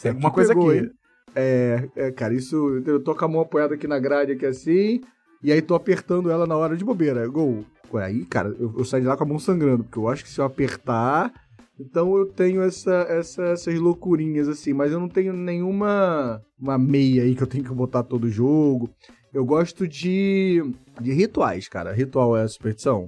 Tem 0.00 0.10
alguma 0.12 0.28
aqui 0.28 0.34
coisa 0.36 0.54
pegou, 0.54 0.70
aqui. 0.70 0.78
hein? 0.80 0.90
É, 1.34 1.88
é, 1.96 2.10
cara, 2.12 2.32
isso. 2.32 2.80
Eu 2.86 3.00
tô 3.02 3.14
com 3.14 3.24
a 3.24 3.28
mão 3.28 3.40
apoiada 3.40 3.74
aqui 3.74 3.86
na 3.88 3.98
grade, 3.98 4.32
aqui 4.32 4.46
assim, 4.46 5.00
e 5.42 5.50
aí 5.52 5.60
tô 5.60 5.74
apertando 5.74 6.30
ela 6.30 6.46
na 6.46 6.56
hora 6.56 6.76
de 6.76 6.84
bobeira. 6.84 7.26
Gol. 7.28 7.64
Aí, 7.94 8.24
cara, 8.24 8.54
eu, 8.58 8.72
eu 8.78 8.84
saí 8.84 9.00
de 9.00 9.08
lá 9.08 9.16
com 9.16 9.24
a 9.24 9.26
mão 9.26 9.38
sangrando, 9.40 9.82
porque 9.82 9.98
eu 9.98 10.08
acho 10.08 10.22
que 10.22 10.30
se 10.30 10.40
eu 10.40 10.44
apertar. 10.44 11.32
Então 11.80 12.14
eu 12.16 12.26
tenho 12.26 12.60
essa, 12.62 12.92
essa- 13.08 13.44
essas 13.44 13.74
loucurinhas 13.78 14.46
assim, 14.48 14.72
mas 14.74 14.92
eu 14.92 15.00
não 15.00 15.08
tenho 15.08 15.32
nenhuma 15.32 16.42
uma 16.60 16.76
meia 16.76 17.22
aí 17.22 17.34
que 17.34 17.42
eu 17.42 17.46
tenho 17.46 17.64
que 17.64 17.72
botar 17.72 18.02
todo 18.02 18.28
jogo. 18.28 18.90
Eu 19.32 19.44
gosto 19.44 19.88
de, 19.88 20.62
de 21.00 21.12
rituais, 21.12 21.68
cara. 21.68 21.92
Ritual 21.92 22.36
é 22.36 22.42
a 22.42 22.48
superstição? 22.48 23.06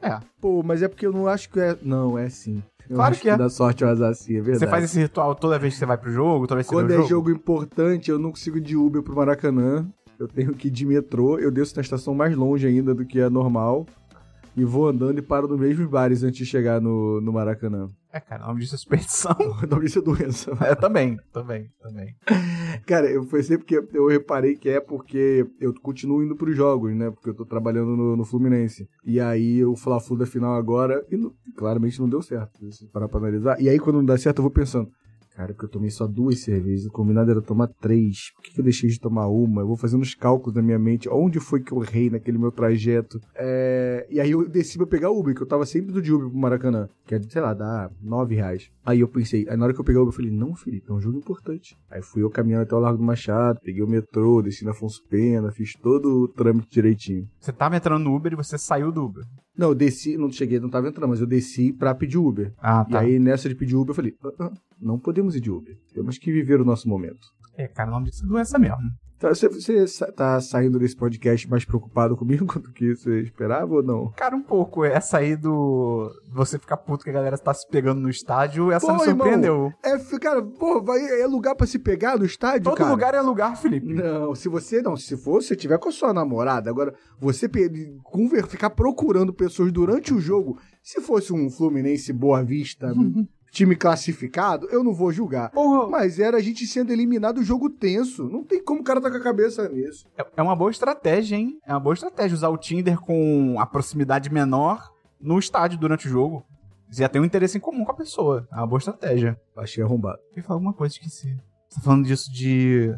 É. 0.00 0.18
Pô, 0.40 0.62
mas 0.62 0.82
é 0.82 0.88
porque 0.88 1.06
eu 1.06 1.12
não 1.12 1.26
acho 1.26 1.50
que 1.50 1.60
é. 1.60 1.76
Não, 1.82 2.16
é 2.16 2.28
sim. 2.30 2.62
Eu 2.88 2.96
Claro 2.96 3.14
que 3.16 3.28
é. 3.28 3.36
Dá 3.36 3.48
sorte 3.48 3.82
ou 3.84 3.90
azar 3.90 4.14
sim, 4.14 4.34
é 4.36 4.40
verdade. 4.40 4.58
Você 4.58 4.66
faz 4.68 4.84
esse 4.84 4.98
ritual 5.00 5.34
toda 5.34 5.58
vez 5.58 5.74
que 5.74 5.78
você 5.80 5.86
vai 5.86 5.98
pro 5.98 6.12
jogo, 6.12 6.46
toda 6.46 6.56
vez 6.56 6.66
que 6.68 6.74
você 6.74 6.80
Quando 6.82 6.90
é 6.92 6.96
jogo. 6.96 7.08
jogo? 7.08 7.30
importante, 7.30 8.10
eu 8.10 8.18
não 8.18 8.30
consigo 8.30 8.58
ir 8.58 8.60
de 8.62 8.76
Uber 8.76 9.02
pro 9.02 9.16
Maracanã. 9.16 9.86
Eu 10.18 10.28
tenho 10.28 10.54
que 10.54 10.68
ir 10.68 10.70
de 10.70 10.86
metrô. 10.86 11.38
Eu 11.38 11.50
desço 11.50 11.74
na 11.76 11.82
estação 11.82 12.14
mais 12.14 12.36
longe 12.36 12.66
ainda 12.66 12.94
do 12.94 13.04
que 13.04 13.18
é 13.18 13.28
normal. 13.28 13.84
E 14.56 14.64
vou 14.64 14.86
andando 14.88 15.18
e 15.18 15.22
paro 15.22 15.48
nos 15.48 15.58
mesmos 15.58 15.88
bares 15.88 16.22
antes 16.22 16.38
de 16.38 16.46
chegar 16.46 16.80
no, 16.80 17.20
no 17.20 17.32
Maracanã. 17.32 17.88
É, 18.12 18.20
cara, 18.20 18.44
o 18.44 18.46
nome 18.48 18.60
disso 18.60 18.76
é 18.76 18.78
superstição. 18.78 19.34
Não 19.68 19.82
isso 19.82 19.98
é 19.98 20.02
doença. 20.02 20.52
É, 20.60 20.74
também, 20.76 21.16
também, 21.32 21.68
também. 21.82 22.14
Cara, 22.86 23.10
eu 23.10 23.24
foi 23.24 23.42
sempre 23.42 23.64
que 23.66 23.74
eu 23.92 24.06
reparei 24.06 24.54
que 24.56 24.68
é 24.68 24.78
porque 24.80 25.44
eu 25.60 25.74
continuo 25.82 26.22
indo 26.22 26.36
pros 26.36 26.56
jogos, 26.56 26.94
né? 26.94 27.10
Porque 27.10 27.30
eu 27.30 27.34
tô 27.34 27.44
trabalhando 27.44 27.96
no, 27.96 28.16
no 28.16 28.24
Fluminense. 28.24 28.88
E 29.04 29.18
aí 29.18 29.64
o 29.64 29.74
Fla-Flu 29.74 30.16
da 30.16 30.26
final 30.26 30.54
agora, 30.54 31.04
e 31.10 31.16
não- 31.16 31.32
claramente 31.56 31.98
não 32.00 32.08
deu 32.08 32.22
certo, 32.22 32.70
se 32.70 32.86
parar 32.92 33.08
pra 33.08 33.18
analisar. 33.18 33.60
E 33.60 33.68
aí 33.68 33.78
quando 33.80 33.96
não 33.96 34.04
dá 34.04 34.16
certo 34.16 34.38
eu 34.38 34.42
vou 34.44 34.50
pensando, 34.52 34.88
cara, 35.34 35.52
porque 35.52 35.66
eu 35.66 35.70
tomei 35.70 35.90
só 35.90 36.06
duas 36.06 36.40
cervejas, 36.40 36.86
o 36.86 36.90
combinado 36.90 37.30
era 37.30 37.42
tomar 37.42 37.68
três. 37.68 38.32
Por 38.34 38.42
que, 38.42 38.60
eu 38.60 38.64
deixei 38.64 38.88
de 38.88 39.00
tomar 39.00 39.26
uma? 39.28 39.62
Eu 39.62 39.66
vou 39.66 39.76
fazendo 39.76 40.02
os 40.02 40.14
cálculos 40.14 40.54
na 40.54 40.62
minha 40.62 40.78
mente, 40.78 41.08
onde 41.08 41.40
foi 41.40 41.60
que 41.60 41.72
eu 41.72 41.82
errei 41.82 42.10
naquele 42.10 42.38
meu 42.38 42.52
trajeto. 42.52 43.20
É, 43.34 44.06
E 44.10 44.20
aí 44.20 44.30
eu 44.30 44.48
desci 44.48 44.78
pra 44.78 44.86
pegar 44.86 45.10
Uber, 45.10 45.34
que 45.34 45.42
eu 45.42 45.46
tava 45.46 45.66
sempre 45.66 45.92
do 45.92 46.00
de 46.00 46.12
Uber 46.12 46.28
pro 46.28 46.38
Maracanã, 46.38 46.88
que 47.06 47.14
é, 47.14 47.20
sei 47.22 47.42
lá, 47.42 47.52
dá 47.52 47.90
nove 48.02 48.34
reais. 48.34 48.70
Aí 48.84 49.00
eu 49.00 49.08
pensei, 49.08 49.46
aí 49.48 49.56
na 49.56 49.64
hora 49.64 49.74
que 49.74 49.80
eu 49.80 49.84
peguei 49.84 49.98
o 49.98 50.02
Uber, 50.02 50.12
eu 50.12 50.16
falei, 50.16 50.30
não, 50.30 50.54
Felipe, 50.54 50.90
é 50.90 50.92
um 50.92 51.00
jogo 51.00 51.18
importante. 51.18 51.76
Aí 51.90 52.02
fui 52.02 52.22
eu 52.22 52.30
caminhando 52.30 52.62
até 52.62 52.74
o 52.74 52.78
Largo 52.78 52.98
do 52.98 53.04
Machado, 53.04 53.60
peguei 53.62 53.82
o 53.82 53.88
metrô, 53.88 54.42
desci 54.42 54.64
na 54.64 54.70
Afonso 54.70 55.02
Pena, 55.08 55.50
fiz 55.50 55.74
todo 55.74 56.22
o 56.22 56.28
trâmite 56.28 56.68
direitinho. 56.70 57.28
Você 57.40 57.52
tava 57.52 57.76
entrando 57.76 58.04
no 58.04 58.14
Uber 58.14 58.32
e 58.32 58.36
você 58.36 58.56
saiu 58.56 58.92
do 58.92 59.04
Uber. 59.04 59.24
Não, 59.56 59.68
eu 59.68 59.74
desci, 59.74 60.16
não 60.16 60.30
cheguei, 60.32 60.58
não 60.58 60.68
tava 60.68 60.88
entrando, 60.88 61.08
mas 61.10 61.20
eu 61.20 61.26
desci 61.26 61.72
pra 61.72 61.94
pedir 61.94 62.18
Uber. 62.18 62.52
Ah, 62.58 62.84
E 62.88 62.96
aí 62.96 63.18
nessa 63.18 63.48
de 63.48 63.54
pedir 63.54 63.76
Uber, 63.76 63.90
eu 63.90 63.94
falei, 63.94 64.14
"Ah, 64.22 64.30
ah, 64.40 64.52
não 64.80 64.98
podemos 64.98 65.36
ir 65.36 65.40
de 65.40 65.50
Uber, 65.50 65.76
temos 65.92 66.18
que 66.18 66.32
viver 66.32 66.60
o 66.60 66.64
nosso 66.64 66.88
momento. 66.88 67.26
É, 67.56 67.68
cara, 67.68 67.88
o 67.88 67.92
nome 67.92 68.10
disso 68.10 68.24
é 68.24 68.28
doença 68.28 68.58
mesmo. 68.58 68.76
Você, 69.30 69.86
tá 70.12 70.40
saindo 70.40 70.78
desse 70.78 70.96
podcast 70.96 71.48
mais 71.48 71.64
preocupado 71.64 72.16
comigo 72.16 72.46
do 72.60 72.72
que 72.72 72.94
você 72.94 73.20
esperava 73.20 73.74
ou 73.74 73.82
não? 73.82 74.10
Cara, 74.16 74.34
um 74.36 74.42
pouco. 74.42 74.84
Essa 74.84 75.18
aí 75.18 75.36
do. 75.36 76.10
Você 76.32 76.58
ficar 76.58 76.76
puto 76.76 77.04
que 77.04 77.10
a 77.10 77.12
galera 77.12 77.38
tá 77.38 77.54
se 77.54 77.66
pegando 77.68 78.00
no 78.00 78.10
estádio, 78.10 78.70
essa 78.72 78.86
Pô, 78.86 78.92
me 78.94 79.04
surpreendeu. 79.04 79.72
É, 79.82 79.92
f- 79.94 80.18
cara, 80.18 80.42
pô, 80.42 80.82
vai, 80.82 81.00
é 81.20 81.26
lugar 81.26 81.54
pra 81.54 81.66
se 81.66 81.78
pegar 81.78 82.18
no 82.18 82.24
estádio, 82.24 82.64
Todo 82.64 82.76
cara? 82.76 82.90
lugar 82.90 83.14
é 83.14 83.20
lugar, 83.20 83.56
Felipe. 83.56 83.92
Não, 83.94 84.34
se 84.34 84.48
você 84.48 84.82
não, 84.82 84.96
se 84.96 85.16
for, 85.16 85.42
se 85.42 85.54
tiver 85.56 85.78
com 85.78 85.88
a 85.88 85.92
sua 85.92 86.12
namorada, 86.12 86.68
agora 86.70 86.92
você 87.20 87.48
conver- 88.02 88.46
ficar 88.46 88.70
procurando 88.70 89.32
pessoas 89.32 89.70
durante 89.72 90.12
o 90.12 90.20
jogo, 90.20 90.58
se 90.82 91.00
fosse 91.00 91.32
um 91.32 91.48
Fluminense 91.48 92.12
Boa 92.12 92.42
Vista, 92.42 92.92
time 93.54 93.76
classificado, 93.76 94.66
eu 94.70 94.82
não 94.84 94.92
vou 94.92 95.12
julgar. 95.12 95.50
Porra, 95.50 95.88
Mas 95.88 96.18
era 96.18 96.36
a 96.36 96.40
gente 96.40 96.66
sendo 96.66 96.92
eliminado 96.92 97.38
o 97.38 97.44
jogo 97.44 97.70
tenso. 97.70 98.28
Não 98.28 98.42
tem 98.44 98.62
como 98.62 98.80
o 98.80 98.84
cara 98.84 99.00
tá 99.00 99.10
com 99.10 99.16
a 99.16 99.22
cabeça 99.22 99.68
nisso. 99.68 100.06
É- 100.18 100.26
É 100.36 100.42
uma 100.42 100.56
boa 100.56 100.70
estratégia, 100.70 101.36
hein? 101.36 101.58
É 101.66 101.72
uma 101.72 101.80
boa 101.80 101.94
estratégia 101.94 102.34
usar 102.34 102.48
o 102.48 102.58
Tinder 102.58 102.98
com 103.00 103.56
a 103.58 103.64
proximidade 103.66 104.30
menor 104.32 104.90
no 105.20 105.38
estádio 105.38 105.78
durante 105.78 106.06
o 106.06 106.10
jogo. 106.10 106.44
Você 106.90 107.02
já 107.02 107.08
tem 107.08 107.20
um 107.20 107.24
interesse 107.24 107.56
em 107.56 107.60
comum 107.60 107.84
com 107.84 107.92
a 107.92 107.96
pessoa. 107.96 108.46
É 108.52 108.56
uma 108.56 108.66
boa 108.66 108.78
estratégia. 108.78 109.40
Achei 109.56 109.82
arrombado. 109.82 110.18
Eu 110.32 110.36
ia 110.38 110.42
falar 110.42 110.56
alguma 110.56 110.72
coisa, 110.74 110.94
esqueci. 110.94 111.28
Você 111.68 111.76
tá 111.76 111.80
falando 111.82 112.04
disso 112.04 112.30
de. 112.32 112.94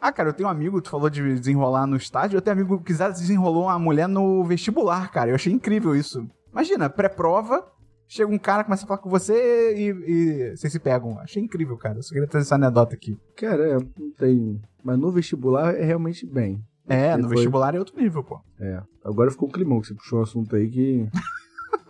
Ah, 0.00 0.10
cara, 0.12 0.30
eu 0.30 0.32
tenho 0.32 0.48
um 0.48 0.52
amigo, 0.52 0.80
tu 0.80 0.88
falou 0.90 1.10
de 1.10 1.22
desenrolar 1.38 1.86
no 1.86 1.96
estádio, 1.96 2.36
eu 2.36 2.40
tenho 2.40 2.56
um 2.56 2.60
amigo 2.60 2.80
que 2.82 2.94
já 2.94 3.08
desenrolou 3.10 3.64
uma 3.64 3.78
mulher 3.78 4.08
no 4.08 4.42
vestibular, 4.44 5.10
cara. 5.10 5.30
Eu 5.30 5.34
achei 5.34 5.52
incrível 5.52 5.94
isso. 5.94 6.26
Imagina, 6.52 6.88
pré-prova, 6.88 7.66
chega 8.10 8.30
um 8.32 8.38
cara, 8.38 8.64
começa 8.64 8.84
a 8.84 8.88
falar 8.88 8.98
com 8.98 9.08
você 9.08 9.74
e, 9.76 9.88
e 9.88 10.56
vocês 10.56 10.72
se 10.72 10.80
pegam. 10.80 11.16
Achei 11.20 11.40
incrível, 11.42 11.76
cara. 11.76 11.98
Eu 11.98 12.02
só 12.02 12.12
queria 12.12 12.28
trazer 12.28 12.46
essa 12.46 12.56
anedota 12.56 12.94
aqui. 12.94 13.16
Cara, 13.36 13.68
é, 13.68 13.74
não 13.74 14.10
tem. 14.18 14.60
Mas 14.82 14.98
no 14.98 15.12
vestibular 15.12 15.74
é 15.74 15.84
realmente 15.84 16.26
bem. 16.26 16.60
É, 16.88 17.16
no 17.16 17.28
foi- 17.28 17.36
vestibular 17.36 17.74
é 17.74 17.78
outro 17.78 17.96
nível, 17.96 18.24
pô. 18.24 18.40
É. 18.58 18.82
Agora 19.04 19.30
ficou 19.30 19.48
um 19.48 19.52
climão 19.52 19.80
que 19.80 19.86
você 19.86 19.94
puxou 19.94 20.18
um 20.18 20.22
assunto 20.22 20.56
aí 20.56 20.68
que. 20.68 21.08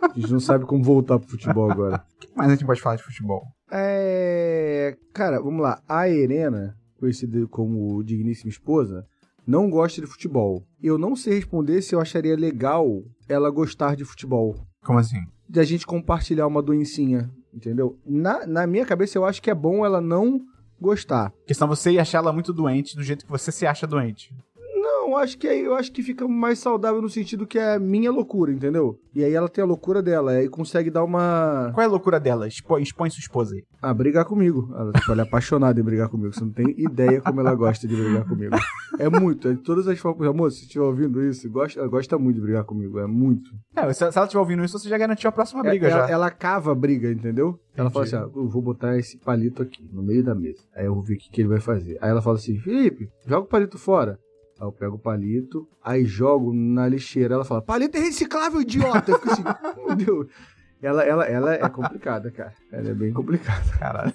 A 0.01 0.13
gente 0.19 0.31
não 0.31 0.39
sabe 0.39 0.65
como 0.65 0.83
voltar 0.83 1.17
pro 1.19 1.29
futebol 1.29 1.69
agora. 1.69 2.03
O 2.15 2.19
que 2.31 2.37
mais 2.37 2.51
a 2.51 2.55
gente 2.55 2.65
pode 2.65 2.81
falar 2.81 2.95
de 2.97 3.03
futebol? 3.03 3.43
É. 3.71 4.95
Cara, 5.13 5.41
vamos 5.41 5.61
lá. 5.61 5.81
A 5.89 6.07
Irena, 6.07 6.75
conhecida 6.99 7.45
como 7.47 8.03
digníssima 8.03 8.49
esposa, 8.49 9.05
não 9.45 9.69
gosta 9.69 9.99
de 9.99 10.07
futebol. 10.07 10.63
Eu 10.81 10.97
não 10.99 11.15
sei 11.15 11.33
responder 11.33 11.81
se 11.81 11.95
eu 11.95 11.99
acharia 11.99 12.35
legal 12.35 13.03
ela 13.27 13.49
gostar 13.49 13.95
de 13.95 14.05
futebol. 14.05 14.55
Como 14.83 14.99
assim? 14.99 15.19
De 15.51 15.59
a 15.59 15.63
gente 15.63 15.85
compartilhar 15.85 16.47
uma 16.47 16.61
doencinha, 16.61 17.29
entendeu? 17.53 17.99
Na, 18.05 18.47
na 18.47 18.65
minha 18.65 18.85
cabeça, 18.85 19.17
eu 19.17 19.25
acho 19.25 19.41
que 19.41 19.51
é 19.51 19.53
bom 19.53 19.85
ela 19.85 19.99
não 19.99 20.39
gostar. 20.79 21.31
Porque 21.31 21.53
senão 21.53 21.67
você 21.67 21.91
ia 21.91 22.01
achar 22.01 22.19
ela 22.19 22.31
muito 22.31 22.53
doente 22.53 22.95
do 22.95 23.03
jeito 23.03 23.25
que 23.25 23.31
você 23.31 23.51
se 23.51 23.67
acha 23.67 23.85
doente. 23.85 24.33
Não, 25.11 25.17
acho 25.17 25.37
que 25.37 25.45
aí 25.45 25.65
eu 25.65 25.75
acho 25.75 25.91
que 25.91 26.01
fica 26.01 26.25
mais 26.25 26.59
saudável 26.59 27.01
no 27.01 27.09
sentido 27.09 27.45
que 27.45 27.59
é 27.59 27.77
minha 27.77 28.09
loucura, 28.09 28.51
entendeu? 28.51 28.97
E 29.13 29.25
aí 29.25 29.33
ela 29.33 29.49
tem 29.49 29.61
a 29.61 29.67
loucura 29.67 30.01
dela, 30.01 30.31
aí 30.31 30.47
consegue 30.47 30.89
dar 30.89 31.03
uma. 31.03 31.69
Qual 31.73 31.83
é 31.83 31.85
a 31.85 31.89
loucura 31.91 32.17
dela? 32.17 32.47
Expõe, 32.47 32.81
expõe 32.81 33.09
sua 33.09 33.19
esposa 33.19 33.55
aí. 33.55 33.63
Ah, 33.81 33.93
brigar 33.93 34.23
comigo. 34.23 34.73
Ela, 34.73 34.93
tipo, 34.93 35.11
ela 35.11 35.23
é 35.23 35.25
apaixonada 35.25 35.77
em 35.77 35.83
brigar 35.83 36.07
comigo. 36.07 36.33
Você 36.33 36.45
não 36.45 36.51
tem 36.51 36.73
ideia 36.77 37.19
como 37.19 37.41
ela 37.41 37.53
gosta 37.53 37.85
de 37.85 37.93
brigar 37.93 38.25
comigo. 38.25 38.55
É 38.97 39.09
muito. 39.09 39.49
É 39.49 39.53
de 39.53 39.61
todas 39.61 39.85
as 39.85 39.99
formas. 39.99 40.29
Amor, 40.29 40.49
se 40.49 40.59
você 40.59 40.63
estiver 40.63 40.85
ouvindo 40.85 41.21
isso, 41.21 41.49
gosta, 41.49 41.79
ela 41.79 41.89
gosta 41.89 42.17
muito 42.17 42.35
de 42.35 42.41
brigar 42.41 42.63
comigo. 42.63 42.99
É 42.99 43.07
muito. 43.07 43.49
É, 43.75 43.91
se, 43.91 44.03
ela 44.03 44.09
estiver 44.09 44.39
ouvindo 44.39 44.63
isso, 44.63 44.79
você 44.79 44.87
já 44.87 44.97
garantiu 44.97 45.27
a 45.27 45.31
próxima 45.31 45.61
briga 45.61 45.89
ela, 45.89 46.07
já. 46.07 46.13
ela 46.13 46.31
cava 46.31 46.71
a 46.71 46.75
briga, 46.75 47.11
entendeu? 47.11 47.59
Ela 47.75 47.89
fala 47.89 48.05
assim: 48.05 48.15
ah, 48.15 48.29
eu 48.33 48.47
vou 48.47 48.61
botar 48.61 48.97
esse 48.97 49.17
palito 49.17 49.61
aqui, 49.61 49.89
no 49.91 50.03
meio 50.03 50.23
da 50.23 50.33
mesa. 50.33 50.61
Aí 50.73 50.85
eu 50.85 50.93
vou 50.93 51.03
ver 51.03 51.15
o 51.15 51.17
que, 51.17 51.29
que 51.29 51.41
ele 51.41 51.49
vai 51.49 51.59
fazer. 51.59 51.97
Aí 52.01 52.09
ela 52.09 52.21
fala 52.21 52.37
assim: 52.37 52.57
Felipe, 52.59 53.09
joga 53.25 53.45
o 53.45 53.49
palito 53.49 53.77
fora. 53.77 54.17
Aí 54.61 54.67
eu 54.67 54.71
pego 54.71 54.95
o 54.95 54.99
palito, 54.99 55.67
aí 55.83 56.05
jogo 56.05 56.53
na 56.53 56.87
lixeira. 56.87 57.33
Ela 57.33 57.43
fala: 57.43 57.61
palito 57.63 57.97
é 57.97 57.99
reciclável, 57.99 58.61
idiota. 58.61 59.11
Eu 59.11 59.19
fico 59.19 59.31
assim: 59.31 59.43
meu 59.87 59.95
Deus. 59.95 60.27
Ela, 60.81 61.03
ela, 61.03 61.25
ela 61.25 61.53
é 61.55 61.69
complicada, 61.69 62.29
cara. 62.31 62.53
Ela 62.71 62.89
é 62.89 62.93
bem 62.93 63.11
complicada. 63.11 63.63
Caralho. 63.79 64.13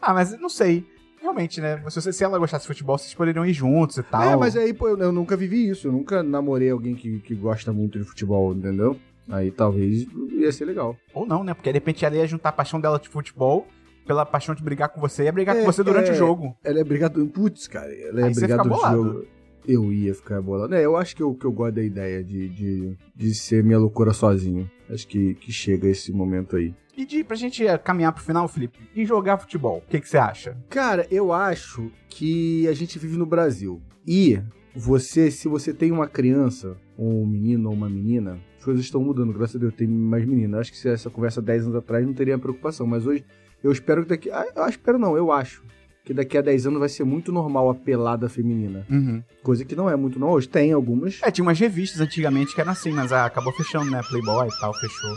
ah, 0.00 0.14
mas 0.14 0.38
não 0.38 0.48
sei. 0.48 0.86
Realmente, 1.20 1.60
né? 1.60 1.82
Se, 1.88 2.00
você- 2.00 2.12
se 2.12 2.22
ela 2.22 2.38
gostasse 2.38 2.62
de 2.62 2.68
futebol, 2.68 2.96
vocês 2.96 3.12
poderiam 3.14 3.44
ir 3.44 3.52
juntos 3.52 3.96
e 3.98 4.02
tal. 4.04 4.22
É, 4.22 4.36
mas 4.36 4.56
aí, 4.56 4.72
pô, 4.72 4.88
eu, 4.88 4.98
eu 4.98 5.10
nunca 5.12 5.36
vivi 5.36 5.68
isso. 5.68 5.88
Eu 5.88 5.92
nunca 5.92 6.22
namorei 6.22 6.70
alguém 6.70 6.94
que, 6.94 7.18
que 7.20 7.34
gosta 7.34 7.72
muito 7.72 7.98
de 7.98 8.04
futebol, 8.04 8.52
entendeu? 8.54 8.96
Aí 9.28 9.50
talvez 9.50 10.06
ia 10.30 10.52
ser 10.52 10.66
legal. 10.66 10.96
Ou 11.12 11.26
não, 11.26 11.42
né? 11.42 11.52
Porque 11.54 11.70
de 11.72 11.76
repente 11.76 12.04
ela 12.04 12.14
ia 12.14 12.26
juntar 12.28 12.50
a 12.50 12.52
paixão 12.52 12.80
dela 12.80 12.98
de 13.00 13.08
futebol 13.08 13.66
pela 14.06 14.24
paixão 14.24 14.54
de 14.54 14.62
brigar 14.62 14.88
com 14.88 15.00
você 15.00 15.22
e 15.22 15.24
ia 15.26 15.32
brigar 15.32 15.56
É, 15.56 15.60
com 15.60 15.66
você 15.66 15.82
durante 15.82 16.10
é. 16.10 16.12
o 16.12 16.14
jogo. 16.14 16.56
Ela 16.62 16.78
é 16.78 16.84
brigador. 16.84 17.26
Putz, 17.26 17.66
cara, 17.66 17.92
ela 17.92 18.26
é 18.26 18.30
de 18.30 18.46
bolado. 18.68 19.02
jogo. 19.02 19.26
Eu 19.66 19.92
ia 19.92 20.14
ficar 20.14 20.40
bolado. 20.40 20.74
É, 20.74 20.84
eu 20.84 20.96
acho 20.96 21.16
que 21.16 21.22
eu, 21.22 21.34
que 21.34 21.44
eu 21.44 21.52
gosto 21.52 21.74
da 21.74 21.82
ideia 21.82 22.22
de, 22.22 22.48
de, 22.48 22.96
de 23.14 23.34
ser 23.34 23.64
minha 23.64 23.78
loucura 23.78 24.12
sozinho. 24.12 24.70
Acho 24.88 25.06
que, 25.08 25.34
que 25.34 25.52
chega 25.52 25.88
esse 25.88 26.12
momento 26.12 26.56
aí. 26.56 26.74
E 26.96 27.04
de, 27.04 27.22
pra 27.24 27.36
gente 27.36 27.66
eh, 27.66 27.76
caminhar 27.76 28.12
pro 28.12 28.24
final, 28.24 28.48
Felipe, 28.48 28.78
e 28.94 29.04
jogar 29.04 29.36
futebol, 29.36 29.82
o 29.86 29.90
que, 29.90 30.00
você 30.00 30.16
acha? 30.16 30.56
Cara, 30.70 31.06
eu 31.10 31.30
acho 31.30 31.90
que 32.08 32.66
a 32.68 32.72
gente 32.72 32.98
vive 32.98 33.18
no 33.18 33.26
Brasil. 33.26 33.82
E 34.06 34.40
você, 34.74 35.30
se 35.30 35.46
você 35.46 35.74
tem 35.74 35.92
uma 35.92 36.08
criança, 36.08 36.76
ou 36.96 37.22
um 37.22 37.26
menino 37.26 37.68
ou 37.68 37.74
uma 37.74 37.88
menina, 37.90 38.40
as 38.56 38.64
coisas 38.64 38.82
estão 38.82 39.02
mudando, 39.02 39.32
graças 39.32 39.56
a 39.56 39.58
Deus, 39.58 39.74
tem 39.74 39.86
mais 39.86 40.24
menina. 40.24 40.58
Acho 40.58 40.72
que 40.72 40.78
se 40.78 40.88
essa 40.88 41.10
conversa 41.10 41.42
10 41.42 41.64
anos 41.64 41.76
atrás 41.76 42.06
não 42.06 42.14
teria 42.14 42.38
preocupação, 42.38 42.86
mas 42.86 43.06
hoje 43.06 43.22
eu 43.62 43.70
espero 43.70 44.02
que 44.02 44.08
daqui. 44.08 44.30
Ah, 44.30 44.46
eu 44.56 44.66
espero 44.66 44.98
não, 44.98 45.16
eu 45.16 45.30
acho 45.30 45.66
que 46.06 46.14
daqui 46.14 46.38
a 46.38 46.40
10 46.40 46.68
anos 46.68 46.78
vai 46.78 46.88
ser 46.88 47.02
muito 47.02 47.32
normal 47.32 47.68
a 47.68 47.74
pelada 47.74 48.28
feminina. 48.28 48.86
Uhum. 48.88 49.20
Coisa 49.42 49.64
que 49.64 49.74
não 49.74 49.90
é 49.90 49.96
muito 49.96 50.20
normal. 50.20 50.36
Hoje 50.36 50.48
tem 50.48 50.72
algumas. 50.72 51.18
É, 51.20 51.32
tinha 51.32 51.44
umas 51.44 51.58
revistas 51.58 52.00
antigamente 52.00 52.54
que 52.54 52.60
eram 52.60 52.70
assim, 52.70 52.92
mas 52.92 53.12
ah, 53.12 53.26
acabou 53.26 53.52
fechando, 53.52 53.90
né? 53.90 54.00
Playboy 54.08 54.46
e 54.46 54.60
tal, 54.60 54.72
fechou. 54.72 55.16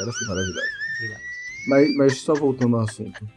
Era 0.00 0.08
assim, 0.08 0.24
maravilhosa. 0.28 0.66
Obrigado. 0.96 1.20
Mas, 1.68 1.96
mas 1.96 2.16
só 2.18 2.34
voltando 2.34 2.76
ao 2.76 2.82
assunto. 2.82 3.28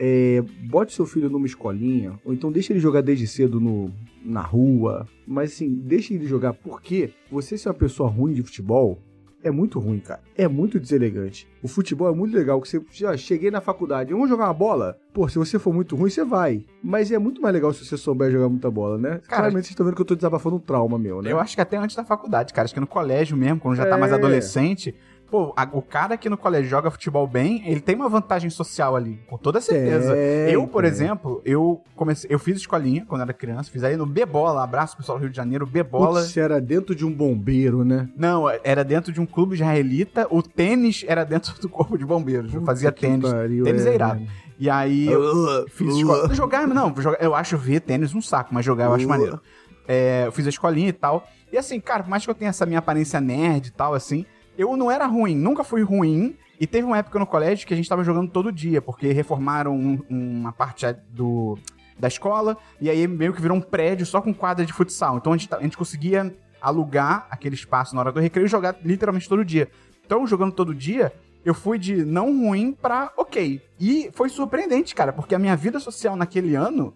É, 0.00 0.42
bote 0.64 0.92
seu 0.92 1.06
filho 1.06 1.30
numa 1.30 1.46
escolinha, 1.46 2.18
ou 2.24 2.34
então 2.34 2.50
deixa 2.50 2.72
ele 2.72 2.80
jogar 2.80 3.02
desde 3.02 3.28
cedo 3.28 3.60
no, 3.60 3.94
na 4.24 4.40
rua. 4.40 5.06
Mas 5.24 5.52
assim, 5.52 5.72
deixa 5.72 6.12
ele 6.12 6.26
jogar 6.26 6.54
porque 6.54 7.10
você 7.30 7.56
ser 7.56 7.68
uma 7.68 7.74
pessoa 7.74 8.10
ruim 8.10 8.32
de 8.32 8.42
futebol 8.42 8.98
é 9.46 9.50
muito 9.50 9.78
ruim, 9.78 9.98
cara. 10.00 10.20
É 10.36 10.46
muito 10.48 10.78
deselegante. 10.80 11.48
O 11.62 11.68
futebol 11.68 12.08
é 12.12 12.14
muito 12.14 12.36
legal, 12.36 12.60
que 12.60 12.68
você 12.68 12.80
já 12.92 13.16
cheguei 13.16 13.50
na 13.50 13.60
faculdade, 13.60 14.12
vamos 14.12 14.28
jogar 14.28 14.44
uma 14.46 14.54
bola? 14.54 14.98
Pô, 15.12 15.28
se 15.28 15.38
você 15.38 15.58
for 15.58 15.72
muito 15.72 15.96
ruim, 15.96 16.10
você 16.10 16.24
vai. 16.24 16.64
Mas 16.82 17.10
é 17.10 17.18
muito 17.18 17.40
mais 17.40 17.54
legal 17.54 17.72
se 17.72 17.84
você 17.84 17.96
souber 17.96 18.30
jogar 18.30 18.48
muita 18.48 18.70
bola, 18.70 18.98
né? 18.98 19.20
Claramente 19.28 19.64
vocês 19.64 19.70
estão 19.70 19.86
vendo 19.86 19.94
que 19.96 20.02
eu 20.02 20.06
tô 20.06 20.14
desabafando 20.14 20.56
um 20.56 20.60
trauma 20.60 20.98
meu, 20.98 21.22
né? 21.22 21.32
Eu 21.32 21.40
acho 21.40 21.54
que 21.54 21.60
até 21.60 21.76
antes 21.76 21.96
da 21.96 22.04
faculdade, 22.04 22.52
cara. 22.52 22.64
Acho 22.66 22.74
que 22.74 22.80
no 22.80 22.86
colégio 22.86 23.36
mesmo, 23.36 23.60
quando 23.60 23.76
já 23.76 23.86
tá 23.86 23.96
mais 23.96 24.12
É. 24.12 24.14
adolescente. 24.16 24.94
Pô, 25.30 25.52
a- 25.56 25.68
o 25.72 25.82
cara 25.82 26.16
que 26.16 26.28
no 26.28 26.36
colégio 26.36 26.70
joga 26.70 26.88
futebol 26.90 27.26
bem, 27.26 27.62
ele 27.66 27.80
tem 27.80 27.96
uma 27.96 28.08
vantagem 28.08 28.48
social 28.48 28.94
ali, 28.94 29.18
com 29.26 29.36
toda 29.36 29.60
certeza. 29.60 30.12
Tem, 30.14 30.54
eu, 30.54 30.66
por 30.68 30.84
exemplo, 30.84 31.42
eu 31.44 31.82
comecei, 31.96 32.30
eu 32.32 32.38
fiz 32.38 32.58
escolinha 32.58 33.04
quando 33.08 33.22
era 33.22 33.32
criança, 33.32 33.68
fiz 33.70 33.82
aí 33.82 33.96
no 33.96 34.06
B-Bola, 34.06 34.62
abraço 34.62 34.96
pessoal 34.96 35.18
do 35.18 35.22
Rio 35.22 35.30
de 35.30 35.36
Janeiro, 35.36 35.66
B-Bola. 35.66 36.20
Putz, 36.20 36.36
era 36.36 36.60
dentro 36.60 36.94
de 36.94 37.04
um 37.04 37.12
bombeiro, 37.12 37.84
né? 37.84 38.08
Não, 38.16 38.44
era 38.62 38.84
dentro 38.84 39.12
de 39.12 39.20
um 39.20 39.26
clube 39.26 39.56
israelita, 39.56 40.28
o 40.30 40.40
tênis 40.42 41.04
era 41.08 41.24
dentro 41.24 41.60
do 41.60 41.68
corpo 41.68 41.98
de 41.98 42.04
bombeiros. 42.06 42.54
Eu 42.54 42.62
fazia 42.62 42.92
Puta 42.92 43.00
tênis. 43.06 43.28
pariu, 43.30 43.64
tênis 43.64 43.84
é 43.84 43.90
é, 43.90 43.94
irado. 43.94 44.22
E 44.58 44.70
aí 44.70 45.06
eu 45.08 45.66
fiz 45.68 45.96
escola. 45.96 46.32
Jogar, 46.34 46.66
não, 46.68 46.94
jogar, 47.00 47.20
eu 47.20 47.34
acho 47.34 47.58
ver 47.58 47.80
tênis 47.80 48.14
um 48.14 48.22
saco, 48.22 48.54
mas 48.54 48.64
jogar 48.64 48.84
eu 48.84 48.94
acho 48.94 49.04
Uh. 49.06 49.08
maneiro. 49.08 49.40
É, 49.88 50.24
eu 50.26 50.32
fiz 50.32 50.46
a 50.46 50.50
escolinha 50.50 50.88
e 50.88 50.92
tal. 50.92 51.26
E 51.52 51.58
assim, 51.58 51.78
cara, 51.80 52.02
por 52.04 52.10
mais 52.10 52.24
que 52.24 52.30
eu 52.30 52.34
tenha 52.34 52.48
essa 52.48 52.64
minha 52.64 52.78
aparência 52.78 53.20
nerd 53.20 53.66
e 53.68 53.70
tal, 53.72 53.92
assim, 53.94 54.24
eu 54.56 54.76
não 54.76 54.90
era 54.90 55.06
ruim, 55.06 55.34
nunca 55.36 55.62
fui 55.64 55.82
ruim. 55.82 56.36
E 56.58 56.66
teve 56.66 56.86
uma 56.86 56.96
época 56.98 57.18
no 57.18 57.26
colégio 57.26 57.66
que 57.66 57.74
a 57.74 57.76
gente 57.76 57.88
tava 57.88 58.02
jogando 58.02 58.30
todo 58.30 58.50
dia, 58.50 58.80
porque 58.80 59.12
reformaram 59.12 59.74
um- 59.74 60.00
uma 60.08 60.52
parte 60.52 60.86
do, 61.10 61.58
da 61.98 62.08
escola, 62.08 62.56
e 62.80 62.88
aí 62.88 63.06
meio 63.06 63.32
que 63.34 63.42
virou 63.42 63.56
um 63.56 63.60
prédio 63.60 64.06
só 64.06 64.20
com 64.22 64.32
quadra 64.32 64.64
de 64.64 64.72
futsal. 64.72 65.18
Então 65.18 65.32
a 65.32 65.36
gente, 65.36 65.48
ta- 65.50 65.58
a 65.58 65.62
gente 65.62 65.76
conseguia 65.76 66.34
alugar 66.60 67.26
aquele 67.30 67.54
espaço 67.54 67.94
na 67.94 68.00
hora 68.00 68.12
do 68.12 68.20
recreio 68.20 68.46
e 68.46 68.48
jogar 68.48 68.74
literalmente 68.82 69.28
todo 69.28 69.44
dia. 69.44 69.68
Então, 70.04 70.26
jogando 70.26 70.52
todo 70.52 70.74
dia, 70.74 71.12
eu 71.44 71.52
fui 71.52 71.78
de 71.78 72.04
não 72.04 72.26
ruim 72.46 72.72
pra 72.72 73.12
ok. 73.16 73.60
E 73.78 74.10
foi 74.14 74.28
surpreendente, 74.28 74.94
cara, 74.94 75.12
porque 75.12 75.34
a 75.34 75.38
minha 75.38 75.54
vida 75.56 75.78
social 75.78 76.16
naquele 76.16 76.54
ano 76.54 76.94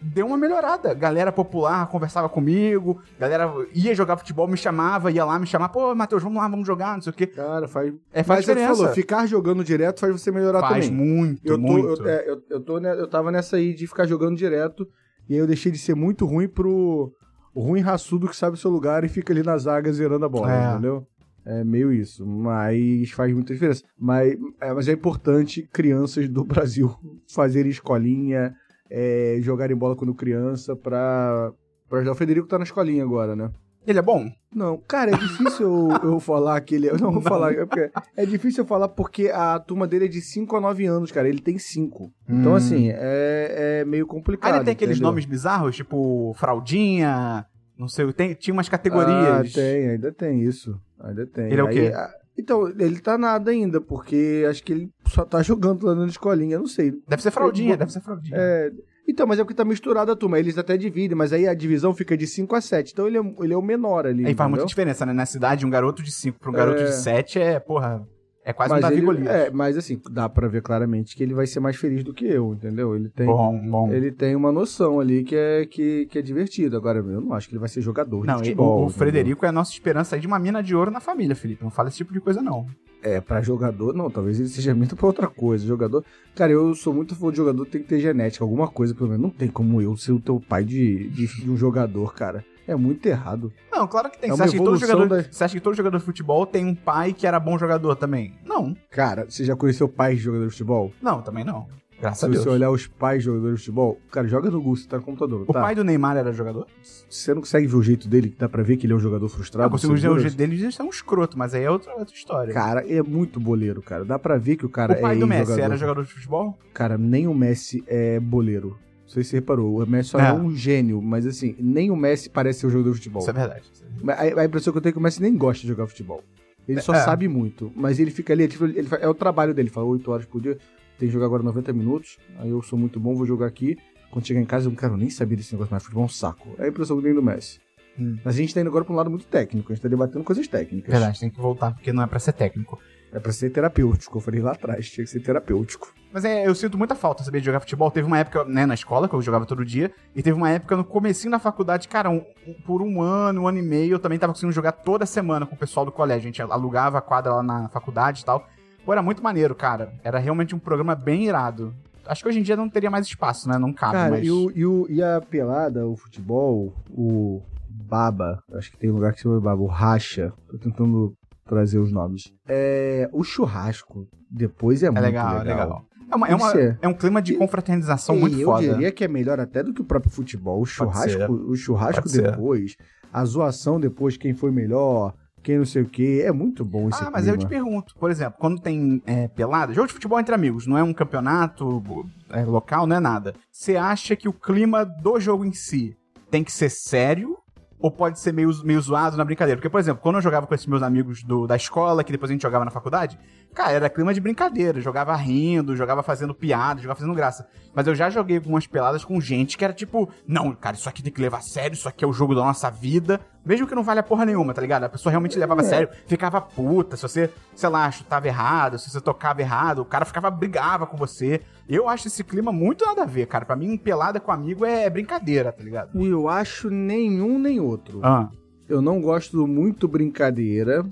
deu 0.00 0.26
uma 0.26 0.36
melhorada. 0.36 0.92
Galera 0.94 1.32
popular 1.32 1.86
conversava 1.88 2.28
comigo, 2.28 3.00
galera 3.18 3.50
ia 3.74 3.94
jogar 3.94 4.16
futebol, 4.16 4.46
me 4.46 4.56
chamava, 4.56 5.10
ia 5.10 5.24
lá 5.24 5.38
me 5.38 5.46
chamar, 5.46 5.68
pô, 5.70 5.94
Matheus, 5.94 6.22
vamos 6.22 6.38
lá, 6.38 6.48
vamos 6.48 6.66
jogar, 6.66 6.94
não 6.94 7.02
sei 7.02 7.10
o 7.12 7.14
quê. 7.16 7.26
Cara, 7.26 7.66
faz. 7.68 7.92
É, 8.12 8.22
faz 8.22 8.38
Mas 8.40 8.44
você 8.46 8.52
diferença. 8.54 8.76
falou, 8.80 8.92
ficar 8.94 9.26
jogando 9.26 9.64
direto 9.64 10.00
faz 10.00 10.12
você 10.12 10.30
melhorar 10.30 10.60
Faz 10.60 10.88
também. 10.88 11.04
muito, 11.06 11.40
Eu, 11.44 11.56
tô, 11.56 11.60
muito. 11.62 12.02
eu, 12.02 12.08
é, 12.08 12.30
eu, 12.30 12.42
eu, 12.50 12.60
tô, 12.60 12.78
eu 12.78 13.06
tava 13.08 13.30
nessa 13.32 13.56
aí 13.56 13.74
de 13.74 13.86
ficar 13.86 14.06
jogando 14.06 14.36
direto. 14.36 14.86
E 15.28 15.34
aí 15.34 15.38
eu 15.40 15.46
deixei 15.46 15.72
de 15.72 15.78
ser 15.78 15.94
muito 15.96 16.24
ruim 16.24 16.46
pro 16.48 17.12
ruim 17.54 17.80
raçudo 17.80 18.28
que 18.28 18.36
sabe 18.36 18.54
o 18.54 18.60
seu 18.60 18.70
lugar 18.70 19.02
e 19.02 19.08
fica 19.08 19.32
ali 19.32 19.42
na 19.42 19.56
zaga 19.58 19.90
zerando 19.92 20.24
a 20.24 20.28
bola, 20.28 20.52
É. 20.52 20.72
entendeu? 20.72 21.06
É 21.44 21.64
meio 21.64 21.92
isso. 21.92 22.26
Mas 22.26 23.10
faz 23.12 23.32
muita 23.32 23.52
diferença. 23.52 23.82
Mas 23.98 24.36
é, 24.60 24.72
mas 24.74 24.88
é 24.88 24.92
importante 24.92 25.62
crianças 25.72 26.28
do 26.28 26.42
Brasil 26.44 26.94
fazerem 27.32 27.70
escolinha, 27.70 28.54
é, 28.90 29.38
jogarem 29.40 29.76
bola 29.76 29.96
quando 29.96 30.14
criança 30.14 30.74
pra, 30.76 31.52
pra 31.88 31.98
ajudar. 31.98 32.12
O 32.12 32.16
Federico 32.16 32.46
tá 32.48 32.58
na 32.58 32.64
escolinha 32.64 33.02
agora, 33.02 33.34
né? 33.36 33.50
Ele 33.86 34.00
é 34.00 34.02
bom? 34.02 34.28
Não, 34.52 34.76
cara, 34.78 35.12
é 35.12 35.16
difícil 35.16 35.64
eu, 36.02 36.10
eu 36.10 36.20
falar 36.20 36.60
que 36.60 36.74
ele. 36.74 36.88
é- 36.88 36.92
Não, 36.98 37.12
vou 37.12 37.22
falar. 37.22 37.52
É, 37.54 37.90
é 38.16 38.26
difícil 38.26 38.64
eu 38.64 38.66
falar 38.66 38.88
porque 38.88 39.28
a 39.32 39.60
turma 39.60 39.86
dele 39.86 40.06
é 40.06 40.08
de 40.08 40.20
5 40.20 40.56
a 40.56 40.60
9 40.60 40.84
anos, 40.86 41.12
cara. 41.12 41.28
Ele 41.28 41.40
tem 41.40 41.56
5. 41.56 42.10
Então, 42.28 42.52
Hum. 42.52 42.56
assim, 42.56 42.88
é, 42.90 43.82
é 43.82 43.84
meio 43.84 44.04
Ah, 44.04 44.08
complicado. 44.08 44.56
ele 44.56 44.64
tem 44.64 44.72
aqueles 44.72 44.96
entendeu? 44.96 45.08
nomes 45.10 45.24
bizarros, 45.24 45.76
tipo 45.76 46.34
Fraldinha, 46.36 47.46
não 47.78 47.86
sei, 47.86 48.12
tem, 48.12 48.34
tinha 48.34 48.52
umas 48.54 48.66
Ah, 48.66 48.70
categorias. 48.72 49.52
tem, 49.52 49.90
ainda 49.90 50.10
tem 50.10 50.42
isso. 50.42 50.80
Ainda 50.98 51.24
tem. 51.26 51.52
Ele 51.52 51.60
é 51.60 51.64
o 51.64 51.68
quê? 51.68 51.92
Ah, 51.94 52.10
então, 52.38 52.68
ele 52.68 53.00
tá 53.00 53.16
nada 53.18 53.50
ainda, 53.50 53.80
porque 53.80 54.44
acho 54.48 54.62
que 54.62 54.72
ele 54.72 54.90
só 55.08 55.24
tá 55.24 55.42
jogando 55.42 55.86
lá 55.86 55.94
na 55.94 56.06
escolinha, 56.06 56.58
não 56.58 56.66
sei. 56.66 56.92
Deve 57.08 57.22
ser 57.22 57.30
fraldinha, 57.30 57.74
Eu- 57.74 57.76
deve 57.78 57.92
ser 57.92 58.00
fraldinha. 58.00 58.36
É, 58.36 58.70
então, 59.08 59.26
mas 59.26 59.38
é 59.38 59.42
porque 59.44 59.54
tá 59.54 59.64
misturada 59.64 60.12
a 60.12 60.16
turma. 60.16 60.38
Eles 60.38 60.58
até 60.58 60.76
dividem, 60.76 61.16
mas 61.16 61.32
aí 61.32 61.46
a 61.46 61.54
divisão 61.54 61.94
fica 61.94 62.16
de 62.16 62.26
5 62.26 62.54
a 62.56 62.60
7. 62.60 62.92
Então 62.92 63.06
ele 63.06 63.16
é, 63.18 63.20
ele 63.40 63.54
é 63.54 63.56
o 63.56 63.62
menor 63.62 64.06
ali. 64.06 64.26
Aí 64.26 64.34
faz 64.34 64.50
muita 64.50 64.66
diferença, 64.66 65.06
né? 65.06 65.12
Na 65.12 65.24
cidade, 65.26 65.64
um 65.64 65.70
garoto 65.70 66.02
de 66.02 66.10
5 66.10 66.38
pra 66.40 66.50
um 66.50 66.54
garoto 66.54 66.80
É. 66.82 66.86
de 66.86 66.94
7 66.94 67.38
é, 67.38 67.60
porra, 67.60 68.06
é 68.48 68.52
quase 68.52 68.72
um 68.72 68.76
mas, 68.76 68.82
Davi 68.82 68.96
ele, 68.96 69.04
Golias. 69.06 69.26
é, 69.28 69.50
mas 69.50 69.76
assim, 69.76 70.00
dá 70.10 70.28
pra 70.28 70.46
ver 70.46 70.62
claramente 70.62 71.16
que 71.16 71.22
ele 71.22 71.34
vai 71.34 71.46
ser 71.46 71.58
mais 71.60 71.76
feliz 71.76 72.04
do 72.04 72.14
que 72.14 72.24
eu, 72.24 72.54
entendeu? 72.54 72.94
Ele 72.94 73.08
tem, 73.08 73.26
Bom, 73.26 73.58
bom. 73.68 73.92
ele 73.92 74.12
tem 74.12 74.36
uma 74.36 74.52
noção 74.52 75.00
ali 75.00 75.24
que 75.24 75.34
é, 75.34 75.66
que, 75.66 76.06
que 76.06 76.18
é 76.18 76.22
divertido. 76.22 76.76
Agora, 76.76 77.00
eu 77.00 77.20
não 77.20 77.32
acho 77.34 77.48
que 77.48 77.54
ele 77.54 77.60
vai 77.60 77.68
ser 77.68 77.80
jogador 77.80 78.24
Não, 78.24 78.36
de 78.36 78.50
futebol. 78.50 78.82
o, 78.82 78.86
o? 78.86 78.88
Frederico 78.88 79.44
é 79.44 79.48
a 79.48 79.52
nossa 79.52 79.72
esperança 79.72 80.14
aí 80.14 80.20
de 80.20 80.26
uma 80.28 80.38
mina 80.38 80.62
de 80.62 80.74
ouro 80.76 80.90
na 80.90 81.00
família, 81.00 81.34
Felipe. 81.34 81.64
Não 81.64 81.70
fala 81.70 81.88
esse 81.88 81.98
tipo 81.98 82.12
de 82.12 82.20
coisa, 82.20 82.40
não. 82.40 82.66
É, 83.02 83.20
pra 83.20 83.40
jogador, 83.42 83.92
não, 83.94 84.10
talvez 84.10 84.40
ele 84.40 84.48
seja 84.48 84.74
muito 84.74 84.96
pra 84.96 85.06
outra 85.06 85.26
coisa. 85.28 85.66
Jogador. 85.66 86.04
Cara, 86.34 86.50
eu 86.52 86.74
sou 86.74 86.94
muito 86.94 87.14
fã 87.14 87.30
de 87.30 87.36
jogador, 87.36 87.64
tem 87.66 87.82
que 87.82 87.88
ter 87.88 88.00
genética, 88.00 88.44
alguma 88.44 88.68
coisa, 88.68 88.94
pelo 88.94 89.10
menos. 89.10 89.22
Não 89.22 89.30
tem 89.30 89.48
como 89.48 89.80
eu 89.82 89.96
ser 89.96 90.12
o 90.12 90.20
teu 90.20 90.40
pai 90.40 90.64
de, 90.64 91.08
de, 91.10 91.26
de 91.26 91.50
um 91.50 91.56
jogador, 91.56 92.14
cara. 92.14 92.44
É 92.66 92.74
muito 92.74 93.06
errado. 93.06 93.52
Não, 93.70 93.86
claro 93.86 94.10
que 94.10 94.18
tem. 94.18 94.30
É 94.30 94.32
você, 94.36 94.42
acha 94.42 94.52
que 94.52 94.58
todo 94.58 94.76
jogador, 94.76 95.08
da- 95.08 95.22
você 95.30 95.44
acha 95.44 95.54
que 95.54 95.60
todo 95.60 95.74
jogador 95.74 95.98
de 95.98 96.04
futebol 96.04 96.44
tem 96.46 96.64
um 96.66 96.74
pai 96.74 97.12
que 97.12 97.26
era 97.26 97.38
bom 97.38 97.56
jogador 97.58 97.94
também? 97.96 98.34
Não. 98.44 98.76
Cara, 98.90 99.24
você 99.28 99.44
já 99.44 99.54
conheceu 99.54 99.88
pais 99.88 100.18
de 100.18 100.24
jogadores 100.24 100.52
de 100.52 100.58
futebol? 100.58 100.92
Não, 101.00 101.22
também 101.22 101.44
não. 101.44 101.66
Graças 101.98 102.18
Se 102.20 102.26
a 102.26 102.28
Deus. 102.28 102.42
você 102.44 102.50
olhar 102.50 102.70
os 102.70 102.86
pais 102.86 103.20
de 103.20 103.24
jogadores 103.24 103.54
de 103.60 103.64
futebol, 103.64 103.98
cara, 104.10 104.28
joga 104.28 104.50
no 104.50 104.58
Google, 104.58 104.76
você 104.76 104.86
tá 104.86 104.98
no 104.98 105.02
computador, 105.02 105.46
O 105.48 105.52
tá? 105.52 105.62
pai 105.62 105.74
do 105.74 105.82
Neymar 105.82 106.14
era 106.18 106.30
jogador? 106.30 106.66
Você 107.08 107.32
não 107.32 107.40
consegue 107.40 107.66
ver 107.66 107.76
o 107.76 107.82
jeito 107.82 108.06
dele, 108.06 108.28
que 108.28 108.36
dá 108.36 108.48
pra 108.50 108.62
ver 108.62 108.76
que 108.76 108.84
ele 108.84 108.92
é 108.92 108.96
um 108.96 109.00
jogador 109.00 109.26
frustrado? 109.30 109.64
eu 109.66 109.70
consigo 109.70 109.94
ver 109.96 110.10
o 110.10 110.18
jeito 110.18 110.36
dele 110.36 110.56
de 110.58 110.70
ser 110.72 110.82
um 110.82 110.90
escroto, 110.90 111.38
mas 111.38 111.54
aí 111.54 111.62
é 111.64 111.70
outra, 111.70 111.94
outra 111.94 112.14
história. 112.14 112.52
Cara, 112.52 112.86
é 112.86 113.00
muito 113.02 113.40
boleiro, 113.40 113.80
cara. 113.80 114.04
Dá 114.04 114.18
pra 114.18 114.36
ver 114.36 114.56
que 114.56 114.66
o 114.66 114.68
cara 114.68 114.92
o 114.92 115.00
pai 115.00 115.16
é 115.16 115.18
do 115.20 115.26
Messi 115.26 115.40
ex-jogador. 115.42 115.64
era 115.64 115.76
jogador 115.78 116.04
de 116.04 116.12
futebol? 116.12 116.58
Cara, 116.74 116.98
nem 116.98 117.26
o 117.26 117.32
Messi 117.34 117.82
é 117.86 118.20
boleiro. 118.20 118.76
Não 119.06 119.12
sei 119.12 119.22
se 119.24 119.30
você 119.30 119.36
reparou. 119.36 119.82
O 119.82 119.86
Messi 119.86 120.10
só 120.10 120.18
é. 120.20 120.28
É. 120.28 120.32
um 120.32 120.54
gênio, 120.54 121.00
mas 121.00 121.26
assim, 121.26 121.54
nem 121.58 121.90
o 121.90 121.96
Messi 121.96 122.28
parece 122.28 122.60
ser 122.60 122.66
um 122.66 122.70
jogador 122.70 122.90
de 122.90 122.96
futebol. 122.96 123.22
Isso 123.22 123.30
é 123.30 123.32
verdade. 123.32 123.62
Mas 124.02 124.18
A, 124.18 124.40
a 124.40 124.44
impressão 124.44 124.72
que 124.72 124.78
eu 124.78 124.82
tenho 124.82 124.90
é 124.90 124.92
que 124.92 124.98
o 124.98 125.02
Messi 125.02 125.22
nem 125.22 125.36
gosta 125.36 125.62
de 125.62 125.68
jogar 125.68 125.86
futebol. 125.86 126.22
Ele 126.68 126.80
só 126.80 126.92
É. 126.94 127.00
sabe 127.04 127.28
muito. 127.28 127.72
Mas 127.76 128.00
ele 128.00 128.10
fica 128.10 128.32
ali, 128.32 128.48
tipo, 128.48 128.64
ele 128.64 128.88
é 129.00 129.08
o 129.08 129.14
trabalho 129.14 129.54
dele. 129.54 129.70
Fala 129.70 129.86
8 129.86 130.10
horas 130.10 130.26
por 130.26 130.40
dia, 130.40 130.58
tem 130.98 131.08
que 131.08 131.12
jogar 131.12 131.26
agora 131.26 131.42
90 131.42 131.72
minutos. 131.72 132.18
Aí 132.38 132.50
eu 132.50 132.60
sou 132.62 132.76
muito 132.78 132.98
bom, 132.98 133.14
vou 133.14 133.24
jogar 133.26 133.46
aqui. 133.46 133.78
Quando 134.10 134.26
chegar 134.26 134.40
em 134.40 134.44
casa, 134.44 134.66
eu 134.66 134.70
não 134.70 134.76
quero 134.76 134.96
nem 134.96 135.08
saber 135.10 135.36
desse 135.36 135.52
negócio 135.52 135.70
mais 135.70 135.82
futebol, 135.84 136.02
é 136.02 136.06
um 136.06 136.08
saco. 136.08 136.48
É 136.58 136.64
a 136.64 136.68
impressão 136.68 136.96
que 136.96 137.00
eu 137.00 137.04
tenho 137.04 137.14
do 137.14 137.22
Messi. 137.22 137.60
Hum. 137.98 138.16
Mas 138.24 138.34
a 138.34 138.38
gente 138.38 138.52
tá 138.52 138.60
indo 138.60 138.68
agora 138.68 138.84
pra 138.84 138.92
um 138.92 138.96
lado 138.96 139.08
muito 139.10 139.26
técnico. 139.26 139.72
A 139.72 139.74
gente 139.74 139.82
tá 139.82 139.88
debatendo 139.88 140.24
coisas 140.24 140.46
técnicas. 140.48 140.90
Verdade, 140.92 141.18
tem 141.20 141.30
que 141.30 141.40
voltar, 141.40 141.72
porque 141.74 141.92
não 141.92 142.02
é 142.02 142.06
pra 142.06 142.18
ser 142.18 142.32
técnico. 142.32 142.78
É 143.12 143.20
pra 143.20 143.32
ser 143.32 143.50
terapêutico. 143.50 144.18
Eu 144.18 144.20
falei 144.20 144.40
lá 144.40 144.52
atrás, 144.52 144.90
tinha 144.90 145.04
que 145.04 145.10
ser 145.10 145.20
terapêutico. 145.20 145.94
Mas 146.12 146.24
é, 146.24 146.46
eu 146.46 146.54
sinto 146.54 146.78
muita 146.78 146.94
falta, 146.94 147.22
saber 147.22 147.40
de 147.40 147.46
jogar 147.46 147.60
futebol. 147.60 147.90
Teve 147.90 148.06
uma 148.06 148.18
época, 148.18 148.44
né, 148.44 148.64
na 148.64 148.74
escola, 148.74 149.08
que 149.08 149.14
eu 149.14 149.20
jogava 149.20 149.44
todo 149.44 149.64
dia, 149.64 149.90
e 150.14 150.22
teve 150.22 150.36
uma 150.36 150.48
época 150.50 150.76
no 150.76 150.84
comecinho 150.84 151.30
da 151.30 151.38
faculdade, 151.38 151.88
cara, 151.88 152.08
um- 152.08 152.24
um- 152.46 152.54
por 152.64 152.80
um 152.80 153.02
ano, 153.02 153.42
um 153.42 153.48
ano 153.48 153.58
e 153.58 153.62
meio, 153.62 153.92
eu 153.94 153.98
também 153.98 154.18
tava 154.18 154.32
conseguindo 154.32 154.54
jogar 154.54 154.72
toda 154.72 155.04
semana 155.04 155.44
com 155.44 155.54
o 155.54 155.58
pessoal 155.58 155.84
do 155.84 155.92
colégio. 155.92 156.22
A 156.22 156.32
gente 156.32 156.40
alugava 156.42 156.98
a 156.98 157.02
quadra 157.02 157.34
lá 157.34 157.42
na 157.42 157.68
faculdade 157.68 158.22
e 158.22 158.24
tal. 158.24 158.46
Pô, 158.84 158.92
era 158.92 159.02
muito 159.02 159.22
maneiro, 159.22 159.54
cara. 159.54 159.92
Era 160.02 160.18
realmente 160.18 160.54
um 160.54 160.58
programa 160.58 160.94
bem 160.94 161.24
irado. 161.26 161.74
Acho 162.06 162.22
que 162.22 162.28
hoje 162.28 162.38
em 162.38 162.42
dia 162.42 162.56
não 162.56 162.68
teria 162.70 162.90
mais 162.90 163.04
espaço, 163.04 163.48
né? 163.48 163.58
Não 163.58 163.72
cabe, 163.72 163.92
Cara, 163.94 164.10
mas... 164.12 164.24
e, 164.24 164.30
o, 164.30 164.50
e, 164.54 164.64
o- 164.64 164.86
e 164.88 165.02
a 165.02 165.20
pelada, 165.20 165.84
o 165.86 165.96
futebol, 165.96 166.72
o 166.88 167.42
baba, 167.68 168.38
acho 168.54 168.70
que 168.70 168.78
tem 168.78 168.90
um 168.90 168.94
lugar 168.94 169.12
que 169.12 169.20
chama 169.20 169.40
baba, 169.40 169.60
o 169.60 169.66
racha, 169.66 170.32
tô 170.48 170.56
tentando 170.56 171.12
trazer 171.44 171.78
os 171.78 171.92
nomes. 171.92 172.32
É, 172.48 173.08
o 173.12 173.22
churrasco, 173.24 174.06
depois 174.30 174.82
é, 174.82 174.86
É 174.86 174.90
muito 174.90 175.02
legal, 175.02 175.38
legal. 175.38 175.40
é 175.40 175.48
legal. 175.64 175.84
É, 176.10 176.14
uma- 176.16 176.28
é, 176.28 176.34
uma- 176.34 176.52
é. 176.82 176.88
um 176.88 176.94
clima 176.94 177.20
de 177.20 177.32
E- 177.34 177.36
confraternização 177.36 178.16
E 178.16 178.20
muito 178.20 178.38
eu 178.38 178.46
foda. 178.46 178.68
diria 178.68 178.92
que 178.92 179.04
é 179.04 179.08
melhor 179.08 179.40
até 179.40 179.62
do 179.62 179.72
que 179.74 179.80
o 179.80 179.84
próprio 179.84 180.10
futebol. 180.12 180.60
O 180.60 180.66
churrasco, 180.66 181.32
o 181.32 181.56
churrasco 181.56 182.08
depois, 182.08 182.76
a 183.12 183.24
zoação 183.24 183.80
depois, 183.80 184.16
quem 184.16 184.32
foi 184.34 184.50
melhor, 184.50 185.14
quem 185.42 185.58
não 185.58 185.64
sei 185.64 185.82
o 185.82 185.86
que, 185.86 186.22
é 186.22 186.32
muito 186.32 186.64
bom 186.64 186.88
esse 186.88 187.02
Ah, 187.02 187.10
mas 187.10 187.26
eu 187.26 187.34
clima. 187.34 187.48
te 187.48 187.52
pergunto, 187.52 187.94
por 187.98 188.10
exemplo, 188.10 188.36
quando 188.38 188.60
tem 188.60 189.00
é, 189.06 189.28
pelada, 189.28 189.72
jogo 189.72 189.86
de 189.88 189.94
futebol 189.94 190.18
entre 190.18 190.34
amigos, 190.34 190.66
não 190.66 190.76
é 190.78 190.82
um 190.82 190.92
campeonato 190.92 191.82
é, 192.30 192.44
local, 192.44 192.86
não 192.86 192.96
é 192.96 193.00
nada. 193.00 193.34
Você 193.50 193.76
acha 193.76 194.14
que 194.16 194.28
o 194.28 194.32
clima 194.32 194.84
do 194.84 195.18
jogo 195.20 195.44
em 195.44 195.52
si 195.52 195.96
tem 196.30 196.42
que 196.42 196.50
ser 196.52 196.68
sério 196.70 197.36
ou 197.78 197.90
pode 197.90 198.18
ser 198.18 198.32
meio, 198.32 198.50
meio 198.64 198.80
zoado 198.80 199.16
na 199.16 199.24
brincadeira? 199.24 199.56
Porque, 199.58 199.68
por 199.70 199.78
exemplo, 199.78 200.02
quando 200.02 200.16
eu 200.16 200.22
jogava 200.22 200.46
com 200.46 200.54
esses 200.54 200.66
meus 200.66 200.82
amigos 200.82 201.22
do- 201.22 201.46
da 201.46 201.54
escola, 201.56 202.02
que 202.02 202.10
depois 202.10 202.30
a 202.30 202.32
gente 202.34 202.42
jogava 202.42 202.64
na 202.64 202.70
faculdade, 202.70 203.18
cara, 203.56 203.72
era 203.72 203.88
clima 203.88 204.12
de 204.12 204.20
brincadeira. 204.20 204.80
Jogava 204.80 205.16
rindo, 205.16 205.74
jogava 205.74 206.02
fazendo 206.02 206.34
piada, 206.34 206.80
jogava 206.80 207.00
fazendo 207.00 207.16
graça. 207.16 207.48
Mas 207.74 207.86
eu 207.86 207.94
já 207.94 208.10
joguei 208.10 208.36
algumas 208.36 208.66
peladas 208.66 209.04
com 209.04 209.18
gente 209.20 209.56
que 209.56 209.64
era 209.64 209.72
tipo, 209.72 210.10
não, 210.28 210.54
cara, 210.54 210.76
isso 210.76 210.88
aqui 210.88 211.02
tem 211.02 211.12
que 211.12 211.20
levar 211.20 211.38
a 211.38 211.42
sério, 211.42 211.74
isso 211.74 211.88
aqui 211.88 212.04
é 212.04 212.08
o 212.08 212.12
jogo 212.12 212.34
da 212.34 212.42
nossa 212.42 212.70
vida. 212.70 213.18
Mesmo 213.44 213.66
que 213.66 213.74
não 213.74 213.82
valha 213.82 214.02
porra 214.02 214.26
nenhuma, 214.26 214.52
tá 214.52 214.60
ligado? 214.60 214.84
A 214.84 214.88
pessoa 214.88 215.10
realmente 215.10 215.38
levava 215.38 215.60
a 215.60 215.64
sério, 215.64 215.88
ficava 216.06 216.40
puta. 216.40 216.96
Se 216.96 217.02
você, 217.02 217.30
sei 217.54 217.68
lá, 217.68 217.90
chutava 217.90 218.26
errado, 218.26 218.78
se 218.78 218.90
você 218.90 219.00
tocava 219.00 219.40
errado, 219.40 219.80
o 219.80 219.84
cara 219.84 220.04
ficava, 220.04 220.30
brigava 220.30 220.86
com 220.86 220.96
você. 220.96 221.40
Eu 221.68 221.88
acho 221.88 222.08
esse 222.08 222.22
clima 222.22 222.52
muito 222.52 222.84
nada 222.84 223.02
a 223.02 223.06
ver, 223.06 223.26
cara. 223.26 223.44
Pra 223.44 223.56
mim, 223.56 223.76
pelada 223.76 224.20
com 224.20 224.32
amigo 224.32 224.64
é 224.66 224.90
brincadeira, 224.90 225.52
tá 225.52 225.62
ligado? 225.62 225.90
Eu 226.00 226.28
acho 226.28 226.68
nenhum 226.68 227.38
nem 227.38 227.60
outro. 227.60 228.00
Ah, 228.02 228.28
Eu 228.68 228.82
não 228.82 229.00
gosto 229.00 229.36
do 229.36 229.46
muito 229.46 229.86
brincadeira, 229.86 230.84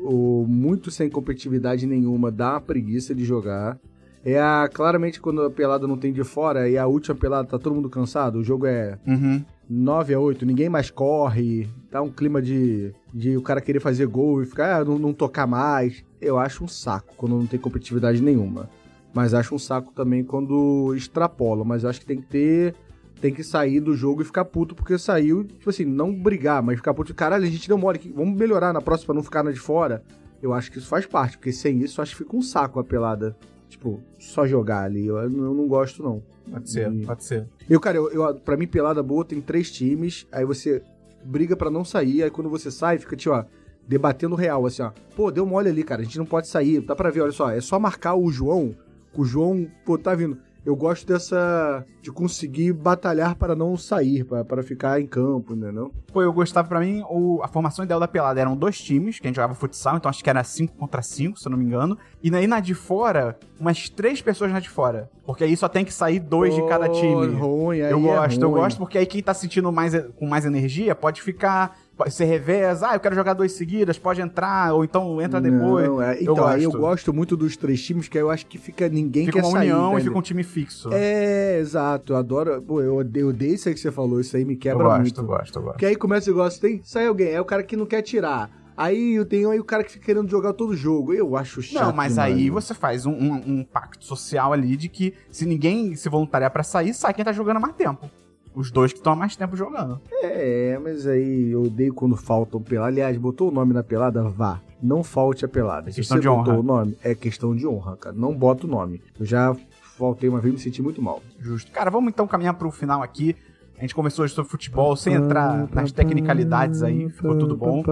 ou 0.00 0.46
muito 0.46 0.90
sem 0.90 1.10
competitividade 1.10 1.86
nenhuma, 1.86 2.30
dá 2.30 2.52
uma 2.52 2.60
preguiça 2.60 3.14
de 3.14 3.24
jogar. 3.24 3.78
É 4.24 4.40
a, 4.40 4.68
claramente 4.72 5.20
quando 5.20 5.42
a 5.42 5.50
pelada 5.50 5.86
não 5.86 5.96
tem 5.96 6.12
de 6.12 6.24
fora 6.24 6.68
e 6.68 6.76
a 6.76 6.86
última 6.86 7.14
pelada 7.14 7.48
tá 7.48 7.58
todo 7.58 7.74
mundo 7.74 7.88
cansado, 7.88 8.38
o 8.38 8.44
jogo 8.44 8.66
é 8.66 8.98
uhum. 9.06 9.44
9 9.68 10.14
a 10.14 10.20
8, 10.20 10.46
ninguém 10.46 10.68
mais 10.68 10.90
corre, 10.90 11.68
tá 11.90 12.00
um 12.02 12.10
clima 12.10 12.40
de, 12.40 12.92
de 13.12 13.36
o 13.36 13.42
cara 13.42 13.60
querer 13.60 13.80
fazer 13.80 14.06
gol 14.06 14.42
e 14.42 14.46
ficar, 14.46 14.80
ah, 14.80 14.84
não, 14.84 14.98
não 14.98 15.12
tocar 15.12 15.46
mais. 15.46 16.04
Eu 16.20 16.38
acho 16.38 16.64
um 16.64 16.68
saco 16.68 17.14
quando 17.16 17.36
não 17.36 17.46
tem 17.46 17.58
competitividade 17.58 18.22
nenhuma. 18.22 18.68
Mas 19.12 19.32
acho 19.32 19.54
um 19.54 19.58
saco 19.58 19.92
também 19.94 20.22
quando 20.22 20.92
extrapola, 20.94 21.64
mas 21.64 21.84
acho 21.84 22.00
que 22.00 22.06
tem 22.06 22.18
que 22.18 22.26
ter 22.26 22.74
tem 23.20 23.32
que 23.32 23.42
sair 23.42 23.80
do 23.80 23.94
jogo 23.94 24.22
e 24.22 24.24
ficar 24.24 24.44
puto 24.44 24.74
porque 24.74 24.98
saiu, 24.98 25.44
tipo 25.44 25.70
assim, 25.70 25.84
não 25.84 26.12
brigar, 26.14 26.62
mas 26.62 26.76
ficar 26.76 26.92
puto, 26.94 27.14
caralho, 27.14 27.44
a 27.44 27.50
gente 27.50 27.66
deu 27.68 27.78
mole 27.78 27.96
aqui, 27.96 28.12
vamos 28.14 28.36
melhorar 28.38 28.72
na 28.72 28.80
próxima 28.80 29.06
pra 29.06 29.14
não 29.14 29.22
ficar 29.22 29.42
na 29.42 29.50
de 29.52 29.58
fora. 29.60 30.02
Eu 30.42 30.52
acho 30.52 30.70
que 30.70 30.78
isso 30.78 30.86
faz 30.88 31.06
parte, 31.06 31.38
porque 31.38 31.52
sem 31.52 31.78
isso 31.80 32.00
acho 32.02 32.12
que 32.16 32.22
fica 32.24 32.36
um 32.36 32.42
saco 32.42 32.78
a 32.78 32.84
pelada. 32.84 33.34
Tipo, 33.68 34.00
só 34.18 34.46
jogar 34.46 34.82
ali, 34.84 35.06
eu, 35.06 35.16
eu 35.16 35.28
não 35.30 35.66
gosto 35.66 36.02
não. 36.02 36.22
Pode 36.50 36.70
ser, 36.70 36.92
E- 36.92 37.04
pode 37.06 37.24
ser. 37.24 37.48
eu, 37.68 37.80
cara, 37.80 37.96
eu, 37.96 38.10
eu, 38.12 38.34
pra 38.36 38.56
mim, 38.56 38.66
pelada 38.66 39.02
boa 39.02 39.24
tem 39.24 39.40
três 39.40 39.70
times, 39.72 40.26
aí 40.30 40.44
você 40.44 40.82
briga 41.24 41.56
pra 41.56 41.68
não 41.70 41.84
sair, 41.84 42.22
aí 42.22 42.30
quando 42.30 42.48
você 42.48 42.70
sai, 42.70 42.98
fica, 42.98 43.16
tipo, 43.16 43.34
ó, 43.34 43.44
debatendo 43.88 44.36
real, 44.36 44.64
assim, 44.66 44.82
ó. 44.82 44.92
Pô, 45.16 45.30
deu 45.32 45.44
mole 45.44 45.68
ali, 45.68 45.82
cara, 45.82 46.02
a 46.02 46.04
gente 46.04 46.18
não 46.18 46.26
pode 46.26 46.46
sair, 46.48 46.80
dá 46.80 46.94
pra 46.94 47.10
ver, 47.10 47.22
olha 47.22 47.32
só, 47.32 47.50
é 47.50 47.60
só 47.60 47.80
marcar 47.80 48.14
o 48.14 48.30
João, 48.30 48.74
o 49.12 49.24
João, 49.24 49.66
pô, 49.84 49.98
tá 49.98 50.14
vindo. 50.14 50.38
Eu 50.66 50.74
gosto 50.74 51.06
dessa, 51.06 51.86
de 52.02 52.10
conseguir 52.10 52.72
batalhar 52.72 53.36
para 53.36 53.54
não 53.54 53.76
sair, 53.76 54.24
pra, 54.24 54.44
para 54.44 54.62
ficar 54.64 55.00
em 55.00 55.06
campo, 55.06 55.54
entendeu? 55.54 55.92
Pô, 56.12 56.20
eu 56.22 56.32
gostava, 56.32 56.66
pra 56.68 56.80
mim, 56.80 57.04
o- 57.08 57.40
a 57.42 57.46
formação 57.48 57.84
ideal 57.84 58.00
da 58.00 58.08
pelada 58.08 58.40
eram 58.40 58.56
dois 58.56 58.78
times, 58.80 59.20
que 59.20 59.26
a 59.26 59.28
gente 59.28 59.36
jogava 59.36 59.54
futsal, 59.54 59.96
então 59.96 60.08
acho 60.10 60.24
que 60.24 60.28
era 60.28 60.42
5 60.42 60.74
contra 60.76 61.00
5, 61.02 61.38
se 61.38 61.46
eu 61.46 61.50
não 61.50 61.58
me 61.58 61.64
engano. 61.64 61.96
E 62.22 62.34
aí 62.34 62.48
na 62.48 62.58
de 62.58 62.74
fora, 62.74 63.38
umas 63.60 63.88
três 63.88 64.20
pessoas 64.20 64.50
na 64.50 64.58
de 64.58 64.68
fora. 64.68 65.08
Porque 65.24 65.44
aí 65.44 65.56
só 65.56 65.68
tem 65.68 65.84
que 65.84 65.92
sair 65.94 66.18
dois 66.20 66.54
de 66.54 66.62
cada 66.66 66.88
time. 66.88 67.26
Ruim, 67.34 67.80
aí 67.82 67.90
Eu 67.92 67.98
é 67.98 68.02
gosto, 68.02 68.40
eu 68.42 68.50
ruim. 68.50 68.60
gosto, 68.60 68.78
porque 68.78 68.98
aí 68.98 69.06
quem 69.06 69.22
tá 69.22 69.34
sentindo 69.34 69.70
mais, 69.72 69.92
com 70.16 70.26
mais 70.26 70.44
energia 70.44 70.94
pode 70.94 71.22
ficar. 71.22 71.76
Ser 72.08 72.24
reveza, 72.26 72.88
ah, 72.90 72.94
eu 72.94 73.00
quero 73.00 73.14
jogar 73.14 73.32
dois 73.34 73.52
seguidas, 73.52 73.98
pode 73.98 74.20
entrar, 74.20 74.74
ou 74.74 74.84
então 74.84 75.20
entra 75.20 75.40
depois. 75.40 75.86
Não, 75.88 76.02
é, 76.02 76.16
Eu 76.18 76.32
então, 76.34 76.46
aí 76.46 76.62
eu 76.62 76.70
gosto. 76.72 77.12
muito 77.12 77.36
dos 77.36 77.56
três 77.56 77.82
times, 77.82 78.06
que 78.08 78.18
aí 78.18 78.22
eu 78.24 78.30
acho 78.30 78.46
que 78.46 78.58
fica 78.58 78.88
ninguém 78.88 79.26
Fica 79.26 79.40
quer 79.40 79.44
uma 79.46 79.52
sair. 79.58 79.72
união 79.72 79.98
e 79.98 80.02
fica 80.02 80.18
um 80.18 80.22
time 80.22 80.42
fixo. 80.42 80.90
É, 80.92 81.58
exato. 81.58 82.12
Eu 82.12 82.16
adoro. 82.16 82.60
Pô, 82.62 82.80
eu 82.82 82.96
odeio, 82.96 83.24
eu 83.24 83.28
odeio 83.30 83.54
isso 83.54 83.68
aí 83.68 83.74
que 83.74 83.80
você 83.80 83.90
falou. 83.90 84.20
Isso 84.20 84.36
aí 84.36 84.44
me 84.44 84.54
eu 84.54 84.58
quebra 84.58 84.84
gosto, 84.84 85.00
muito. 85.00 85.20
eu 85.20 85.24
gosto, 85.26 85.56
eu 85.58 85.62
gosto. 85.62 85.72
Porque 85.74 85.86
aí 85.86 85.96
começa 85.96 86.30
o 86.30 86.34
negócio, 86.34 86.60
tem, 86.60 86.80
sai 86.84 87.06
alguém, 87.06 87.28
é 87.30 87.40
o 87.40 87.44
cara 87.44 87.62
que 87.62 87.76
não 87.76 87.86
quer 87.86 88.02
tirar. 88.02 88.50
Aí 88.76 89.24
tem 89.24 89.46
aí 89.50 89.58
o 89.58 89.64
cara 89.64 89.82
que 89.82 89.90
fica 89.92 90.04
querendo 90.04 90.28
jogar 90.30 90.52
todo 90.52 90.70
o 90.72 90.76
jogo. 90.76 91.14
Eu 91.14 91.34
acho 91.34 91.62
chato. 91.62 91.82
Não, 91.86 91.92
mas 91.94 92.12
demais, 92.12 92.34
aí 92.36 92.50
mano. 92.50 92.60
você 92.60 92.74
faz 92.74 93.06
um, 93.06 93.12
um- 93.12 93.42
um 93.60 93.64
pacto 93.64 94.04
social 94.04 94.52
ali 94.52 94.76
de 94.76 94.88
que 94.90 95.14
se 95.30 95.46
ninguém 95.46 95.94
se 95.96 96.10
voluntariar 96.10 96.50
pra 96.50 96.62
sair, 96.62 96.92
sai 96.92 97.14
quem 97.14 97.24
tá 97.24 97.32
jogando 97.32 97.56
há 97.56 97.60
mais 97.60 97.74
tempo. 97.74 98.10
Os 98.56 98.70
dois 98.70 98.90
que 98.90 98.98
estão 98.98 99.12
há 99.12 99.16
mais 99.16 99.36
tempo 99.36 99.54
jogando. 99.54 100.00
É, 100.22 100.78
mas 100.82 101.06
aí 101.06 101.50
eu 101.52 101.64
odeio 101.64 101.92
quando 101.92 102.16
faltam 102.16 102.60
pelada. 102.62 102.88
Aliás, 102.88 103.16
botou 103.18 103.50
o 103.50 103.52
nome 103.52 103.74
na 103.74 103.82
pelada? 103.84 104.22
Vá. 104.30 104.62
Não 104.82 105.04
falte 105.04 105.44
a 105.44 105.48
pelada. 105.48 105.90
É 105.90 105.92
Se 105.92 105.96
questão 106.00 106.16
você 106.16 106.22
de 106.22 106.28
botou 106.28 106.54
honra. 106.54 106.60
o 106.60 106.62
nome, 106.62 106.96
é 107.04 107.14
questão 107.14 107.54
de 107.54 107.66
honra, 107.66 107.98
cara. 107.98 108.16
Não 108.16 108.34
bota 108.34 108.66
o 108.66 108.70
nome. 108.70 109.02
Eu 109.20 109.26
já 109.26 109.54
faltei 109.98 110.26
uma 110.28 110.40
vez 110.40 110.54
e 110.54 110.56
me 110.56 110.62
senti 110.62 110.80
muito 110.80 111.02
mal. 111.02 111.22
Justo. 111.38 111.70
Cara, 111.70 111.90
vamos 111.90 112.08
então 112.08 112.26
caminhar 112.26 112.54
pro 112.54 112.70
final 112.70 113.02
aqui. 113.02 113.36
A 113.76 113.82
gente 113.82 113.94
começou 113.94 114.24
hoje 114.24 114.32
sobre 114.32 114.50
futebol, 114.50 114.96
sem 114.96 115.12
entrar 115.12 115.68
nas 115.70 115.92
tecnicalidades 115.92 116.82
aí, 116.82 117.10
ficou 117.10 117.36
tudo 117.36 117.54
bom. 117.54 117.82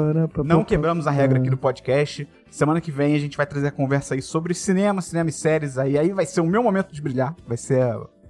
Não 0.42 0.64
quebramos 0.64 1.06
a 1.06 1.10
regra 1.10 1.38
aqui 1.38 1.50
do 1.50 1.58
podcast. 1.58 2.26
Semana 2.50 2.80
que 2.80 2.90
vem 2.90 3.14
a 3.14 3.18
gente 3.18 3.36
vai 3.36 3.46
trazer 3.46 3.66
a 3.66 3.70
conversa 3.70 4.14
aí 4.14 4.22
sobre 4.22 4.54
cinema, 4.54 5.02
cinema 5.02 5.28
e 5.28 5.32
séries 5.32 5.76
aí. 5.76 5.98
Aí 5.98 6.10
vai 6.10 6.24
ser 6.24 6.40
o 6.40 6.46
meu 6.46 6.62
momento 6.62 6.90
de 6.90 7.02
brilhar. 7.02 7.36
Vai 7.46 7.58
ser. 7.58 7.84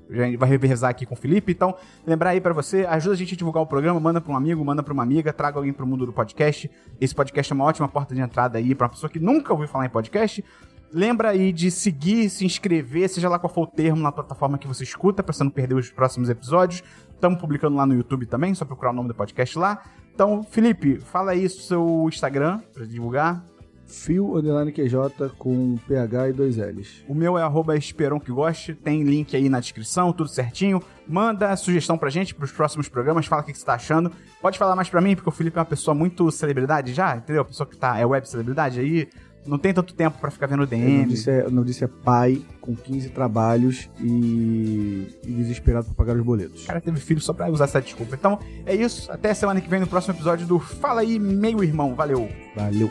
Vai 0.09 0.49
revezar 0.49 0.91
aqui 0.91 1.07
com 1.07 1.15
o 1.15 1.17
Felipe. 1.17 1.53
Então, 1.53 1.75
lembrar 2.07 2.31
aí 2.31 2.41
pra 2.41 2.53
você, 2.53 2.85
ajuda 2.87 3.15
a 3.15 3.17
gente 3.17 3.35
a 3.35 3.37
divulgar 3.37 3.63
o 3.63 3.67
programa, 3.67 3.99
manda 3.99 4.21
pra 4.21 4.33
um 4.33 4.37
amigo, 4.37 4.65
manda 4.65 4.83
pra 4.83 4.93
uma 4.93 5.03
amiga, 5.03 5.33
traga 5.33 5.59
alguém 5.59 5.73
pro 5.73 5.87
mundo 5.87 6.05
do 6.05 6.13
podcast. 6.13 6.71
Esse 7.01 7.15
podcast 7.15 7.53
é 7.53 7.55
uma 7.55 7.65
ótima 7.65 7.89
porta 7.89 8.15
de 8.15 8.21
entrada 8.21 8.59
aí 8.59 8.75
pra 8.75 8.87
uma 8.87 8.91
pessoa 8.91 9.09
que 9.09 9.19
nunca 9.19 9.53
ouviu 9.53 9.69
falar 9.69 9.87
em 9.87 9.91
podcast. 9.91 10.45
Lembra 10.93 11.31
aí 11.31 11.53
de 11.53 11.71
seguir, 11.71 12.29
se 12.31 12.45
inscrever, 12.45 13.09
seja 13.09 13.29
lá 13.29 13.39
qual 13.39 13.53
for 13.53 13.63
o 13.63 13.67
termo 13.67 14.01
na 14.01 14.13
plataforma 14.13 14.57
que 14.59 14.69
você 14.69 14.85
escuta, 14.85 15.23
pra 15.23 15.33
você 15.33 15.43
não 15.43 15.51
perder 15.51 15.75
os 15.75 15.91
próximos 15.91 16.29
episódios. 16.29 16.85
Estamos 17.13 17.41
publicando 17.41 17.77
lá 17.77 17.85
no 17.85 17.95
YouTube 17.95 18.27
também, 18.27 18.55
só 18.55 18.65
procurar 18.65 18.91
o 18.91 18.95
nome 18.95 19.09
do 19.09 19.15
podcast 19.15 19.59
lá. 19.59 19.83
Então, 20.15 20.45
Felipe, 20.45 21.01
fala 21.01 21.33
aí 21.33 21.47
o 21.47 21.51
seu 21.51 22.07
Instagram 22.09 22.61
pra 22.73 22.85
divulgar. 22.85 23.45
Fio 23.87 24.37
underline 24.37 24.72
QJ 24.72 25.30
com 25.39 25.76
PH 25.87 26.28
e 26.28 26.32
dois 26.32 26.57
L's. 26.57 27.05
O 27.09 27.14
meu 27.14 27.39
é 27.39 27.43
arroba 27.43 27.76
Esperon 27.76 28.18
que 28.18 28.32
goste, 28.32 28.74
tem 28.74 29.03
link 29.03 29.37
aí 29.37 29.49
na 29.49 29.61
descrição, 29.61 30.12
tudo 30.12 30.28
certinho. 30.28 30.82
Manda 31.07 31.55
sugestão 31.57 31.99
pra 31.99 32.11
gente 32.11 32.35
pros 32.35 32.51
próximos 32.51 32.89
programas, 32.89 33.26
fala 33.26 33.43
o 33.43 33.45
que 33.45 33.53
você 33.53 33.64
tá 33.64 33.74
achando. 33.74 34.11
Pode 34.41 34.59
falar 34.59 34.74
mais 34.74 34.89
pra 34.89 35.01
mim, 35.01 35.14
porque 35.14 35.28
o 35.28 35.32
Felipe 35.32 35.59
é 35.59 35.61
uma 35.61 35.66
pessoa 35.66 35.95
muito 35.95 36.30
celebridade 36.30 36.93
já, 36.93 37.16
entendeu? 37.16 37.45
Pessoa 37.45 37.66
que 37.66 37.76
tá, 37.76 37.99
é 37.99 38.07
web 38.07 38.28
celebridade 38.28 38.80
aí, 38.80 39.09
não 39.47 39.59
tem 39.59 39.72
tanto 39.74 39.95
tempo 39.95 40.18
pra 40.18 40.30
ficar 40.30 40.47
vendo 40.47 40.62
Eu 40.62 40.78
não 40.78 40.86
DM. 40.86 41.07
disse, 41.07 41.30
é, 41.30 41.49
não 41.51 41.64
disse 41.64 41.84
é 41.84 41.86
pai 41.86 42.42
com 42.61 42.74
15 42.74 43.11
trabalhos 43.11 43.90
e, 44.01 45.09
e 45.24 45.32
desesperado 45.32 45.86
pra 45.86 45.95
pagar 45.95 46.16
os 46.16 46.24
boletos. 46.24 46.64
O 46.64 46.66
cara 46.66 46.80
teve 46.80 46.99
filho 46.99 47.20
só 47.20 47.32
pra 47.32 47.51
usar 47.51 47.64
essa 47.64 47.80
desculpa. 47.80 48.14
Então 48.14 48.38
é 48.64 48.74
isso, 48.74 49.11
até 49.12 49.34
semana 49.34 49.61
que 49.61 49.68
vem 49.68 49.80
no 49.80 49.86
próximo 49.86 50.14
episódio 50.14 50.47
do 50.47 50.59
Fala 50.59 51.03
aí, 51.03 51.18
meio 51.18 51.62
irmão. 51.62 51.95
Valeu! 51.95 52.28
Valeu. 52.57 52.90